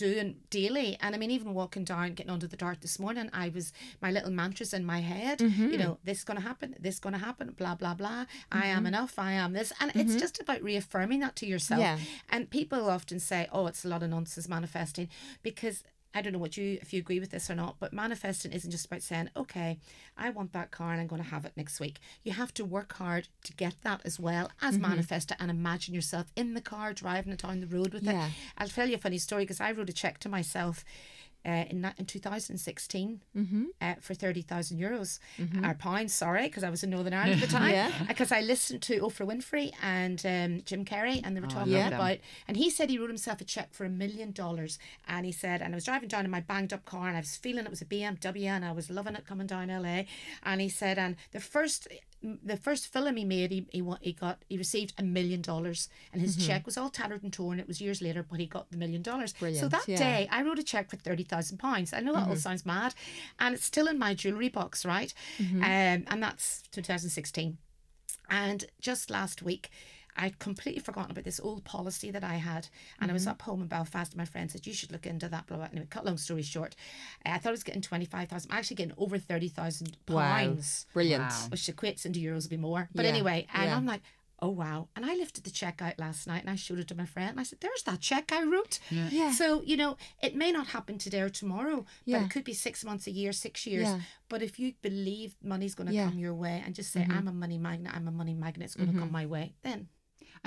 doing 0.07 0.35
daily 0.51 0.95
and 1.01 1.15
i 1.15 1.17
mean 1.17 1.31
even 1.31 1.55
walking 1.55 1.83
down 1.83 2.13
getting 2.13 2.31
under 2.31 2.45
the 2.45 2.55
dart 2.63 2.81
this 2.81 2.99
morning 2.99 3.31
i 3.33 3.49
was 3.49 3.73
my 3.99 4.11
little 4.11 4.29
mantras 4.29 4.71
in 4.71 4.85
my 4.85 4.99
head 5.01 5.39
Mm-hmm. 5.39 5.69
you 5.71 5.77
know 5.79 5.97
this 6.03 6.23
gonna 6.23 6.45
happen 6.51 6.75
this 6.79 6.99
gonna 6.99 7.17
happen 7.17 7.47
blah 7.57 7.73
blah 7.73 7.95
blah 7.95 8.25
i 8.51 8.57
Mm-hmm. 8.57 8.77
am 8.77 8.85
enough 8.85 9.17
i 9.17 9.31
am 9.31 9.53
this 9.53 9.73
and 9.79 9.91
it's 9.95 10.15
just 10.23 10.39
about 10.39 10.61
reaffirming 10.61 11.19
that 11.21 11.35
to 11.37 11.47
yourself 11.47 11.81
Yeah. 11.81 11.97
and 12.29 12.41
people 12.51 12.87
often 12.97 13.19
say, 13.19 13.41
"Oh, 13.51 13.65
it's 13.65 13.83
a 13.85 13.87
lot 13.93 14.03
of 14.03 14.09
nonsense 14.11 14.47
manifesting," 14.47 15.07
because 15.41 15.77
I 16.17 16.21
don't 16.21 16.33
know 16.33 16.39
what 16.39 16.57
you 16.57 16.79
if 16.81 16.93
you 16.93 16.99
agree 16.99 17.19
with 17.19 17.29
this 17.29 17.47
or 17.49 17.53
not, 17.55 17.75
but 17.79 17.93
manifesting 17.93 18.51
isn't 18.51 18.71
just 18.71 18.87
about 18.87 19.03
saying, 19.03 19.29
"Okay, 19.37 19.77
I 20.17 20.31
want 20.31 20.51
that 20.53 20.71
car 20.71 20.91
and 20.91 20.99
I'm 20.99 21.05
going 21.07 21.21
to 21.21 21.29
have 21.29 21.45
it 21.45 21.53
next 21.55 21.79
week." 21.79 21.99
You 22.23 22.31
have 22.31 22.51
to 22.55 22.65
work 22.65 22.93
hard 22.93 23.27
to 23.43 23.53
get 23.53 23.75
that 23.83 24.01
as 24.03 24.19
well 24.19 24.49
as 24.61 24.73
Mm-hmm. 24.75 24.89
manifest 24.89 25.29
it 25.31 25.37
and 25.39 25.51
imagine 25.51 25.93
yourself 25.93 26.27
in 26.35 26.55
the 26.55 26.61
car 26.61 26.91
driving 26.91 27.33
it 27.33 27.41
down 27.43 27.59
the 27.59 27.67
road 27.67 27.93
with 27.93 28.03
Yeah. 28.03 28.27
it. 28.29 28.31
I'll 28.57 28.67
tell 28.67 28.87
you 28.89 28.95
a 28.95 28.99
funny 28.99 29.19
story 29.19 29.43
because 29.43 29.61
I 29.61 29.71
wrote 29.71 29.89
a 29.89 29.93
check 29.93 30.17
to 30.21 30.29
myself. 30.29 30.83
Uh, 31.47 31.65
in, 31.69 31.81
na- 31.81 31.93
in 31.97 32.05
2016 32.05 33.21
Mm-hmm. 33.37 33.63
uh, 33.81 33.93
for 34.01 34.13
30,000 34.13 34.79
euros 34.79 35.19
or 35.63 35.73
pounds, 35.75 36.13
sorry, 36.13 36.43
because 36.47 36.63
I 36.63 36.69
was 36.69 36.83
in 36.83 36.89
Northern 36.89 37.13
Ireland 37.13 37.41
at 37.43 37.49
the 37.49 37.55
time. 37.57 37.71
Yeah. 37.71 37.91
Because 38.07 38.31
I 38.31 38.41
listened 38.41 38.81
to 38.83 38.99
Oprah 39.01 39.27
Winfrey 39.27 39.71
and 39.81 40.23
um, 40.25 40.61
Jim 40.65 40.83
Carrey, 40.85 41.21
and 41.23 41.35
they 41.35 41.41
were 41.41 41.47
talking 41.47 41.73
love 41.73 41.91
them. 41.91 41.99
about, 41.99 42.17
and 42.47 42.57
he 42.57 42.69
said 42.69 42.89
he 42.89 42.97
wrote 42.97 43.09
himself 43.09 43.39
a 43.41 43.43
check 43.43 43.73
for 43.73 43.85
a 43.85 43.89
million 43.89 44.31
dollars. 44.31 44.79
And 45.07 45.25
he 45.25 45.31
said, 45.31 45.61
and 45.61 45.73
I 45.73 45.77
was 45.77 45.85
driving 45.85 46.09
down 46.09 46.25
in 46.25 46.31
my 46.31 46.41
banged 46.41 46.73
up 46.73 46.85
car, 46.85 47.07
and 47.07 47.15
I 47.17 47.21
was 47.21 47.35
feeling 47.35 47.65
it 47.65 47.69
was 47.69 47.81
a 47.81 47.85
BMW, 47.85 48.45
and 48.47 48.65
I 48.65 48.71
was 48.71 48.89
loving 48.89 49.15
it 49.15 49.25
coming 49.25 49.47
down 49.47 49.67
LA. 49.69 50.03
And 50.43 50.59
he 50.61 50.69
said, 50.69 50.97
and 50.97 51.15
the 51.31 51.39
first. 51.39 51.87
The 52.21 52.57
first 52.57 52.91
film 52.91 53.15
he 53.15 53.25
made, 53.25 53.51
he, 53.51 53.67
he 53.71 53.83
he 54.01 54.13
got 54.13 54.43
he 54.49 54.57
received 54.57 54.93
a 54.97 55.03
million 55.03 55.41
dollars, 55.41 55.87
and 56.11 56.21
his 56.21 56.35
mm-hmm. 56.35 56.47
check 56.47 56.65
was 56.65 56.77
all 56.77 56.89
tattered 56.89 57.21
and 57.23 57.31
torn. 57.31 57.59
It 57.59 57.67
was 57.67 57.79
years 57.79 58.01
later, 58.01 58.25
but 58.27 58.39
he 58.39 58.47
got 58.47 58.71
the 58.71 58.77
million 58.77 59.03
dollars. 59.03 59.35
So 59.39 59.67
that 59.67 59.87
yeah. 59.87 59.97
day, 59.97 60.27
I 60.31 60.41
wrote 60.41 60.59
a 60.59 60.63
check 60.63 60.89
for 60.89 60.95
thirty 60.95 61.23
thousand 61.23 61.59
pounds. 61.59 61.93
I 61.93 61.99
know 61.99 62.13
that 62.13 62.23
all 62.23 62.29
mm-hmm. 62.29 62.37
sounds 62.37 62.65
mad, 62.65 62.95
and 63.39 63.53
it's 63.53 63.65
still 63.65 63.87
in 63.87 63.99
my 63.99 64.13
jewelry 64.13 64.49
box, 64.49 64.83
right? 64.83 65.13
Mm-hmm. 65.37 65.61
Um, 65.61 66.03
and 66.07 66.23
that's 66.23 66.63
2016. 66.71 67.57
And 68.29 68.65
just 68.81 69.09
last 69.09 69.41
week, 69.41 69.69
I'd 70.17 70.39
completely 70.39 70.81
forgotten 70.81 71.11
about 71.11 71.23
this 71.25 71.39
old 71.39 71.63
policy 71.63 72.09
that 72.11 72.23
I 72.23 72.35
had. 72.35 72.67
And 72.99 73.11
I 73.11 73.13
was 73.13 73.27
up 73.27 73.41
home 73.43 73.61
in 73.61 73.67
Belfast, 73.67 74.11
and 74.11 74.17
my 74.17 74.25
friend 74.25 74.49
said, 74.51 74.65
You 74.67 74.73
should 74.73 74.91
look 74.91 75.05
into 75.05 75.29
that. 75.29 75.45
Blah, 75.47 75.57
blah. 75.57 75.67
Anyway, 75.71 75.87
cut 75.89 76.05
long 76.05 76.17
story 76.17 76.41
short, 76.41 76.75
uh, 77.25 77.29
I 77.29 77.37
thought 77.37 77.49
I 77.49 77.51
was 77.51 77.63
getting 77.63 77.81
25,000. 77.81 78.51
I'm 78.51 78.57
actually 78.57 78.75
getting 78.75 78.95
over 78.97 79.17
30,000 79.17 79.97
Wow. 80.09 80.21
pounds, 80.21 80.85
Brilliant. 80.93 81.23
Wow. 81.31 81.47
which 81.49 81.61
equates 81.67 82.05
into 82.05 82.19
euros 82.19 82.45
a 82.47 82.49
bit 82.49 82.59
more. 82.59 82.89
But 82.95 83.05
Yeah, 83.05 83.11
anyway, 83.11 83.47
and 83.53 83.65
yeah. 83.65 83.75
I'm 83.77 83.85
like, 83.85 84.01
Oh 84.39 84.49
wow! 84.49 84.87
And 84.95 85.03
I 85.03 85.15
lifted 85.15 85.45
the 85.45 85.49
check 85.49 85.81
out 85.81 85.97
last 85.97 86.27
night, 86.27 86.41
and 86.41 86.49
I 86.51 86.55
showed 86.55 86.77
it 86.77 86.87
to 86.89 86.95
my 86.95 87.07
friend. 87.07 87.31
And 87.31 87.39
I 87.39 87.43
said, 87.43 87.57
"There's 87.59 87.81
that 87.87 88.01
check 88.01 88.31
I 88.31 88.43
wrote." 88.43 88.77
Yeah. 88.91 89.31
So 89.31 89.63
you 89.63 89.75
know, 89.77 89.97
it 90.21 90.35
may 90.35 90.51
not 90.51 90.67
happen 90.67 90.99
today 90.99 91.21
or 91.21 91.29
tomorrow, 91.29 91.77
but 91.77 91.87
Yeah. 92.05 92.23
it 92.23 92.29
could 92.29 92.43
be 92.43 92.53
six 92.53 92.85
months, 92.85 93.07
a 93.07 93.11
year, 93.11 93.31
six 93.33 93.65
years. 93.65 93.87
Yeah. 93.87 94.01
But 94.29 94.43
if 94.43 94.59
you 94.59 94.73
believe 94.83 95.35
money's 95.41 95.73
going 95.73 95.87
to 95.87 95.93
Yeah. 95.95 96.01
Mm-hmm. 96.03 96.09
come 96.11 96.19
your 96.19 96.35
way, 96.35 96.61
and 96.63 96.75
just 96.75 96.91
say, 96.93 97.07
"I'm 97.09 97.27
a 97.27 97.33
money 97.33 97.57
magnet. 97.57 97.93
I'm 97.95 98.07
a 98.07 98.11
money 98.11 98.35
magnet. 98.35 98.65
It's 98.65 98.75
going 98.75 98.93
to 98.93 98.99
come 98.99 99.11
my 99.11 99.25
way," 99.25 99.55
then 99.63 99.87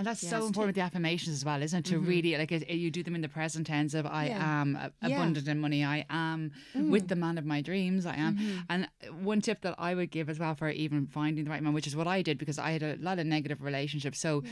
And 0.00 0.06
that's 0.06 0.26
so 0.26 0.46
important 0.46 0.68
with 0.68 0.76
the 0.76 0.80
affirmations 0.80 1.36
as 1.36 1.44
well, 1.44 1.62
isn't 1.62 1.78
it? 1.78 1.84
To 1.90 1.96
mm-hmm. 1.98 2.08
really 2.08 2.36
like 2.38 2.50
it, 2.52 2.66
you 2.70 2.90
do 2.90 3.02
them 3.02 3.14
in 3.14 3.20
the 3.20 3.28
present 3.28 3.66
tense 3.66 3.92
of 3.92 4.06
I 4.06 4.28
Yeah. 4.28 4.60
am 4.62 4.74
a- 4.76 4.90
Yeah. 5.06 5.16
abundant 5.16 5.46
in 5.46 5.60
money. 5.60 5.84
I 5.84 6.06
am 6.08 6.52
mm. 6.74 6.88
with 6.88 7.08
the 7.08 7.16
man 7.16 7.36
of 7.36 7.44
my 7.44 7.60
dreams. 7.60 8.06
I 8.06 8.16
am. 8.16 8.38
Mm-hmm. 8.38 8.58
And 8.70 8.88
one 9.22 9.42
tip 9.42 9.60
that 9.60 9.74
I 9.78 9.94
would 9.94 10.10
give 10.10 10.30
as 10.30 10.38
well 10.38 10.54
for 10.54 10.70
even 10.70 11.06
finding 11.06 11.44
the 11.44 11.50
right 11.50 11.62
man, 11.62 11.74
which 11.74 11.86
is 11.86 11.94
what 11.94 12.06
I 12.06 12.22
did 12.22 12.38
because 12.38 12.58
I 12.58 12.70
had 12.70 12.82
a 12.82 12.96
lot 12.98 13.18
of 13.18 13.26
negative 13.26 13.60
relationships. 13.60 14.18
So, 14.18 14.42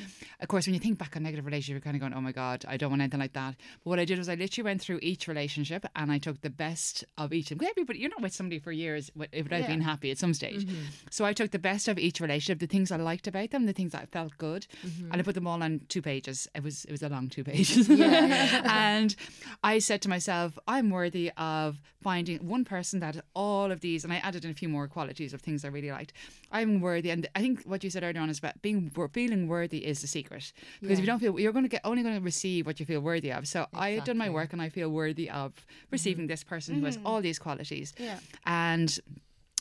of 0.40 0.48
course, 0.48 0.66
when 0.66 0.74
you 0.74 0.80
think 0.80 0.98
back 0.98 1.16
on 1.16 1.22
negative 1.22 1.46
relationships, 1.46 1.70
you're 1.76 1.80
kind 1.80 1.96
of 1.96 2.00
going, 2.00 2.12
"Oh 2.12 2.20
my 2.20 2.32
god, 2.32 2.66
I 2.68 2.76
don't 2.76 2.90
want 2.90 3.00
anything 3.00 3.20
like 3.20 3.32
that." 3.32 3.56
But 3.82 3.88
what 3.90 3.98
I 3.98 4.04
did 4.04 4.18
was 4.18 4.28
I 4.28 4.34
literally 4.34 4.64
went 4.70 4.82
through 4.82 4.98
each 5.00 5.28
relationship 5.28 5.86
and 5.96 6.12
I 6.12 6.18
took 6.18 6.42
the 6.42 6.50
best 6.50 7.04
of 7.16 7.32
each. 7.32 7.48
Because 7.48 7.68
everybody, 7.70 8.00
you're 8.00 8.10
not 8.10 8.20
with 8.20 8.34
somebody 8.34 8.58
for 8.58 8.70
years 8.72 9.08
wi- 9.16 9.30
without 9.42 9.60
Yeah. 9.60 9.66
being 9.68 9.80
happy 9.80 10.10
at 10.10 10.18
some 10.18 10.34
stage. 10.34 10.66
Mm-hmm. 10.66 11.08
So 11.10 11.24
I 11.24 11.32
took 11.32 11.52
the 11.52 11.58
best 11.58 11.88
of 11.88 11.98
each 11.98 12.20
relationship, 12.20 12.58
the 12.58 12.66
things 12.66 12.92
I 12.92 12.96
liked 12.96 13.26
about 13.26 13.50
them, 13.50 13.64
the 13.64 13.72
things 13.72 13.92
that 13.92 14.10
felt 14.10 14.36
good, 14.36 14.66
and 15.10 15.14
I 15.20 15.22
put 15.22 15.37
them 15.38 15.46
all 15.46 15.62
on 15.62 15.80
two 15.88 16.02
pages. 16.02 16.48
It 16.54 16.62
was 16.62 16.84
it 16.84 16.90
was 16.90 17.02
a 17.02 17.08
long 17.08 17.28
two 17.28 17.44
pages, 17.44 17.88
and 17.90 19.14
I 19.62 19.78
said 19.78 20.02
to 20.02 20.08
myself, 20.08 20.58
I'm 20.66 20.90
worthy 20.90 21.30
of 21.36 21.80
finding 22.02 22.38
one 22.46 22.64
person 22.64 23.00
that 23.00 23.24
all 23.34 23.70
of 23.70 23.80
these, 23.80 24.04
and 24.04 24.12
I 24.12 24.16
added 24.16 24.44
in 24.44 24.50
a 24.50 24.54
few 24.54 24.68
more 24.68 24.88
qualities 24.88 25.32
of 25.32 25.40
things 25.40 25.64
I 25.64 25.68
really 25.68 25.90
liked. 25.90 26.12
I'm 26.52 26.80
worthy, 26.80 27.10
and 27.10 27.26
I 27.34 27.40
think 27.40 27.64
what 27.64 27.84
you 27.84 27.90
said 27.90 28.02
earlier 28.02 28.20
on 28.20 28.30
is 28.30 28.38
about 28.38 28.60
being 28.62 28.90
feeling 29.12 29.48
worthy 29.48 29.78
is 29.86 30.00
the 30.00 30.06
secret 30.06 30.52
because 30.80 30.98
if 30.98 31.00
you 31.00 31.06
don't 31.06 31.18
feel, 31.18 31.38
you're 31.38 31.52
going 31.52 31.64
to 31.64 31.68
get 31.68 31.82
only 31.84 32.02
going 32.02 32.16
to 32.16 32.22
receive 32.22 32.66
what 32.66 32.80
you 32.80 32.86
feel 32.86 33.00
worthy 33.00 33.32
of. 33.32 33.46
So 33.48 33.66
I 33.72 33.90
had 33.90 34.04
done 34.04 34.18
my 34.18 34.30
work, 34.30 34.52
and 34.52 34.60
I 34.60 34.68
feel 34.68 34.88
worthy 34.90 35.30
of 35.30 35.52
receiving 35.90 36.24
mm-hmm. 36.24 36.30
this 36.30 36.44
person 36.44 36.74
who 36.76 36.84
has 36.84 36.96
mm-hmm. 36.96 37.06
all 37.06 37.20
these 37.20 37.38
qualities, 37.38 37.92
Yeah. 37.98 38.18
and 38.46 38.98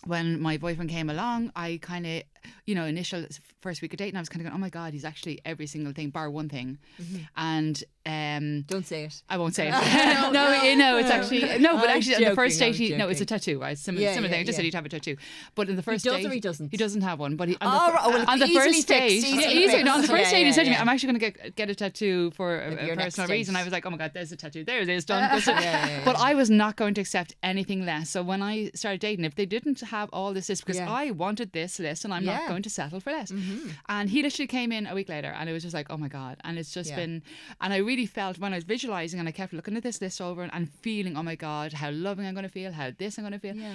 when 0.06 0.40
my 0.42 0.58
boyfriend 0.58 0.90
came 0.90 1.10
along, 1.10 1.52
I 1.56 1.80
kind 1.82 2.06
of, 2.06 2.24
you 2.66 2.76
know, 2.76 2.86
initial 2.86 3.26
first 3.62 3.82
week 3.82 3.94
of 3.94 3.98
dating, 3.98 4.16
I 4.16 4.20
was 4.20 4.30
kind 4.30 4.42
of 4.42 4.46
going, 4.52 4.56
oh 4.56 4.60
my 4.62 4.70
God, 4.70 4.94
he's 4.94 5.06
actually 5.06 5.40
every 5.46 5.68
single 5.68 5.94
thing, 5.94 6.10
bar 6.10 6.30
one 6.30 6.50
thing. 6.50 6.78
And 7.36 7.84
um, 8.06 8.62
Don't 8.68 8.86
say 8.86 9.04
it. 9.06 9.22
I 9.30 9.38
won't 9.38 9.54
say 9.56 9.68
it. 9.68 9.72
no, 10.34 10.62
you 10.64 10.76
know, 10.76 10.98
it's 10.98 11.10
actually, 11.10 11.60
no, 11.60 11.76
but 11.78 11.90
I'm 11.90 11.98
actually, 11.98 12.16
on 12.16 12.24
the 12.32 12.36
first 12.36 12.60
date, 12.60 12.76
he, 12.76 12.96
no, 12.96 13.10
it's 13.10 13.22
a 13.22 13.26
tattoo, 13.26 13.60
right? 13.60 13.78
Similar, 13.78 14.04
Yeah, 14.04 14.14
similar 14.14 14.28
yeah, 14.30 14.34
thing. 14.34 14.40
I 14.42 14.44
just 14.44 14.54
yeah. 14.54 14.58
said 14.58 14.66
he'd 14.66 14.74
have 14.76 14.86
a 14.86 14.90
tattoo. 14.90 15.18
But 15.56 15.70
in 15.70 15.76
the 15.76 15.84
first 15.84 16.06
does 16.06 16.14
or 16.14 16.30
date, 16.30 16.34
he 16.34 16.40
doesn't? 16.40 16.70
He 16.72 16.78
doesn't 16.78 17.02
have 17.02 17.20
one. 17.20 17.36
But 17.36 17.50
he, 17.50 17.56
on 17.56 17.60
Oh, 17.62 17.88
the, 17.88 17.94
right. 17.94 18.08
Well, 18.08 18.30
on 18.30 18.40
the 18.40 18.48
first 18.48 18.88
date, 18.88 19.24
yeah, 19.28 19.50
easily. 19.50 19.84
No, 19.84 19.96
on 19.96 20.02
the 20.02 20.08
first 20.08 20.32
date, 20.32 20.46
he 20.46 20.54
said 20.54 20.64
to 20.64 20.70
me. 20.70 20.76
I'm 20.78 20.88
actually 20.90 21.14
going 21.14 21.20
to 21.20 21.32
get 21.32 21.56
get 21.56 21.70
a 21.70 21.76
tattoo 21.76 22.32
for 22.32 22.60
a, 22.60 22.92
a 22.92 22.96
personal 22.96 23.28
date. 23.28 23.34
reason. 23.34 23.56
I 23.56 23.64
was 23.64 23.74
like, 23.74 23.86
oh 23.86 23.90
my 23.90 23.98
God, 23.98 24.12
there's 24.14 24.32
a 24.32 24.38
tattoo. 24.38 24.64
There 24.64 24.80
it 24.82 24.90
is, 24.90 25.06
done. 25.06 25.42
But 26.06 26.18
I 26.18 26.34
was 26.34 26.50
not 26.50 26.76
going 26.76 26.94
to 26.96 27.02
accept 27.02 27.36
anything 27.44 27.86
less. 27.86 28.10
So 28.10 28.24
when 28.24 28.42
I 28.42 28.72
started 28.74 29.02
dating, 29.02 29.26
if 29.26 29.36
they 29.36 29.46
didn't 29.46 29.82
have 29.82 30.10
all 30.14 30.34
this 30.34 30.50
list, 30.50 30.66
because 30.66 30.80
I 30.80 31.12
wanted 31.12 31.52
this 31.54 31.80
list 31.80 32.06
and 32.06 32.14
I'm 32.14 32.24
Yeah. 32.24 32.37
Not 32.39 32.50
going 32.50 32.63
to 32.63 32.69
settle 32.69 33.00
for 33.00 33.12
less. 33.12 33.32
Mm-hmm. 33.32 33.69
And 33.89 34.10
he 34.10 34.21
literally 34.23 34.47
came 34.47 34.71
in 34.71 34.88
a 34.88 34.93
week 34.95 35.10
later 35.10 35.30
and 35.38 35.50
it 35.50 35.54
was 35.54 35.63
just 35.63 35.73
like, 35.73 35.88
oh 35.89 35.97
my 35.97 36.08
God. 36.08 36.38
And 36.43 36.58
it's 36.58 36.73
just 36.73 36.89
Yeah. 36.89 36.95
been, 36.97 37.23
and 37.62 37.73
I 37.73 37.78
really 37.78 38.06
felt 38.06 38.39
when 38.39 38.54
I 38.54 38.58
was 38.58 38.63
visualizing 38.63 39.19
and 39.19 39.28
I 39.28 39.32
kept 39.32 39.54
looking 39.54 39.76
at 39.78 39.84
this 39.84 40.02
list 40.02 40.21
over 40.21 40.41
and, 40.43 40.54
and 40.54 40.69
feeling, 40.82 41.17
oh 41.17 41.23
my 41.23 41.36
God, 41.36 41.73
how 41.73 41.91
loving 41.91 42.26
I'm 42.26 42.34
going 42.34 42.43
to 42.43 42.50
feel, 42.50 42.71
how 42.71 42.91
this 42.97 43.17
I'm 43.17 43.23
going 43.23 43.34
to 43.34 43.39
feel. 43.39 43.56
Yeah. 43.56 43.73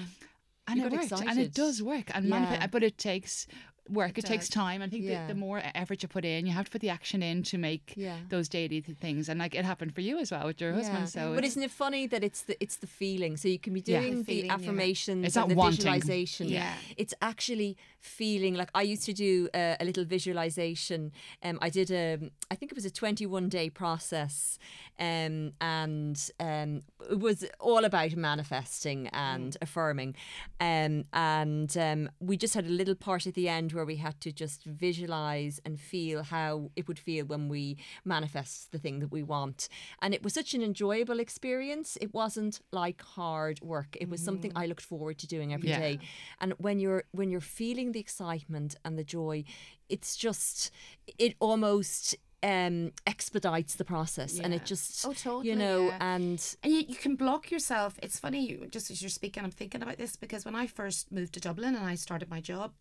And 0.68 0.79
You 0.79 0.87
it 0.87 0.92
worked. 0.92 1.12
And 1.12 1.38
it 1.38 1.53
does 1.55 1.83
work. 1.83 2.11
And 2.14 2.25
Yeah. 2.27 2.38
manifest, 2.40 2.70
but 2.70 2.83
it 2.83 2.96
takes 2.96 3.46
work. 3.88 4.16
It, 4.18 4.25
takes 4.25 4.49
time. 4.49 4.81
I 4.83 4.88
think 4.88 5.05
Yeah. 5.05 5.27
the, 5.27 5.35
the 5.35 5.38
more 5.40 5.61
effort 5.75 6.03
you 6.03 6.09
put 6.09 6.25
in, 6.25 6.47
you 6.47 6.53
have 6.53 6.66
to 6.66 6.71
put 6.71 6.81
the 6.81 6.88
action 6.90 7.23
in 7.23 7.42
to 7.45 7.59
make 7.59 7.95
Yeah. 7.97 8.16
those 8.29 8.49
daily 8.49 8.81
things. 8.81 9.29
And 9.29 9.40
like 9.40 9.55
it 9.55 9.64
happened 9.64 9.95
for 9.95 10.01
you 10.01 10.18
as 10.18 10.31
well 10.31 10.47
with 10.47 10.61
your 10.61 10.73
husband. 10.73 11.09
So 11.09 11.35
but 11.35 11.45
isn't 11.45 11.62
it 11.62 11.71
funny 11.71 12.07
that 12.07 12.23
it's 12.23 12.42
the 12.42 12.57
it's 12.62 12.77
the 12.77 12.87
feeling? 12.87 13.37
So 13.37 13.49
you 13.49 13.59
can 13.59 13.75
be 13.75 13.81
doing 13.83 14.11
The 14.11 14.16
the, 14.18 14.25
feeling, 14.25 14.47
yeah. 14.47 14.55
affirmations 14.55 15.27
It's 15.27 15.37
and 15.37 15.51
the 15.51 15.55
wanting. 15.55 15.77
visualization. 15.79 16.49
Yeah. 16.49 16.75
It's 16.97 17.14
actually 17.21 17.77
feeling 18.01 18.55
like 18.55 18.71
I 18.75 18.83
used 18.83 19.05
to 19.07 19.12
do 19.12 19.49
a, 19.55 19.77
a 19.81 19.85
little 19.85 20.05
visualization. 20.05 21.12
Um, 21.42 21.59
I 21.61 21.68
did 21.71 21.90
a 21.90 22.18
I 22.51 22.55
think 22.55 22.73
it 22.73 22.75
was 22.77 22.85
a 22.85 22.90
21 22.90 23.49
day 23.49 23.71
process, 23.71 24.59
um, 24.99 25.53
and 25.61 26.31
um, 26.40 26.83
it 27.11 27.18
was 27.18 27.45
all 27.61 27.85
about 27.85 28.14
manifesting 28.16 29.09
and 29.09 29.57
affirming, 29.62 30.14
um, 30.61 31.05
and 31.12 31.77
um, 31.77 32.11
we 32.21 32.37
just 32.37 32.55
had 32.55 32.66
a 32.66 32.71
little 32.71 32.95
part 32.95 33.27
at 33.27 33.35
the 33.35 33.49
end 33.49 33.72
where 33.75 33.85
we 33.85 33.97
had 33.97 34.21
to 34.21 34.33
just 34.33 34.65
visualize 34.65 35.61
and 35.65 35.79
feel 35.81 36.23
how 36.23 36.71
it 36.77 36.87
would 36.89 36.99
feel 36.99 37.25
when 37.27 37.49
we 37.49 37.77
manifest 38.05 38.73
the 38.73 38.79
thing 38.79 38.99
that 39.01 39.13
we 39.13 39.23
want, 39.23 39.69
and 40.03 40.15
it 40.15 40.23
was 40.23 40.35
such 40.35 40.55
an 40.55 40.63
enjoyable 40.63 41.21
experience. 41.21 41.97
It 42.01 42.13
wasn't 42.15 42.61
like 42.73 43.01
hard 43.03 43.61
work. 43.61 43.97
It 44.01 44.09
was 44.09 44.21
something 44.23 44.53
I 44.55 44.67
looked 44.67 44.83
forward 44.85 45.19
to 45.19 45.27
doing 45.27 45.53
every 45.53 45.69
day, 45.71 45.99
Yeah. 46.01 46.07
and 46.41 46.53
when 46.59 46.79
you're 46.81 47.05
when 47.13 47.31
you're 47.31 47.41
feeling 47.61 47.93
the 47.93 48.01
excitement 48.01 48.77
and 48.85 48.99
the 48.99 49.05
joy, 49.05 49.45
it's 49.89 50.17
just 50.17 50.71
it 51.19 51.35
almost 51.41 52.17
um 52.45 52.91
expedites 53.07 53.77
the 53.77 53.85
process 53.85 54.41
and 54.41 54.53
it 54.53 54.65
just 54.65 55.07
Oh, 55.07 55.13
totally, 55.13 55.49
you 55.51 55.55
know 55.55 55.87
yeah. 55.87 55.99
and 56.15 56.57
And 56.65 56.73
you, 56.73 56.81
you 56.89 56.97
can 56.97 57.15
block 57.15 57.53
yourself. 57.53 58.01
It's 58.03 58.19
funny, 58.19 58.45
you- 58.49 58.67
just 58.69 58.91
as 58.91 59.01
you're 59.01 59.11
speaking, 59.21 59.45
I'm 59.45 59.53
thinking 59.53 59.81
about 59.81 59.97
this 59.97 60.17
because 60.17 60.45
when 60.45 60.57
I 60.57 60.67
first 60.67 61.13
moved 61.13 61.35
to 61.35 61.41
Dublin 61.41 61.77
and 61.77 61.87
I 61.87 61.95
started 61.95 62.29
my 62.29 62.41
job, 62.41 62.73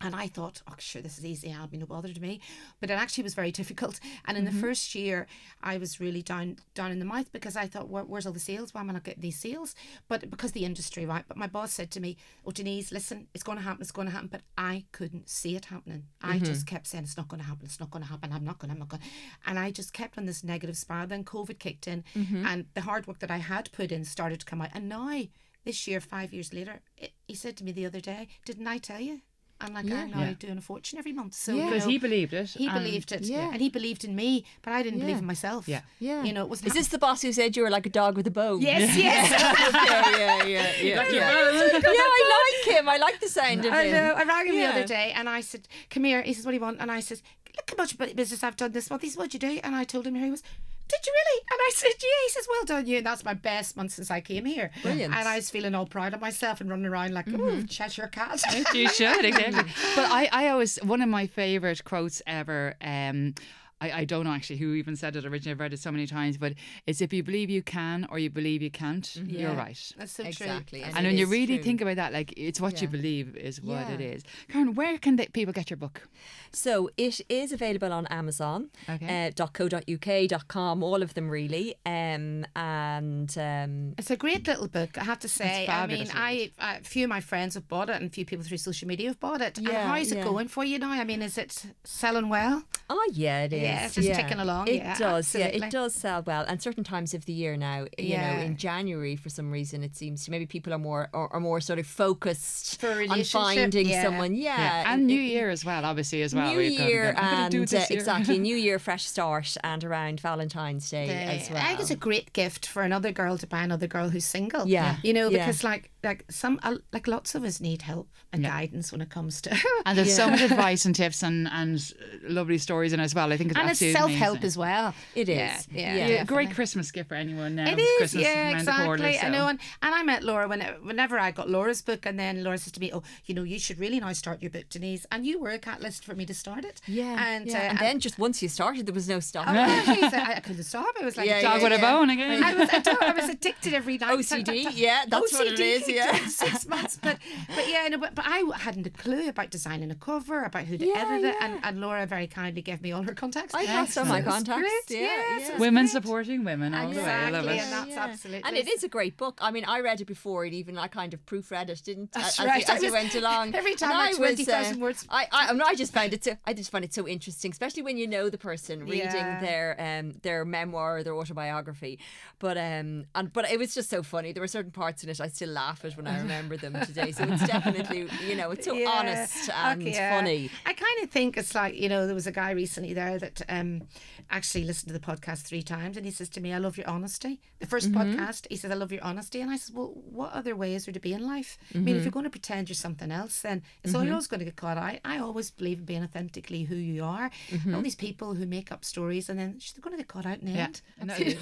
and 0.00 0.14
I 0.14 0.28
thought, 0.28 0.62
oh, 0.68 0.74
sure, 0.78 1.02
this 1.02 1.18
is 1.18 1.26
easy. 1.26 1.52
I'll 1.52 1.66
be 1.66 1.76
no 1.76 1.86
bother 1.86 2.12
to 2.12 2.20
me. 2.20 2.40
But 2.80 2.90
it 2.90 2.94
actually 2.94 3.24
was 3.24 3.34
very 3.34 3.52
difficult. 3.60 4.00
And 4.26 4.38
in 4.38 4.44
the 4.44 4.50
mm-hmm. 4.50 4.60
first 4.60 4.94
year, 4.94 5.26
I 5.62 5.76
was 5.76 6.00
really 6.00 6.22
down 6.22 6.56
down 6.74 6.90
in 6.90 6.98
the 6.98 7.04
mouth 7.04 7.30
because 7.32 7.56
I 7.56 7.66
thought, 7.66 7.88
Where, 7.88 8.04
where's 8.04 8.26
all 8.26 8.32
the 8.32 8.40
sales? 8.40 8.72
Why 8.72 8.80
am 8.80 8.90
I 8.90 8.94
not 8.94 9.04
getting 9.04 9.22
these 9.22 9.38
sales? 9.38 9.74
But 10.08 10.30
because 10.30 10.52
the 10.52 10.64
industry, 10.64 11.06
right? 11.06 11.24
But 11.26 11.36
my 11.36 11.46
boss 11.46 11.72
said 11.72 11.90
to 11.92 12.00
me, 12.00 12.16
oh, 12.46 12.50
Denise, 12.50 12.92
listen, 12.92 13.28
it's 13.34 13.42
going 13.42 13.58
to 13.58 13.64
happen. 13.64 13.82
It's 13.82 13.92
going 13.92 14.08
to 14.08 14.12
happen. 14.12 14.28
But 14.30 14.42
I 14.56 14.84
couldn't 14.92 15.28
see 15.28 15.56
it 15.56 15.66
happening. 15.66 16.04
I 16.22 16.36
mm-hmm. 16.36 16.44
just 16.44 16.66
kept 16.66 16.86
saying, 16.86 17.04
it's 17.04 17.16
not 17.16 17.28
going 17.28 17.40
to 17.40 17.46
happen. 17.46 17.66
It's 17.66 17.80
not 17.80 17.90
going 17.90 18.02
to 18.02 18.08
happen. 18.08 18.32
I'm 18.32 18.44
not 18.44 18.58
going. 18.58 18.70
I'm 18.70 18.78
not 18.78 18.88
going. 18.88 19.02
And 19.46 19.58
I 19.58 19.70
just 19.70 19.92
kept 19.92 20.18
on 20.18 20.26
this 20.26 20.42
negative 20.44 20.76
spiral. 20.76 21.06
Then 21.06 21.24
COVID 21.24 21.58
kicked 21.58 21.86
in, 21.86 22.04
mm-hmm. 22.14 22.46
and 22.46 22.66
the 22.74 22.82
hard 22.82 23.06
work 23.06 23.18
that 23.20 23.30
I 23.30 23.38
had 23.38 23.70
put 23.72 23.92
in 23.92 24.04
started 24.04 24.40
to 24.40 24.46
come 24.46 24.60
out. 24.62 24.70
And 24.74 24.88
now, 24.88 25.22
this 25.64 25.86
year, 25.86 26.00
five 26.00 26.32
years 26.32 26.52
later, 26.54 26.80
it, 26.96 27.12
he 27.26 27.34
said 27.34 27.56
to 27.58 27.64
me 27.64 27.72
the 27.72 27.86
other 27.86 28.00
day, 28.00 28.28
"Didn't 28.44 28.66
I 28.66 28.78
tell 28.78 29.00
you?" 29.00 29.20
I'm 29.62 29.74
like, 29.74 29.84
I'm 29.90 30.10
now 30.10 30.20
Yeah. 30.20 30.32
doing 30.38 30.58
a 30.58 30.60
fortune 30.60 30.98
every 30.98 31.12
month. 31.12 31.34
So 31.34 31.52
Yeah. 31.52 31.64
you 31.64 31.70
because 31.70 31.84
know, 31.84 31.90
he 31.90 31.98
believed 31.98 32.32
it. 32.32 32.50
he 32.50 32.68
believed 32.68 33.12
it, 33.12 33.22
Yeah. 33.22 33.50
and 33.52 33.60
he 33.60 33.68
believed 33.68 34.04
in 34.04 34.14
me, 34.16 34.44
but 34.62 34.72
I 34.72 34.82
didn't 34.82 35.00
believe 35.00 35.18
in 35.18 35.26
myself. 35.26 35.68
Yeah. 35.68 35.82
yeah 35.98 36.22
you 36.24 36.32
know, 36.32 36.42
it 36.44 36.48
was 36.48 36.62
is 36.64 36.72
this 36.74 36.88
the 36.88 36.98
boss 36.98 37.22
who 37.22 37.32
said 37.32 37.56
you 37.56 37.62
were 37.62 37.70
like 37.70 37.86
a 37.86 37.90
dog 37.90 38.16
with 38.16 38.26
a 38.26 38.30
bone 38.30 38.60
Yes, 38.62 38.96
yes. 39.06 39.30
yeah 39.30 40.16
yeah 40.18 40.44
yeah 40.44 40.72
yeah, 40.82 41.08
yeah. 41.12 41.12
yeah 41.12 42.10
I 42.20 42.22
like 42.38 42.76
him 42.76 42.88
I 42.88 42.96
like 42.96 43.20
the 43.20 43.28
sound 43.28 43.64
of 43.64 43.72
I 43.72 43.84
him 43.84 43.92
know. 43.92 44.14
I 44.16 44.22
rang 44.24 44.46
him 44.48 44.56
the 44.56 44.66
other 44.66 44.86
day 44.86 45.12
and 45.14 45.28
I 45.28 45.40
said, 45.42 45.68
"Come 45.90 46.04
here." 46.04 46.22
He 46.22 46.32
says, 46.32 46.44
"What 46.44 46.52
do 46.52 46.56
you 46.56 46.62
want?" 46.62 46.78
And 46.80 46.90
I 46.90 47.00
said, 47.00 47.20
"Look 47.56 47.70
how 47.70 47.76
much 47.82 47.96
business 48.16 48.42
I've 48.42 48.56
done 48.56 48.72
this 48.72 48.88
month." 48.90 49.02
He 49.02 49.08
says, 49.08 49.16
"What'd 49.18 49.34
you 49.34 49.40
do?" 49.40 49.60
And 49.62 49.74
I 49.76 49.84
told 49.84 50.06
him 50.06 50.14
here 50.14 50.24
he 50.24 50.30
was. 50.30 50.42
Did 50.90 51.06
you 51.06 51.12
really? 51.12 51.42
And 51.52 51.58
I 51.60 51.70
said, 51.74 51.92
yeah. 52.00 52.08
He 52.24 52.30
says, 52.30 52.46
well 52.50 52.64
done 52.64 52.86
you. 52.86 52.96
And 52.98 53.06
that's 53.06 53.24
my 53.24 53.34
best 53.34 53.76
month 53.76 53.92
since 53.92 54.10
I 54.10 54.20
came 54.20 54.44
here. 54.44 54.70
Brilliant. 54.82 55.14
And 55.14 55.28
I 55.28 55.36
was 55.36 55.48
feeling 55.50 55.74
all 55.74 55.86
proud 55.86 56.14
of 56.14 56.20
myself 56.20 56.60
and 56.60 56.68
running 56.68 56.86
around 56.86 57.14
like, 57.14 57.26
oh, 57.32 57.62
Cheshire 57.68 58.08
cat. 58.08 58.42
you 58.74 58.88
should 58.88 59.24
exactly. 59.24 59.72
but 59.96 60.10
I, 60.10 60.28
I 60.32 60.48
always 60.48 60.76
one 60.82 61.00
of 61.00 61.08
my 61.08 61.26
favorite 61.28 61.84
quotes 61.84 62.22
ever. 62.26 62.74
Um, 62.82 63.34
I, 63.80 63.92
I 64.00 64.04
don't 64.04 64.24
know 64.24 64.32
actually 64.32 64.58
who 64.58 64.74
even 64.74 64.96
said 64.96 65.16
it 65.16 65.24
originally. 65.24 65.52
I've 65.52 65.60
read 65.60 65.72
it 65.72 65.80
so 65.80 65.90
many 65.90 66.06
times, 66.06 66.36
but 66.36 66.54
it's 66.86 67.00
if 67.00 67.12
you 67.12 67.22
believe 67.22 67.48
you 67.50 67.62
can 67.62 68.06
or 68.10 68.18
you 68.18 68.30
believe 68.30 68.60
you 68.62 68.70
can't, 68.70 69.14
you're 69.26 69.54
right. 69.54 69.78
That's 69.96 70.12
so 70.12 70.24
Exactly. 70.24 70.80
true. 70.82 70.92
And 70.94 71.06
when 71.06 71.16
you 71.16 71.26
really 71.26 71.56
true. 71.56 71.64
think 71.64 71.80
about 71.80 71.96
that, 71.96 72.12
like 72.12 72.32
it's 72.36 72.60
what 72.60 72.80
you 72.82 72.88
believe 72.88 73.36
is 73.36 73.60
what 73.62 73.88
it 73.88 74.00
Yeah. 74.00 74.06
is. 74.14 74.22
Karen, 74.48 74.74
where 74.74 74.98
can 74.98 75.16
they, 75.16 75.26
people 75.28 75.52
get 75.52 75.70
your 75.70 75.76
book? 75.78 76.08
So 76.52 76.90
it 76.96 77.20
is 77.28 77.52
available 77.52 77.92
on 77.92 78.06
Amazon, 78.08 78.70
Okay. 78.88 79.32
uh, 79.38 79.46
.co.uk, 79.52 80.48
.com, 80.48 80.82
all 80.82 81.02
of 81.02 81.14
them 81.14 81.28
really. 81.30 81.74
Um, 81.86 82.44
and 82.56 83.36
um, 83.38 83.94
It's 83.98 84.10
a 84.10 84.16
great 84.16 84.46
little 84.46 84.68
book, 84.68 84.98
I 84.98 85.04
have 85.04 85.20
to 85.20 85.28
say. 85.28 85.66
I 85.68 85.86
mean, 85.86 86.06
fabulous, 86.06 86.10
I 86.14 86.50
a 86.58 86.82
few 86.82 87.04
of 87.04 87.08
my 87.08 87.20
friends 87.20 87.54
have 87.54 87.66
bought 87.68 87.88
it, 87.88 87.96
and 87.96 88.06
a 88.06 88.10
few 88.10 88.24
people 88.24 88.44
through 88.44 88.58
social 88.58 88.88
media 88.88 89.08
have 89.08 89.20
bought 89.20 89.40
it. 89.40 89.58
and 89.58 89.66
Yeah, 89.66 89.86
how's 89.88 90.12
it 90.12 90.22
going 90.22 90.48
for 90.48 90.64
you 90.64 90.78
now? 90.78 90.90
I 90.90 91.04
mean, 91.04 91.22
is 91.22 91.38
it 91.38 91.64
selling 91.84 92.28
well? 92.28 92.64
oh 92.92 93.10
yeah, 93.12 93.44
it 93.44 93.52
is. 93.52 93.62
Yeah, 93.70 93.86
it's 93.86 93.94
just 93.94 94.12
ticking 94.14 94.38
along, 94.40 94.68
It 94.68 94.76
yeah, 94.76 94.98
does. 94.98 95.34
Yeah, 95.34 95.46
it 95.46 95.70
does 95.70 95.94
sell 95.94 96.22
well. 96.22 96.44
And 96.46 96.60
certain 96.62 96.84
times 96.84 97.14
of 97.14 97.24
the 97.24 97.32
year 97.32 97.56
now, 97.56 97.86
you 97.98 98.08
Yeah. 98.14 98.36
know, 98.36 98.42
in 98.42 98.56
January 98.56 99.16
for 99.16 99.28
some 99.30 99.50
reason, 99.50 99.82
it 99.82 99.96
seems 99.96 100.24
to 100.24 100.30
maybe 100.30 100.46
people 100.46 100.72
are 100.72 100.78
more 100.78 101.08
are, 101.12 101.28
are 101.32 101.40
more 101.40 101.60
sort 101.60 101.78
of 101.78 101.86
focused 101.86 102.80
For 102.80 103.02
on 103.08 103.22
finding 103.24 103.88
yeah. 103.88 104.02
someone. 104.02 104.34
Yeah, 104.34 104.84
and 104.92 105.02
it- 105.02 105.04
New 105.06 105.20
it- 105.20 105.24
Year 105.24 105.50
as 105.50 105.64
well, 105.64 105.84
obviously 105.84 106.22
as 106.22 106.34
well. 106.34 106.50
New 106.52 106.58
We've 106.58 106.78
got 106.78 106.84
to 106.84 106.90
Year 106.90 107.12
go, 107.12 107.18
I'm 107.20 107.30
gonna 107.30 107.42
and 107.44 107.52
do 107.52 107.62
uh, 107.62 107.80
year. 107.80 107.86
exactly 107.90 108.38
New 108.50 108.56
Year, 108.56 108.78
fresh 108.78 109.04
start, 109.04 109.56
and 109.64 109.84
around 109.84 110.20
Valentine's 110.20 110.88
Day 110.90 111.08
as 111.08 111.48
Uh, 111.50 111.54
well. 111.54 111.62
I 111.62 111.66
think 111.68 111.80
it's 111.80 111.90
a 111.90 111.96
great 111.96 112.32
gift 112.32 112.66
for 112.66 112.82
another 112.82 113.12
girl 113.12 113.38
to 113.38 113.46
buy 113.46 113.62
another 113.62 113.86
girl 113.86 114.08
who's 114.10 114.24
single. 114.24 114.66
Yeah. 114.66 114.96
you 115.02 115.12
know, 115.12 115.28
Yeah. 115.30 115.38
because 115.46 115.64
like 115.64 115.90
like 116.02 116.24
some 116.30 116.58
uh, 116.62 116.76
like 116.92 117.06
lots 117.06 117.34
of 117.34 117.44
us 117.44 117.60
need 117.60 117.82
help 117.82 118.08
and 118.32 118.42
Yeah. 118.42 118.50
guidance 118.50 118.90
when 118.92 119.00
it 119.00 119.10
comes 119.10 119.40
to. 119.42 119.50
And 119.86 119.96
there's 119.98 120.14
so 120.14 120.28
much 120.30 120.40
advice 120.50 120.84
and 120.84 120.94
tips 120.94 121.22
and, 121.22 121.48
and 121.48 121.78
uh, 121.78 122.16
lovely 122.28 122.58
stories 122.58 122.92
in 122.92 123.00
it 123.00 123.04
as 123.04 123.14
well. 123.14 123.32
I 123.32 123.36
think 123.36 123.50
it's 123.50 123.60
and 123.60 123.70
it's 123.70 123.80
self 123.80 124.10
help 124.10 124.38
amazing. 124.38 124.46
as 124.46 124.56
well. 124.58 124.94
it 125.14 125.28
is 125.28 125.36
Yeah, 125.36 125.60
yeah, 125.70 125.94
Yeah. 125.96 126.06
Yeah, 126.08 126.24
great 126.24 126.50
Christmas 126.54 126.90
gift 126.90 127.08
for 127.08 127.14
anyone 127.16 127.54
now. 127.54 127.68
It 127.68 127.76
with 127.76 127.84
is, 127.84 127.98
Christmas 127.98 128.22
yeah, 128.24 128.42
around 128.42 128.52
the 128.52 128.58
exactly. 128.60 128.84
corner, 128.86 129.04
I 129.22 129.28
know, 129.28 129.48
and, 129.48 129.58
and 129.82 129.94
I 129.94 130.02
met 130.02 130.22
Laura 130.22 130.48
when 130.48 130.60
whenever 130.82 131.18
I 131.18 131.30
got 131.30 131.48
Laura's 131.50 131.82
book, 131.82 132.06
and 132.06 132.18
then 132.18 132.42
Laura 132.44 132.58
says 132.58 132.72
to 132.72 132.80
me, 132.80 132.90
"Oh, 132.92 133.02
you 133.26 133.34
know, 133.34 133.42
you 133.42 133.58
should 133.58 133.78
really 133.78 134.00
now 134.00 134.12
start 134.12 134.40
your 134.42 134.50
book, 134.50 134.68
Denise." 134.68 135.06
And 135.12 135.26
you 135.26 135.38
were 135.40 135.50
a 135.50 135.58
catalyst 135.58 136.04
for 136.04 136.14
me 136.14 136.24
to 136.26 136.34
start 136.34 136.64
it. 136.64 136.80
yeah, 136.86 137.26
and 137.34 137.46
yeah. 137.46 137.58
uh, 137.58 137.60
and 137.70 137.78
then 137.78 138.00
just 138.00 138.18
once 138.18 138.42
you 138.42 138.48
started, 138.48 138.86
there 138.86 138.94
was 138.94 139.08
no 139.08 139.16
oh, 139.16 139.20
stopping. 139.20 139.54
yeah, 139.54 139.94
geez, 139.94 140.12
I, 140.14 140.34
I 140.36 140.40
couldn't 140.40 140.62
stop. 140.64 140.94
I 141.00 141.04
was 141.04 141.16
like, 141.16 141.26
Yeah, 141.28 141.42
Dog 141.42 141.60
yeah, 141.62 141.68
with 141.68 141.78
a 141.78 141.82
bone 141.82 142.10
again. 142.10 142.42
I 142.42 142.54
was, 142.54 142.68
I, 142.72 142.96
I 143.08 143.12
was 143.12 143.28
addicted 143.28 143.74
every 143.74 143.98
night. 143.98 144.18
OCD, 144.18 144.66
yeah, 144.74 145.04
that's 145.08 145.32
what 145.32 145.46
it 145.46 145.58
OCD 145.58 145.76
is, 145.76 145.88
kicked 145.92 145.96
yeah. 146.14 146.22
in 146.22 146.28
Six 146.30 146.66
months, 146.74 146.98
but 147.02 147.18
but 147.54 147.68
yeah, 147.68 147.88
no, 147.88 147.98
but, 147.98 148.14
but 148.14 148.24
I 148.26 148.44
hadn't 148.56 148.86
a 148.86 148.90
clue 148.90 149.28
about 149.28 149.50
designing 149.50 149.90
a 149.90 149.94
cover, 149.94 150.44
about 150.44 150.64
who 150.64 150.76
to 150.78 150.86
Yeah, 150.86 150.94
edit 150.98 151.24
it, 151.24 151.34
yeah. 151.38 151.46
and, 151.46 151.60
and 151.64 151.80
Laura 151.80 152.06
very 152.06 152.26
kindly 152.26 152.62
gave 152.62 152.80
me 152.82 152.92
all 152.92 153.02
her 153.02 153.14
contacts. 153.14 153.54
I 153.54 153.66
passed 153.66 153.96
on 153.98 154.08
my 154.08 154.22
contacts. 154.22 154.60
Great, 154.86 155.00
Yeah, 155.00 155.06
yes, 155.06 155.42
yeah. 155.48 155.54
it 155.54 155.60
Women 155.60 155.84
great. 155.84 155.92
supporting 155.92 156.44
women 156.44 156.74
all 156.74 156.90
the 156.90 156.96
way. 156.96 157.02
I 157.04 157.30
love 157.30 157.44
Exactly, 157.44 157.56
it. 157.58 157.62
and 157.62 157.72
that's 157.72 157.96
absolutely- 157.96 158.44
And 158.48 158.56
it 158.56 158.68
is 158.68 158.84
a 158.84 158.88
great 158.88 159.16
book. 159.16 159.38
I 159.40 159.50
mean, 159.50 159.64
I 159.66 159.80
read 159.80 160.00
it 160.00 160.06
before 160.06 160.44
it 160.44 160.52
even. 160.52 160.78
I 160.78 160.88
kind 160.88 161.12
of 161.14 161.24
proofread 161.26 161.68
it, 161.68 161.82
didn't 161.84 162.12
That's 162.12 162.38
as, 162.40 162.46
right. 162.46 162.66
you, 162.66 162.74
as 162.74 162.82
I 162.82 162.86
you 162.86 162.92
went 162.92 163.14
along. 163.14 163.54
every 163.60 163.74
time 163.74 163.90
And 163.90 163.98
I 164.00 164.04
I 164.06 164.08
was, 164.08 164.16
20,000 164.18 164.76
uh, 164.76 164.78
words. 164.78 165.06
I, 165.10 165.26
I, 165.32 165.48
I, 165.48 165.52
mean, 165.52 165.62
I 165.62 165.74
just 165.74 165.92
found 165.92 166.12
it 166.12 166.24
so. 166.24 166.36
I 166.44 166.52
just 166.54 166.70
find 166.70 166.84
it 166.84 166.94
so 166.94 167.06
interesting, 167.06 167.50
especially 167.50 167.82
when 167.82 167.96
you 167.96 168.06
know 168.06 168.28
the 168.30 168.38
person 168.38 168.84
reading 168.84 169.00
Yeah. 169.00 169.40
their 169.40 169.76
um 169.78 170.12
their 170.22 170.44
memoir 170.44 170.98
or 170.98 171.02
their 171.02 171.14
autobiography. 171.14 171.98
But 172.38 172.56
um 172.58 173.04
and 173.14 173.32
but 173.32 173.50
it 173.50 173.58
was 173.58 173.74
just 173.74 173.90
so 173.90 174.02
funny. 174.02 174.32
There 174.32 174.40
were 174.42 174.46
certain 174.48 174.70
parts 174.72 175.02
in 175.04 175.10
it 175.10 175.20
I 175.20 175.28
still 175.28 175.50
laugh 175.50 175.79
at 175.84 175.96
when 175.96 176.06
I 176.06 176.18
remember 176.24 176.56
them 176.56 176.74
today. 176.84 177.12
So 177.12 177.24
it's 177.24 177.46
definitely 177.46 178.08
you 178.28 178.36
know 178.36 178.50
it's 178.50 178.64
so 178.66 178.74
Yeah. 178.74 178.88
honest 178.90 179.50
and 179.54 179.80
Okay, 179.82 179.92
yeah. 179.92 180.16
funny. 180.18 180.50
I 180.66 180.72
kind 180.72 181.02
of 181.02 181.10
think 181.10 181.36
it's 181.36 181.54
like 181.54 181.74
you 181.76 181.88
know 181.88 182.06
there 182.06 182.14
was 182.14 182.26
a 182.26 182.32
guy 182.32 182.50
recently 182.50 182.92
there 182.94 183.18
that 183.18 183.42
um 183.48 183.82
actually 184.30 184.64
listened 184.64 184.92
to 184.92 184.98
the 184.98 185.04
podcast 185.04 185.42
three 185.42 185.62
times 185.62 185.96
and 185.96 186.04
he 186.06 186.12
says 186.12 186.28
to 186.30 186.40
me, 186.40 186.52
"I 186.52 186.58
love 186.58 186.76
your 186.76 186.88
honesty." 186.88 187.40
The 187.58 187.66
1st 187.66 187.88
Mm-hmm. 187.90 188.00
podcast, 188.20 188.46
he 188.50 188.56
says, 188.56 188.70
"I 188.70 188.74
love 188.74 188.92
your 188.92 189.02
honesty," 189.04 189.40
and 189.40 189.50
I 189.50 189.56
said, 189.56 189.74
"Well, 189.76 189.92
what 190.10 190.32
other 190.32 190.54
way 190.56 190.74
is 190.74 190.84
there 190.86 190.92
to 190.94 191.00
be 191.00 191.12
in 191.12 191.26
life? 191.26 191.58
I 191.60 191.74
Mm-hmm. 191.74 191.84
mean, 191.84 191.96
if 191.96 192.04
you're 192.04 192.12
going 192.12 192.24
to 192.24 192.30
pretend 192.30 192.68
you're 192.68 192.74
something 192.74 193.10
else, 193.10 193.40
then 193.42 193.62
it's 193.82 193.94
all 193.94 194.04
you're 194.04 194.12
always 194.14 194.26
going 194.28 194.38
to 194.40 194.44
get 194.44 194.56
caught 194.56 194.78
out." 194.78 194.98
I 195.04 195.18
always 195.18 195.50
believe 195.50 195.78
in 195.80 195.84
being 195.84 196.02
authentically 196.04 196.64
who 196.64 196.76
you 196.76 197.04
are. 197.04 197.30
Mm-hmm. 197.50 197.74
All 197.74 197.82
these 197.82 197.94
people 197.96 198.34
who 198.34 198.46
make 198.46 198.70
up 198.72 198.84
stories 198.84 199.28
and 199.28 199.38
then 199.38 199.58
they're 199.74 199.82
going 199.82 199.96
to 199.96 200.02
get 200.02 200.08
caught 200.08 200.26
out 200.26 200.38
in 200.38 200.46
the 200.46 200.52
Yeah. 200.52 200.64
end. 200.66 200.82
No, 201.02 201.16
You? 201.16 201.36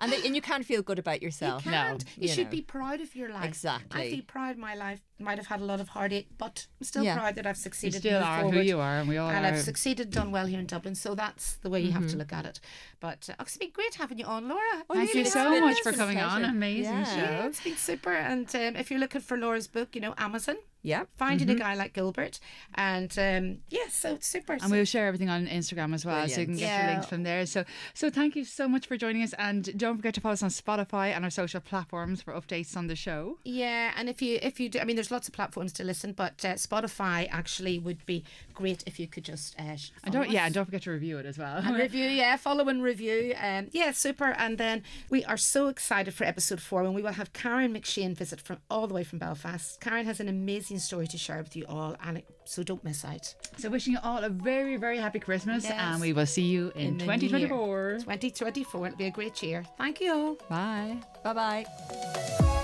And 0.00 0.12
they, 0.12 0.24
and 0.26 0.34
you 0.34 0.42
can't 0.42 0.64
feel 0.64 0.82
good 0.82 0.98
about 0.98 1.22
yourself. 1.22 1.64
You 1.64 1.72
can't. 1.72 2.04
you, 2.16 2.22
you 2.22 2.28
should 2.28 2.46
know. 2.46 2.50
be 2.50 2.62
proud 2.62 3.00
of 3.00 3.14
your 3.14 3.28
life. 3.30 3.42
I 3.44 3.81
Exactly. 3.86 4.10
feel 4.16 4.24
proud 4.26 4.56
my 4.58 4.74
life 4.74 5.00
might 5.22 5.38
have 5.38 5.46
had 5.46 5.60
a 5.60 5.64
lot 5.64 5.80
of 5.80 5.88
heartache, 5.90 6.28
but 6.38 6.66
I'm 6.80 6.84
still 6.84 7.04
Yeah. 7.04 7.16
proud 7.18 7.34
that 7.36 7.46
I've 7.46 7.56
You 7.56 7.62
succeeded. 7.62 8.00
still 8.00 8.20
moved 8.20 8.26
are 8.26 8.50
who 8.50 8.60
you 8.60 8.78
are, 8.80 8.98
and 9.00 9.08
we 9.08 9.16
all 9.18 9.30
And 9.30 9.44
are. 9.46 9.48
I've 9.52 9.60
succeeded, 9.60 10.10
done 10.10 10.30
well 10.30 10.46
here 10.46 10.58
in 10.60 10.66
Dublin. 10.66 10.94
So 10.94 11.14
that's 11.14 11.54
the 11.56 11.70
way 11.70 11.80
you 11.80 11.92
have 11.92 12.08
to 12.08 12.16
look 12.16 12.32
at 12.32 12.44
it. 12.46 12.60
But 13.00 13.28
uh, 13.30 13.34
it's 13.42 13.56
been 13.56 13.70
great 13.70 13.94
having 13.94 14.18
you 14.18 14.26
on, 14.26 14.48
Laura. 14.48 14.84
Thank 14.92 15.14
you 15.14 15.24
so 15.24 15.60
much 15.60 15.80
for 15.80 15.92
coming 15.92 16.18
on. 16.18 16.44
Amazing 16.44 16.92
Yeah. 16.92 17.16
Yeah, 17.16 17.46
it's 17.46 17.60
been 17.62 17.76
super. 17.76 18.12
And 18.12 18.46
um, 18.54 18.76
if 18.76 18.90
you're 18.90 19.00
looking 19.00 19.20
for 19.20 19.36
Laura's 19.36 19.66
book, 19.66 19.94
you 19.94 20.00
know, 20.00 20.14
Amazon, 20.18 20.56
Yeah. 20.84 21.04
finding 21.16 21.48
a 21.50 21.54
guy 21.54 21.74
like 21.74 21.92
Gilbert. 21.94 22.38
And 22.74 23.10
um, 23.18 23.58
yeah, 23.70 23.88
so 23.90 24.14
it's 24.14 24.26
super. 24.26 24.52
And 24.54 24.62
So- 24.62 24.70
we'll 24.70 24.84
share 24.84 25.06
everything 25.06 25.28
on 25.30 25.46
Instagram 25.46 25.94
as 25.94 26.04
well, 26.04 26.28
so 26.28 26.40
you 26.40 26.46
can 26.46 26.54
Brilliant. 26.54 26.58
get 26.60 26.82
your 26.84 26.92
links 26.92 27.06
from 27.06 27.22
there. 27.24 27.46
So, 27.46 27.64
so 27.94 28.10
thank 28.10 28.34
you 28.36 28.44
so 28.44 28.68
much 28.68 28.86
for 28.86 28.96
joining 28.96 29.22
us, 29.22 29.32
and 29.34 29.76
don't 29.78 29.96
forget 29.96 30.14
to 30.14 30.20
follow 30.20 30.32
us 30.34 30.42
on 30.42 30.50
Spotify 30.50 31.12
and 31.14 31.24
our 31.24 31.30
social 31.30 31.60
platforms 31.60 32.22
for 32.22 32.32
updates 32.34 32.76
on 32.76 32.86
the 32.88 32.96
show. 32.96 33.38
Yeah, 33.44 33.92
and 33.96 34.08
if 34.08 34.20
you 34.22 34.38
if 34.42 34.58
you 34.60 34.68
do, 34.68 34.80
I 34.80 34.84
mean, 34.84 34.96
there's 34.96 35.10
lots 35.12 35.28
of 35.28 35.34
platforms 35.34 35.72
to 35.74 35.84
listen, 35.84 36.12
but 36.12 36.44
uh, 36.44 36.54
Spotify 36.54 37.28
actually 37.30 37.78
would 37.78 38.04
be 38.06 38.24
great 38.54 38.82
if 38.86 38.98
you 38.98 39.06
could 39.06 39.24
just 39.24 39.54
uh, 39.58 39.76
And 40.04 40.12
don't, 40.12 40.30
yeah, 40.30 40.46
and 40.46 40.54
don't 40.54 40.64
forget 40.64 40.82
to 40.82 40.90
review 40.90 41.18
it 41.18 41.26
as 41.26 41.38
well. 41.38 41.58
And 41.58 41.76
review, 41.86 42.06
yeah, 42.08 42.36
follow 42.36 42.68
and 42.68 42.82
review. 42.82 43.34
Um, 43.40 43.68
yeah, 43.72 43.92
super. 43.92 44.30
And 44.38 44.58
then 44.58 44.82
we 45.10 45.24
are 45.24 45.36
so 45.36 45.68
excited 45.68 46.14
for 46.14 46.24
episode 46.24 46.60
four 46.60 46.82
when 46.82 46.94
we 46.94 47.02
will 47.02 47.12
have 47.12 47.32
Karen 47.32 47.72
McShane 47.74 48.16
visit 48.16 48.40
from 48.40 48.58
all 48.70 48.86
the 48.88 48.94
way 48.94 49.04
from 49.04 49.18
Belfast. 49.20 49.80
Karen 49.80 50.06
has 50.06 50.18
an 50.20 50.28
amazing 50.28 50.78
story 50.78 51.06
to 51.06 51.18
share 51.18 51.38
with 51.42 51.54
you 51.54 51.64
all, 51.68 51.94
and 52.04 52.18
it, 52.18 52.26
so 52.44 52.62
don't 52.62 52.82
miss 52.82 53.04
out. 53.04 53.34
So, 53.58 53.68
wishing 53.70 53.92
you 53.92 53.98
all 54.02 54.24
a 54.24 54.28
very, 54.30 54.76
very 54.76 54.98
happy 54.98 55.18
Christmas, 55.20 55.64
Yes. 55.64 55.74
and 55.76 56.00
we 56.00 56.12
will 56.12 56.26
see 56.26 56.42
you 56.42 56.72
in, 56.74 56.86
In 56.86 56.98
the 56.98 57.04
new 57.06 57.12
year. 57.12 57.48
2024. 57.48 57.90
2024, 58.00 58.86
it'll 58.86 58.96
be 58.98 59.06
a 59.06 59.10
great 59.10 59.42
year. 59.42 59.64
Thank 59.78 60.00
you 60.00 60.12
all. 60.12 60.34
Bye. 60.48 60.96
Bye 61.22 61.32
bye. 61.34 62.61